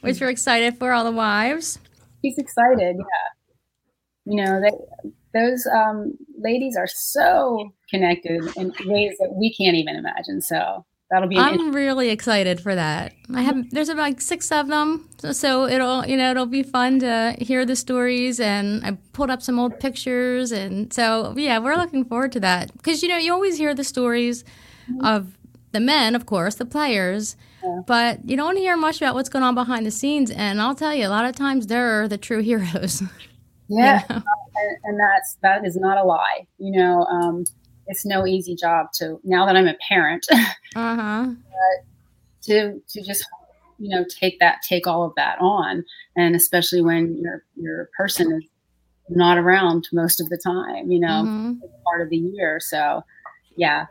which 0.00 0.20
we're 0.20 0.28
excited 0.28 0.78
for 0.78 0.92
all 0.92 1.04
the 1.04 1.12
wives. 1.12 1.78
he's 2.20 2.36
excited. 2.36 2.96
Yeah, 2.98 4.32
you 4.32 4.44
know 4.44 4.60
they, 4.60 5.10
those 5.32 5.66
um, 5.66 6.12
ladies 6.38 6.76
are 6.76 6.86
so 6.86 7.72
connected 7.90 8.42
in 8.56 8.72
ways 8.84 9.16
that 9.20 9.32
we 9.34 9.54
can't 9.54 9.76
even 9.76 9.96
imagine. 9.96 10.40
So 10.40 10.84
that'll 11.10 11.28
be 11.28 11.36
I'm 11.36 11.72
really 11.72 12.10
excited 12.10 12.60
for 12.60 12.74
that. 12.74 13.12
I 13.34 13.42
have 13.42 13.70
there's 13.70 13.88
about 13.88 14.02
like 14.02 14.20
six 14.20 14.50
of 14.52 14.68
them, 14.68 15.08
so, 15.18 15.32
so 15.32 15.66
it'll 15.66 16.04
you 16.06 16.16
know 16.16 16.30
it'll 16.30 16.46
be 16.46 16.62
fun 16.62 16.98
to 17.00 17.36
hear 17.38 17.64
the 17.64 17.76
stories. 17.76 18.40
And 18.40 18.84
I 18.84 18.98
pulled 19.12 19.30
up 19.30 19.42
some 19.42 19.58
old 19.58 19.78
pictures, 19.80 20.52
and 20.52 20.92
so 20.92 21.34
yeah, 21.36 21.58
we're 21.58 21.76
looking 21.76 22.04
forward 22.04 22.32
to 22.32 22.40
that 22.40 22.72
because 22.72 23.02
you 23.02 23.08
know 23.08 23.18
you 23.18 23.32
always 23.32 23.58
hear 23.58 23.74
the 23.74 23.84
stories 23.84 24.44
of 25.02 25.38
the 25.72 25.80
men, 25.80 26.14
of 26.14 26.24
course, 26.24 26.54
the 26.54 26.64
players, 26.64 27.36
but 27.86 28.28
you 28.28 28.36
don't 28.36 28.56
hear 28.56 28.76
much 28.76 28.98
about 29.00 29.14
what's 29.14 29.28
going 29.28 29.42
on 29.42 29.54
behind 29.54 29.86
the 29.86 29.90
scenes. 29.90 30.30
And 30.30 30.60
I'll 30.60 30.74
tell 30.74 30.94
you, 30.94 31.06
a 31.06 31.08
lot 31.08 31.24
of 31.24 31.34
times 31.36 31.66
they're 31.66 32.08
the 32.08 32.18
true 32.18 32.40
heroes. 32.42 33.02
Yeah, 33.68 34.02
and, 34.08 34.76
and 34.84 35.00
that's 35.00 35.36
that 35.42 35.64
is 35.66 35.76
not 35.76 35.96
a 35.98 36.04
lie. 36.04 36.46
You 36.58 36.72
know, 36.72 37.04
um, 37.04 37.44
it's 37.86 38.04
no 38.04 38.26
easy 38.26 38.54
job 38.54 38.88
to 38.94 39.20
now 39.24 39.46
that 39.46 39.56
I'm 39.56 39.66
a 39.68 39.74
parent 39.88 40.26
uh 40.32 40.96
huh. 40.96 41.26
to 42.42 42.80
to 42.88 43.02
just 43.02 43.26
you 43.78 43.88
know 43.88 44.04
take 44.08 44.38
that 44.40 44.62
take 44.62 44.86
all 44.86 45.02
of 45.04 45.12
that 45.16 45.38
on, 45.40 45.84
and 46.16 46.36
especially 46.36 46.82
when 46.82 47.16
your 47.22 47.44
your 47.56 47.88
person 47.96 48.32
is 48.34 48.44
not 49.08 49.38
around 49.38 49.88
most 49.92 50.20
of 50.20 50.28
the 50.28 50.38
time. 50.38 50.90
You 50.90 51.00
know, 51.00 51.24
Mhm. 51.26 51.60
part 51.84 52.02
of 52.02 52.10
the 52.10 52.16
year. 52.16 52.60
So, 52.60 53.02
yeah, 53.56 53.86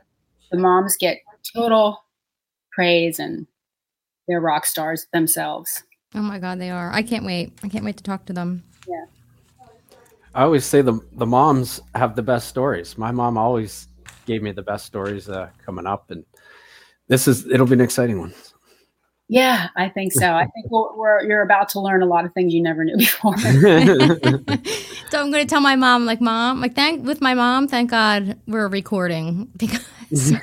the 0.51 0.57
moms 0.57 0.95
get 0.97 1.17
total 1.55 2.03
praise 2.71 3.19
and 3.19 3.47
they're 4.28 4.41
rock 4.41 4.65
stars 4.65 5.07
themselves. 5.13 5.84
Oh 6.15 6.21
my 6.21 6.39
God, 6.39 6.59
they 6.59 6.69
are. 6.69 6.91
I 6.91 7.01
can't 7.01 7.26
wait. 7.26 7.53
I 7.63 7.69
can't 7.69 7.84
wait 7.84 7.97
to 7.97 8.03
talk 8.03 8.26
to 8.26 8.34
them. 8.34 8.63
Yeah. 8.88 9.05
I 10.36 10.43
always 10.43 10.65
say 10.65 10.82
the 10.82 10.99
the 11.13 11.26
moms 11.26 11.82
have 11.95 12.15
the 12.15 12.24
best 12.24 12.47
stories. 12.47 12.97
My 12.97 13.11
mom 13.11 13.38
always 13.38 13.88
gave 14.26 14.41
me 14.41 14.51
the 14.51 14.61
best 14.61 14.86
stories 14.86 15.30
uh, 15.30 15.49
coming 15.65 15.86
up, 15.86 16.11
and 16.11 16.26
this 17.07 17.28
is 17.28 17.45
it'll 17.47 17.67
be 17.67 17.74
an 17.74 17.82
exciting 17.82 18.19
one. 18.19 18.34
Yeah, 19.30 19.69
I 19.76 19.89
think 19.89 20.11
so. 20.11 20.34
I 20.34 20.45
think 20.47 20.69
we're, 20.69 20.95
we're 20.95 21.24
you're 21.24 21.41
about 21.41 21.69
to 21.69 21.80
learn 21.80 22.03
a 22.03 22.05
lot 22.05 22.26
of 22.26 22.34
things 22.34 22.53
you 22.53 22.61
never 22.61 22.84
knew 22.84 22.97
before. 22.97 23.36
So 25.13 25.21
I'm 25.21 25.30
going 25.30 25.45
to 25.45 25.47
tell 25.47 25.61
my 25.61 25.76
mom, 25.76 26.07
like, 26.07 26.21
mom, 26.21 26.59
like, 26.59 26.74
thank 26.74 27.05
with 27.05 27.21
my 27.21 27.36
mom, 27.36 27.67
thank 27.67 27.91
God 27.91 28.36
we're 28.47 28.67
recording 28.67 29.47
because, 29.55 29.86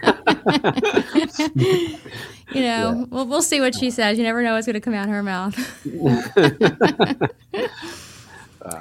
you 2.52 2.62
know, 2.62 3.06
we'll, 3.10 3.26
we'll 3.26 3.42
see 3.42 3.60
what 3.60 3.74
she 3.74 3.90
says. 3.90 4.18
You 4.18 4.24
never 4.24 4.42
know 4.42 4.54
what's 4.54 4.66
going 4.66 4.74
to 4.74 4.80
come 4.80 4.94
out 4.94 5.04
of 5.08 5.10
her 5.10 5.22
mouth. 5.22 5.54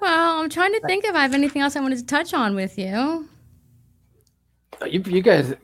well, 0.00 0.38
I'm 0.40 0.50
trying 0.50 0.72
to 0.72 0.80
think 0.86 1.04
if 1.04 1.14
I 1.14 1.22
have 1.22 1.34
anything 1.34 1.62
else 1.62 1.76
I 1.76 1.80
wanted 1.80 1.98
to 1.98 2.06
touch 2.06 2.34
on 2.34 2.54
with 2.54 2.78
you. 2.78 3.28
Uh, 4.80 4.86
you, 4.86 5.02
you 5.06 5.22
guys, 5.22 5.54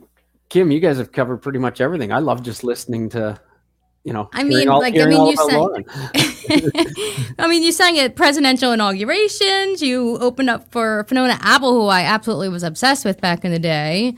Kim, 0.49 0.71
you 0.71 0.81
guys 0.81 0.99
have 0.99 1.13
covered 1.13 1.39
pretty 1.39 1.59
much 1.59 1.81
everything. 1.81 2.13
I 2.13 2.19
love 2.19 2.43
just 2.43 2.65
listening 2.65 3.09
to, 3.11 3.41
you 4.05 4.13
know, 4.13 4.29
I 4.33 4.45
mean, 4.45 4.69
all- 4.69 4.81
like, 4.81 4.97
I 4.99 5.07
mean, 5.07 5.27
you 5.27 5.37
sang- 5.37 5.85
I 7.39 7.47
mean, 7.49 7.63
you 7.63 7.73
sang 7.73 7.99
at 7.99 8.17
presidential 8.17 8.73
inaugurations. 8.73 9.83
You 9.83 10.17
opened 10.19 10.51
up 10.51 10.71
for 10.73 11.05
Fiona 11.05 11.39
Apple, 11.41 11.73
who 11.73 11.87
I 11.87 12.03
absolutely 12.03 12.49
was 12.49 12.63
obsessed 12.63 13.05
with 13.05 13.21
back 13.21 13.45
in 13.45 13.53
the 13.53 13.59
day. 13.59 14.15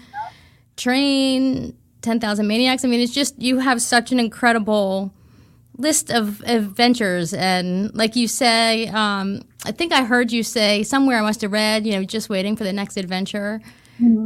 Train, 0.76 1.76
10,000 2.02 2.46
Maniacs. 2.46 2.84
I 2.84 2.88
mean, 2.88 3.00
it's 3.00 3.14
just, 3.14 3.40
you 3.40 3.58
have 3.60 3.80
such 3.80 4.12
an 4.12 4.20
incredible 4.20 5.12
list 5.78 6.10
of 6.10 6.42
adventures. 6.42 7.32
And 7.32 7.94
like 7.94 8.14
you 8.16 8.28
say, 8.28 8.88
um, 8.88 9.42
I 9.64 9.72
think 9.72 9.92
I 9.92 10.04
heard 10.04 10.30
you 10.32 10.42
say 10.42 10.82
somewhere 10.82 11.18
I 11.18 11.22
must 11.22 11.40
have 11.40 11.52
read, 11.52 11.86
you 11.86 11.92
know, 11.92 12.04
just 12.04 12.28
waiting 12.28 12.56
for 12.56 12.64
the 12.64 12.72
next 12.72 12.96
adventure. 12.96 13.60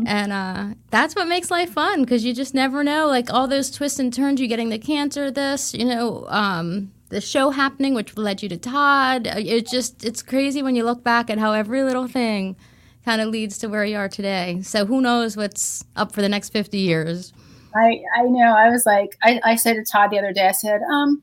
And 0.07 0.33
uh, 0.33 0.75
that's 0.91 1.15
what 1.15 1.29
makes 1.29 1.51
life 1.51 1.71
fun 1.71 2.03
because 2.03 2.25
you 2.25 2.33
just 2.33 2.55
never 2.55 2.83
know. 2.83 3.09
Like 3.09 3.31
all 3.33 3.47
those 3.47 3.71
twists 3.71 3.99
and 3.99 4.13
turns, 4.13 4.41
you 4.41 4.49
getting 4.49 4.71
the 4.71 4.79
cancer, 4.79 5.31
this, 5.31 5.75
you 5.75 5.85
know, 5.85 6.25
um, 6.29 6.93
the 7.11 7.21
show 7.21 7.51
happening, 7.51 7.93
which 7.95 8.17
led 8.17 8.43
you 8.43 8.49
to 8.49 8.57
Todd. 8.57 9.27
Uh, 9.27 9.35
It 9.37 9.67
just, 9.69 10.05
it's 10.05 10.23
crazy 10.23 10.63
when 10.63 10.77
you 10.77 10.85
look 10.85 11.05
back 11.05 11.29
at 11.31 11.39
how 11.39 11.53
every 11.53 11.83
little 11.83 12.09
thing 12.09 12.57
kind 13.05 13.21
of 13.21 13.29
leads 13.29 13.59
to 13.59 13.69
where 13.69 13.85
you 13.85 13.97
are 13.97 14.09
today. 14.09 14.61
So 14.63 14.87
who 14.87 15.01
knows 15.01 15.37
what's 15.37 15.85
up 15.95 16.13
for 16.13 16.23
the 16.23 16.29
next 16.29 16.51
50 16.51 16.79
years? 16.79 17.33
I 17.77 18.03
I 18.17 18.23
know. 18.25 18.55
I 18.57 18.71
was 18.71 18.87
like, 18.87 19.17
I, 19.23 19.41
I 19.45 19.57
said 19.57 19.75
to 19.75 19.85
Todd 19.85 20.11
the 20.11 20.19
other 20.19 20.33
day. 20.33 20.47
I 20.49 20.53
said, 20.53 20.81
um, 20.91 21.23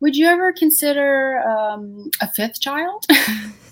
would 0.00 0.16
you 0.16 0.26
ever 0.26 0.52
consider 0.52 1.40
um, 1.48 2.10
a 2.20 2.28
fifth 2.28 2.60
child? 2.60 3.06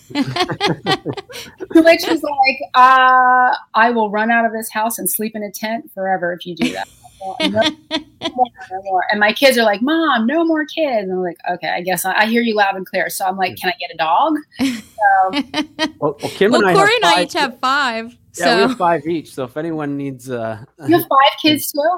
Which 0.08 2.02
was 2.08 2.22
like, 2.22 2.60
uh, 2.74 3.54
I 3.74 3.90
will 3.90 4.10
run 4.10 4.30
out 4.30 4.44
of 4.44 4.52
this 4.52 4.70
house 4.70 4.98
and 4.98 5.10
sleep 5.10 5.34
in 5.34 5.42
a 5.42 5.50
tent 5.50 5.90
forever 5.92 6.32
if 6.32 6.46
you 6.46 6.54
do 6.56 6.72
that. 6.72 6.88
No, 7.24 7.36
no 7.40 7.62
more, 8.34 8.46
no 8.70 8.82
more. 8.82 9.04
And 9.10 9.18
my 9.18 9.32
kids 9.32 9.56
are 9.56 9.64
like, 9.64 9.80
Mom, 9.80 10.26
no 10.26 10.44
more 10.44 10.66
kids. 10.66 11.04
And 11.08 11.12
I'm 11.12 11.22
like, 11.22 11.38
okay, 11.52 11.68
I 11.70 11.80
guess 11.80 12.04
I, 12.04 12.12
I 12.12 12.26
hear 12.26 12.42
you 12.42 12.54
loud 12.54 12.76
and 12.76 12.84
clear. 12.84 13.08
So 13.08 13.24
I'm 13.24 13.38
like, 13.38 13.56
can 13.56 13.70
I 13.70 13.74
get 13.80 13.90
a 13.94 13.96
dog? 13.96 14.36
Well, 15.24 15.92
well, 16.00 16.14
Kim 16.20 16.52
well, 16.52 16.60
and 16.60 16.70
I 16.70 16.74
Corey 16.74 16.90
have 16.90 16.96
and 16.96 17.04
I 17.06 17.12
five- 17.14 17.24
each 17.24 17.32
have 17.34 17.58
five. 17.60 18.16
Yeah, 18.38 18.44
so 18.44 18.56
we 18.56 18.62
have 18.62 18.76
five 18.76 19.06
each. 19.06 19.32
So 19.34 19.44
if 19.44 19.56
anyone 19.56 19.96
needs, 19.96 20.28
uh, 20.30 20.64
You 20.86 20.96
have 20.98 21.06
five 21.06 21.38
kids 21.40 21.72
too? 21.72 21.96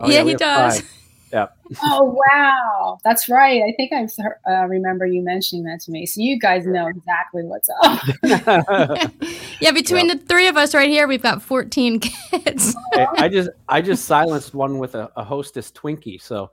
Oh, 0.00 0.10
Yeah, 0.10 0.22
we 0.22 0.32
he 0.32 0.36
does. 0.36 0.80
five. 0.80 0.90
Yeah. 1.32 1.46
Oh 1.84 2.20
wow, 2.28 2.98
that's 3.04 3.28
right. 3.28 3.62
I 3.62 3.72
think 3.76 3.92
I 3.92 4.08
uh, 4.50 4.66
remember 4.66 5.06
you 5.06 5.22
mentioning 5.22 5.62
that 5.66 5.78
to 5.82 5.92
me. 5.92 6.04
So 6.04 6.20
you 6.20 6.40
guys 6.40 6.66
know 6.66 6.88
exactly 6.88 7.44
what's 7.44 7.68
up. 7.84 8.02
yeah, 9.60 9.70
between 9.70 10.08
the 10.08 10.18
three 10.28 10.48
of 10.48 10.56
us 10.56 10.74
right 10.74 10.88
here, 10.88 11.06
we've 11.06 11.22
got 11.22 11.40
14 11.40 12.00
kids. 12.00 12.74
I, 12.94 13.06
I 13.16 13.28
just 13.28 13.50
I 13.68 13.80
just 13.80 14.06
silenced 14.06 14.54
one 14.54 14.78
with 14.78 14.96
a, 14.96 15.08
a 15.14 15.22
hostess 15.22 15.70
Twinkie. 15.70 16.20
So 16.20 16.50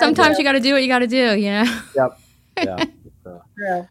Sometimes 0.00 0.36
you 0.36 0.44
got 0.44 0.52
to 0.52 0.60
do 0.60 0.72
what 0.72 0.82
you 0.82 0.88
got 0.88 0.98
to 0.98 1.06
do, 1.06 1.38
you 1.38 1.50
know? 1.50 1.80
yep. 1.94 2.20
Yeah. 2.58 2.84
True. 3.56 3.88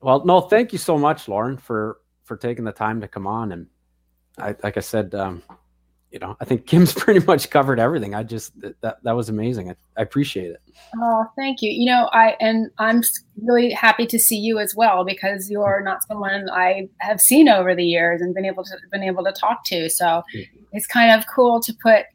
Well, 0.00 0.24
no, 0.24 0.40
thank 0.40 0.72
you 0.72 0.78
so 0.78 0.98
much, 0.98 1.28
Lauren, 1.28 1.56
for 1.56 1.98
for 2.24 2.36
taking 2.36 2.64
the 2.64 2.72
time 2.72 3.00
to 3.00 3.08
come 3.08 3.26
on. 3.26 3.52
And 3.52 3.66
I, 4.38 4.56
like 4.62 4.76
I 4.76 4.80
said, 4.80 5.14
um, 5.14 5.42
you 6.14 6.20
know, 6.20 6.36
I 6.40 6.44
think 6.44 6.66
Kim's 6.66 6.92
pretty 6.94 7.20
much 7.26 7.50
covered 7.50 7.80
everything. 7.80 8.14
I 8.14 8.22
just 8.22 8.58
that 8.60 9.02
that, 9.02 9.12
was 9.12 9.28
amazing. 9.28 9.70
I, 9.70 9.74
I 9.98 10.02
appreciate 10.02 10.52
it. 10.52 10.62
Oh, 11.02 11.26
thank 11.36 11.60
you. 11.60 11.70
You 11.72 11.86
know, 11.86 12.08
I 12.12 12.36
and 12.40 12.70
I'm 12.78 13.02
really 13.42 13.72
happy 13.72 14.06
to 14.06 14.18
see 14.18 14.36
you 14.36 14.60
as 14.60 14.76
well 14.76 15.04
because 15.04 15.50
you're 15.50 15.82
not 15.82 16.04
someone 16.06 16.48
I 16.50 16.88
have 16.98 17.20
seen 17.20 17.48
over 17.48 17.74
the 17.74 17.84
years 17.84 18.20
and 18.20 18.32
been 18.32 18.46
able 18.46 18.62
to 18.62 18.76
been 18.92 19.02
able 19.02 19.24
to 19.24 19.32
talk 19.32 19.64
to. 19.64 19.90
So 19.90 20.22
it's 20.72 20.86
kind 20.86 21.10
of 21.10 21.26
cool 21.26 21.60
to 21.60 21.74
put 21.82 22.06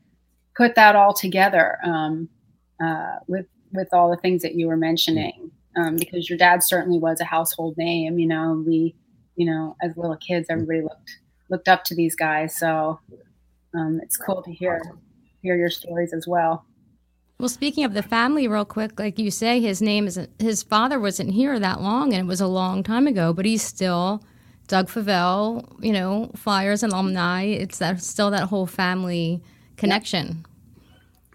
put 0.55 0.75
that 0.75 0.95
all 0.95 1.13
together 1.13 1.77
um, 1.83 2.29
uh, 2.81 3.17
with 3.27 3.47
with 3.73 3.89
all 3.93 4.09
the 4.09 4.17
things 4.17 4.41
that 4.43 4.55
you 4.55 4.67
were 4.67 4.77
mentioning 4.77 5.51
um, 5.75 5.97
because 5.97 6.29
your 6.29 6.37
dad 6.37 6.63
certainly 6.63 6.99
was 6.99 7.19
a 7.19 7.25
household 7.25 7.77
name. 7.77 8.17
You 8.17 8.27
know, 8.27 8.63
we, 8.65 8.95
you 9.35 9.45
know, 9.45 9.75
as 9.81 9.97
little 9.97 10.17
kids, 10.17 10.47
everybody 10.49 10.81
looked 10.81 11.17
looked 11.49 11.67
up 11.67 11.83
to 11.83 11.95
these 11.95 12.15
guys. 12.15 12.57
So 12.57 12.99
um, 13.75 13.99
it's 14.03 14.17
cool 14.17 14.41
to 14.43 14.51
hear 14.51 14.81
hear 15.41 15.55
your 15.55 15.69
stories 15.69 16.13
as 16.13 16.27
well. 16.27 16.65
Well, 17.39 17.47
speaking 17.49 17.85
of 17.85 17.93
the 17.93 18.03
family, 18.03 18.49
real 18.49 18.65
quick, 18.65 18.99
like 18.99 19.17
you 19.17 19.31
say, 19.31 19.61
his 19.61 19.81
name 19.81 20.07
isn't 20.07 20.29
his 20.39 20.61
father 20.63 20.99
wasn't 20.99 21.31
here 21.31 21.57
that 21.59 21.81
long, 21.81 22.13
and 22.13 22.21
it 22.21 22.27
was 22.27 22.41
a 22.41 22.47
long 22.47 22.83
time 22.83 23.07
ago. 23.07 23.31
But 23.33 23.45
he's 23.45 23.61
still 23.63 24.23
Doug 24.67 24.89
Favell, 24.89 25.65
you 25.83 25.93
know, 25.93 26.31
Flyers 26.35 26.83
alumni. 26.83 27.43
It's 27.43 27.77
that 27.79 28.01
still 28.01 28.29
that 28.31 28.49
whole 28.49 28.67
family 28.67 29.41
connection. 29.77 30.45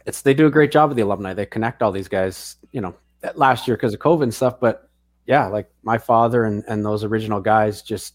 it's 0.07 0.23
they 0.23 0.35
do 0.35 0.47
a 0.47 0.51
great 0.51 0.71
job 0.71 0.91
with 0.91 0.97
the 0.97 1.03
alumni. 1.03 1.33
They 1.33 1.47
connect 1.47 1.83
all 1.83 1.91
these 1.91 2.09
guys, 2.09 2.57
you 2.73 2.81
know, 2.81 2.95
last 3.35 3.67
year 3.67 3.77
because 3.77 3.95
of 3.95 4.01
COVID 4.01 4.25
and 4.25 4.35
stuff. 4.35 4.61
But 4.61 4.91
yeah, 5.27 5.47
like 5.47 5.71
my 5.83 5.97
father 5.97 6.45
and, 6.45 6.63
and 6.69 6.85
those 6.85 7.05
original 7.05 7.41
guys 7.41 7.81
just 7.81 8.15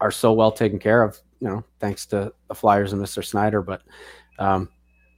are 0.00 0.10
so 0.10 0.32
well 0.34 0.52
taken 0.52 0.78
care 0.78 1.02
of, 1.02 1.18
you 1.40 1.48
know, 1.48 1.64
thanks 1.80 2.06
to 2.06 2.32
the 2.48 2.54
Flyers 2.54 2.92
and 2.92 3.02
Mr. 3.02 3.24
Snider. 3.24 3.62
But 3.62 3.82
um, 4.38 4.68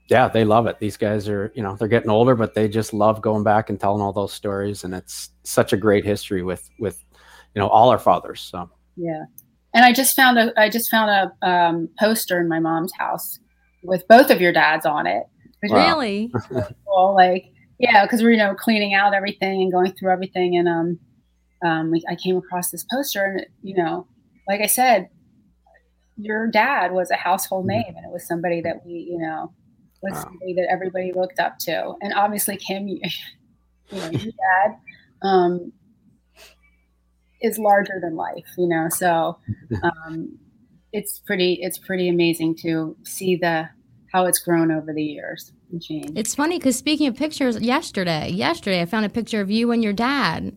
yeah, 0.09 0.27
they 0.27 0.43
love 0.43 0.67
it. 0.67 0.79
These 0.79 0.97
guys 0.97 1.27
are, 1.29 1.51
you 1.55 1.63
know, 1.63 1.75
they're 1.75 1.87
getting 1.87 2.09
older, 2.09 2.35
but 2.35 2.53
they 2.53 2.67
just 2.67 2.93
love 2.93 3.21
going 3.21 3.43
back 3.43 3.69
and 3.69 3.79
telling 3.79 4.01
all 4.01 4.13
those 4.13 4.33
stories. 4.33 4.83
And 4.83 4.93
it's 4.93 5.29
such 5.43 5.73
a 5.73 5.77
great 5.77 6.05
history 6.05 6.43
with, 6.43 6.69
with, 6.79 7.03
you 7.55 7.59
know, 7.61 7.67
all 7.67 7.89
our 7.89 7.99
fathers. 7.99 8.41
So 8.41 8.69
Yeah. 8.95 9.25
And 9.73 9.85
I 9.85 9.93
just 9.93 10.15
found 10.15 10.37
a 10.37 10.59
I 10.59 10.69
just 10.69 10.89
found 10.89 11.09
a 11.09 11.47
um, 11.47 11.89
poster 11.97 12.39
in 12.39 12.49
my 12.49 12.59
mom's 12.59 12.91
house 12.93 13.39
with 13.83 14.07
both 14.07 14.29
of 14.29 14.41
your 14.41 14.51
dads 14.51 14.85
on 14.85 15.07
it. 15.07 15.23
Wow. 15.63 15.87
Really? 15.87 16.31
cool. 16.87 17.15
Like, 17.15 17.45
yeah, 17.79 18.05
because 18.05 18.21
we're 18.21 18.31
you 18.31 18.37
know 18.37 18.53
cleaning 18.53 18.93
out 18.93 19.13
everything 19.13 19.61
and 19.61 19.71
going 19.71 19.93
through 19.93 20.11
everything, 20.11 20.57
and 20.57 20.67
um, 20.67 20.99
um, 21.63 21.91
we, 21.91 22.03
I 22.09 22.15
came 22.15 22.37
across 22.37 22.69
this 22.69 22.85
poster, 22.91 23.23
and 23.23 23.41
it, 23.41 23.51
you 23.61 23.75
know, 23.75 24.07
like 24.47 24.61
I 24.61 24.67
said, 24.67 25.09
your 26.17 26.47
dad 26.47 26.91
was 26.91 27.09
a 27.11 27.15
household 27.15 27.65
name, 27.65 27.93
and 27.95 28.05
it 28.05 28.11
was 28.11 28.27
somebody 28.27 28.61
that 28.61 28.85
we, 28.85 28.93
you 28.93 29.17
know, 29.17 29.53
was 30.01 30.13
Wow. 30.13 30.23
somebody 30.23 30.53
that 30.55 30.67
everybody 30.69 31.11
looked 31.13 31.39
up 31.39 31.59
to, 31.59 31.95
and 32.01 32.13
obviously 32.13 32.57
Kim, 32.57 32.87
you, 32.87 32.99
you 33.91 33.99
know, 33.99 34.09
your 34.09 34.31
dad, 34.31 34.77
um, 35.21 35.71
is 37.41 37.57
larger 37.57 37.99
than 38.01 38.15
life, 38.15 38.47
you 38.57 38.67
know, 38.67 38.87
so 38.89 39.37
um, 39.83 40.37
it's 40.93 41.19
pretty, 41.19 41.59
it's 41.61 41.77
pretty 41.77 42.07
amazing 42.09 42.55
to 42.57 42.95
see 43.03 43.35
the 43.35 43.69
how 44.11 44.25
it's 44.25 44.39
grown 44.39 44.71
over 44.71 44.93
the 44.93 45.03
years 45.03 45.53
and 45.71 45.81
changed. 45.81 46.17
It's 46.17 46.35
funny 46.35 46.57
because 46.57 46.77
speaking 46.77 47.07
of 47.07 47.15
pictures, 47.15 47.59
yesterday, 47.61 48.29
yesterday 48.29 48.81
I 48.81 48.85
found 48.85 49.05
a 49.05 49.09
picture 49.09 49.39
of 49.41 49.49
you 49.49 49.71
and 49.71 49.83
your 49.83 49.93
dad, 49.93 50.53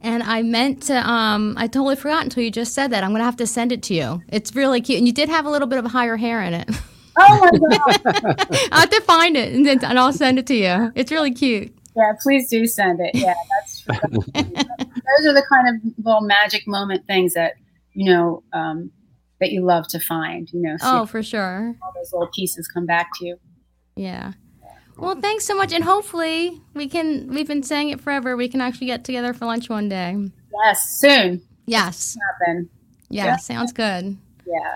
and 0.00 0.22
I 0.22 0.42
meant 0.42 0.82
to. 0.84 0.94
Um, 1.08 1.54
I 1.56 1.66
totally 1.66 1.96
forgot 1.96 2.24
until 2.24 2.42
you 2.42 2.50
just 2.50 2.72
said 2.74 2.88
that. 2.92 3.04
I'm 3.04 3.12
gonna 3.12 3.24
have 3.24 3.36
to 3.36 3.46
send 3.46 3.72
it 3.72 3.82
to 3.84 3.94
you. 3.94 4.22
It's 4.28 4.54
really 4.54 4.80
cute, 4.80 4.98
and 4.98 5.06
you 5.06 5.12
did 5.12 5.28
have 5.28 5.46
a 5.46 5.50
little 5.50 5.68
bit 5.68 5.78
of 5.78 5.86
higher 5.90 6.16
hair 6.16 6.42
in 6.42 6.54
it. 6.54 6.68
Oh 7.18 7.38
my 7.40 7.76
god! 7.76 8.46
I 8.72 8.80
have 8.80 8.90
to 8.90 9.00
find 9.02 9.36
it, 9.36 9.52
and 9.52 9.66
then 9.66 9.84
and 9.84 9.98
I'll 9.98 10.12
send 10.12 10.38
it 10.38 10.46
to 10.46 10.54
you. 10.54 10.92
It's 10.94 11.10
really 11.10 11.32
cute. 11.32 11.74
Yeah, 11.96 12.12
please 12.22 12.48
do 12.48 12.66
send 12.66 13.00
it. 13.00 13.10
Yeah, 13.14 13.34
that's 13.58 13.80
true. 13.80 13.94
Those 14.34 15.26
are 15.26 15.34
the 15.34 15.44
kind 15.52 15.68
of 15.68 16.04
little 16.04 16.20
magic 16.22 16.66
moment 16.68 17.06
things 17.06 17.34
that 17.34 17.54
you 17.92 18.10
know 18.12 18.42
um, 18.52 18.90
that 19.40 19.50
you 19.50 19.62
love 19.64 19.86
to 19.88 19.98
find. 20.00 20.48
You 20.52 20.62
know, 20.62 20.76
see 20.76 20.82
Oh, 20.86 21.04
for 21.06 21.22
sure. 21.22 21.74
all 21.82 21.92
those 21.94 22.12
little 22.12 22.28
pieces 22.34 22.68
come 22.68 22.86
back 22.86 23.08
to 23.18 23.26
you. 23.26 23.36
Yeah. 23.96 24.32
Well, 25.00 25.18
thanks 25.20 25.46
so 25.46 25.56
much, 25.56 25.72
and 25.72 25.82
hopefully 25.82 26.60
we 26.74 26.88
can. 26.88 27.28
We've 27.28 27.48
been 27.48 27.62
saying 27.62 27.88
it 27.90 28.00
forever. 28.00 28.36
We 28.36 28.48
can 28.48 28.60
actually 28.60 28.88
get 28.88 29.04
together 29.04 29.32
for 29.32 29.46
lunch 29.46 29.68
one 29.70 29.88
day. 29.88 30.16
Yes, 30.64 30.98
soon 31.00 31.40
Yes. 31.66 32.16
happen. 32.40 32.68
Yeah. 33.08 33.24
Yeah. 33.26 33.36
Sounds 33.36 33.72
good. 33.72 34.16
Yeah. 34.46 34.74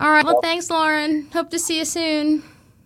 All 0.00 0.10
right. 0.10 0.24
Well, 0.24 0.40
thanks, 0.40 0.70
Lauren. 0.70 1.28
Hope 1.32 1.50
to 1.50 1.58
see 1.58 1.78
you 1.78 1.84
soon. 1.84 2.42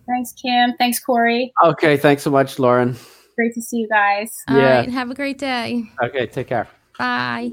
Thanks, 0.07 0.33
Kim. 0.33 0.73
Thanks, 0.77 0.99
Corey. 0.99 1.51
okay, 1.63 1.97
thanks 1.97 2.21
so 2.23 2.29
much, 2.29 2.59
Lauren. 2.59 2.95
Great 3.37 3.53
to 3.55 3.61
see 3.61 3.77
you 3.77 3.87
guys. 3.89 4.31
All 4.47 4.57
Yeah. 4.57 4.79
right. 4.79 4.89
Have 4.89 5.09
a 5.09 5.15
great 5.15 5.37
day. 5.37 5.83
Okay, 6.03 6.27
take 6.27 6.47
care. 6.47 6.67
Bye. 6.99 7.51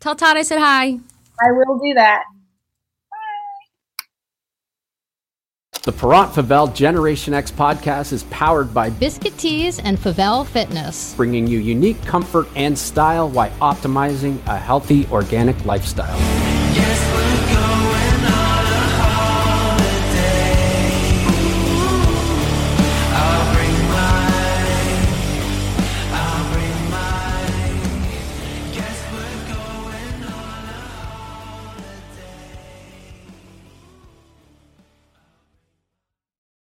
Tell 0.00 0.14
Todd 0.14 0.36
I 0.36 0.42
said 0.42 0.58
hi. 0.58 0.98
I 1.40 1.50
will 1.52 1.78
do 1.78 1.94
that. 1.94 2.22
The 5.84 5.90
Parent 5.90 6.30
Favell 6.30 6.72
Generation 6.72 7.34
X 7.34 7.50
podcast 7.50 8.12
is 8.12 8.22
powered 8.30 8.72
by 8.72 8.88
Biscuit 8.88 9.36
Teas 9.36 9.80
and 9.80 9.98
Favell 9.98 10.46
Fitness. 10.46 11.12
bringing 11.16 11.44
you 11.48 11.58
unique 11.58 12.00
comfort 12.04 12.46
and 12.54 12.78
style 12.78 13.28
while 13.28 13.50
optimizing 13.60 14.38
a 14.46 14.56
healthy 14.56 15.08
organic 15.10 15.64
lifestyle. 15.64 16.16
Yes, 16.72 17.31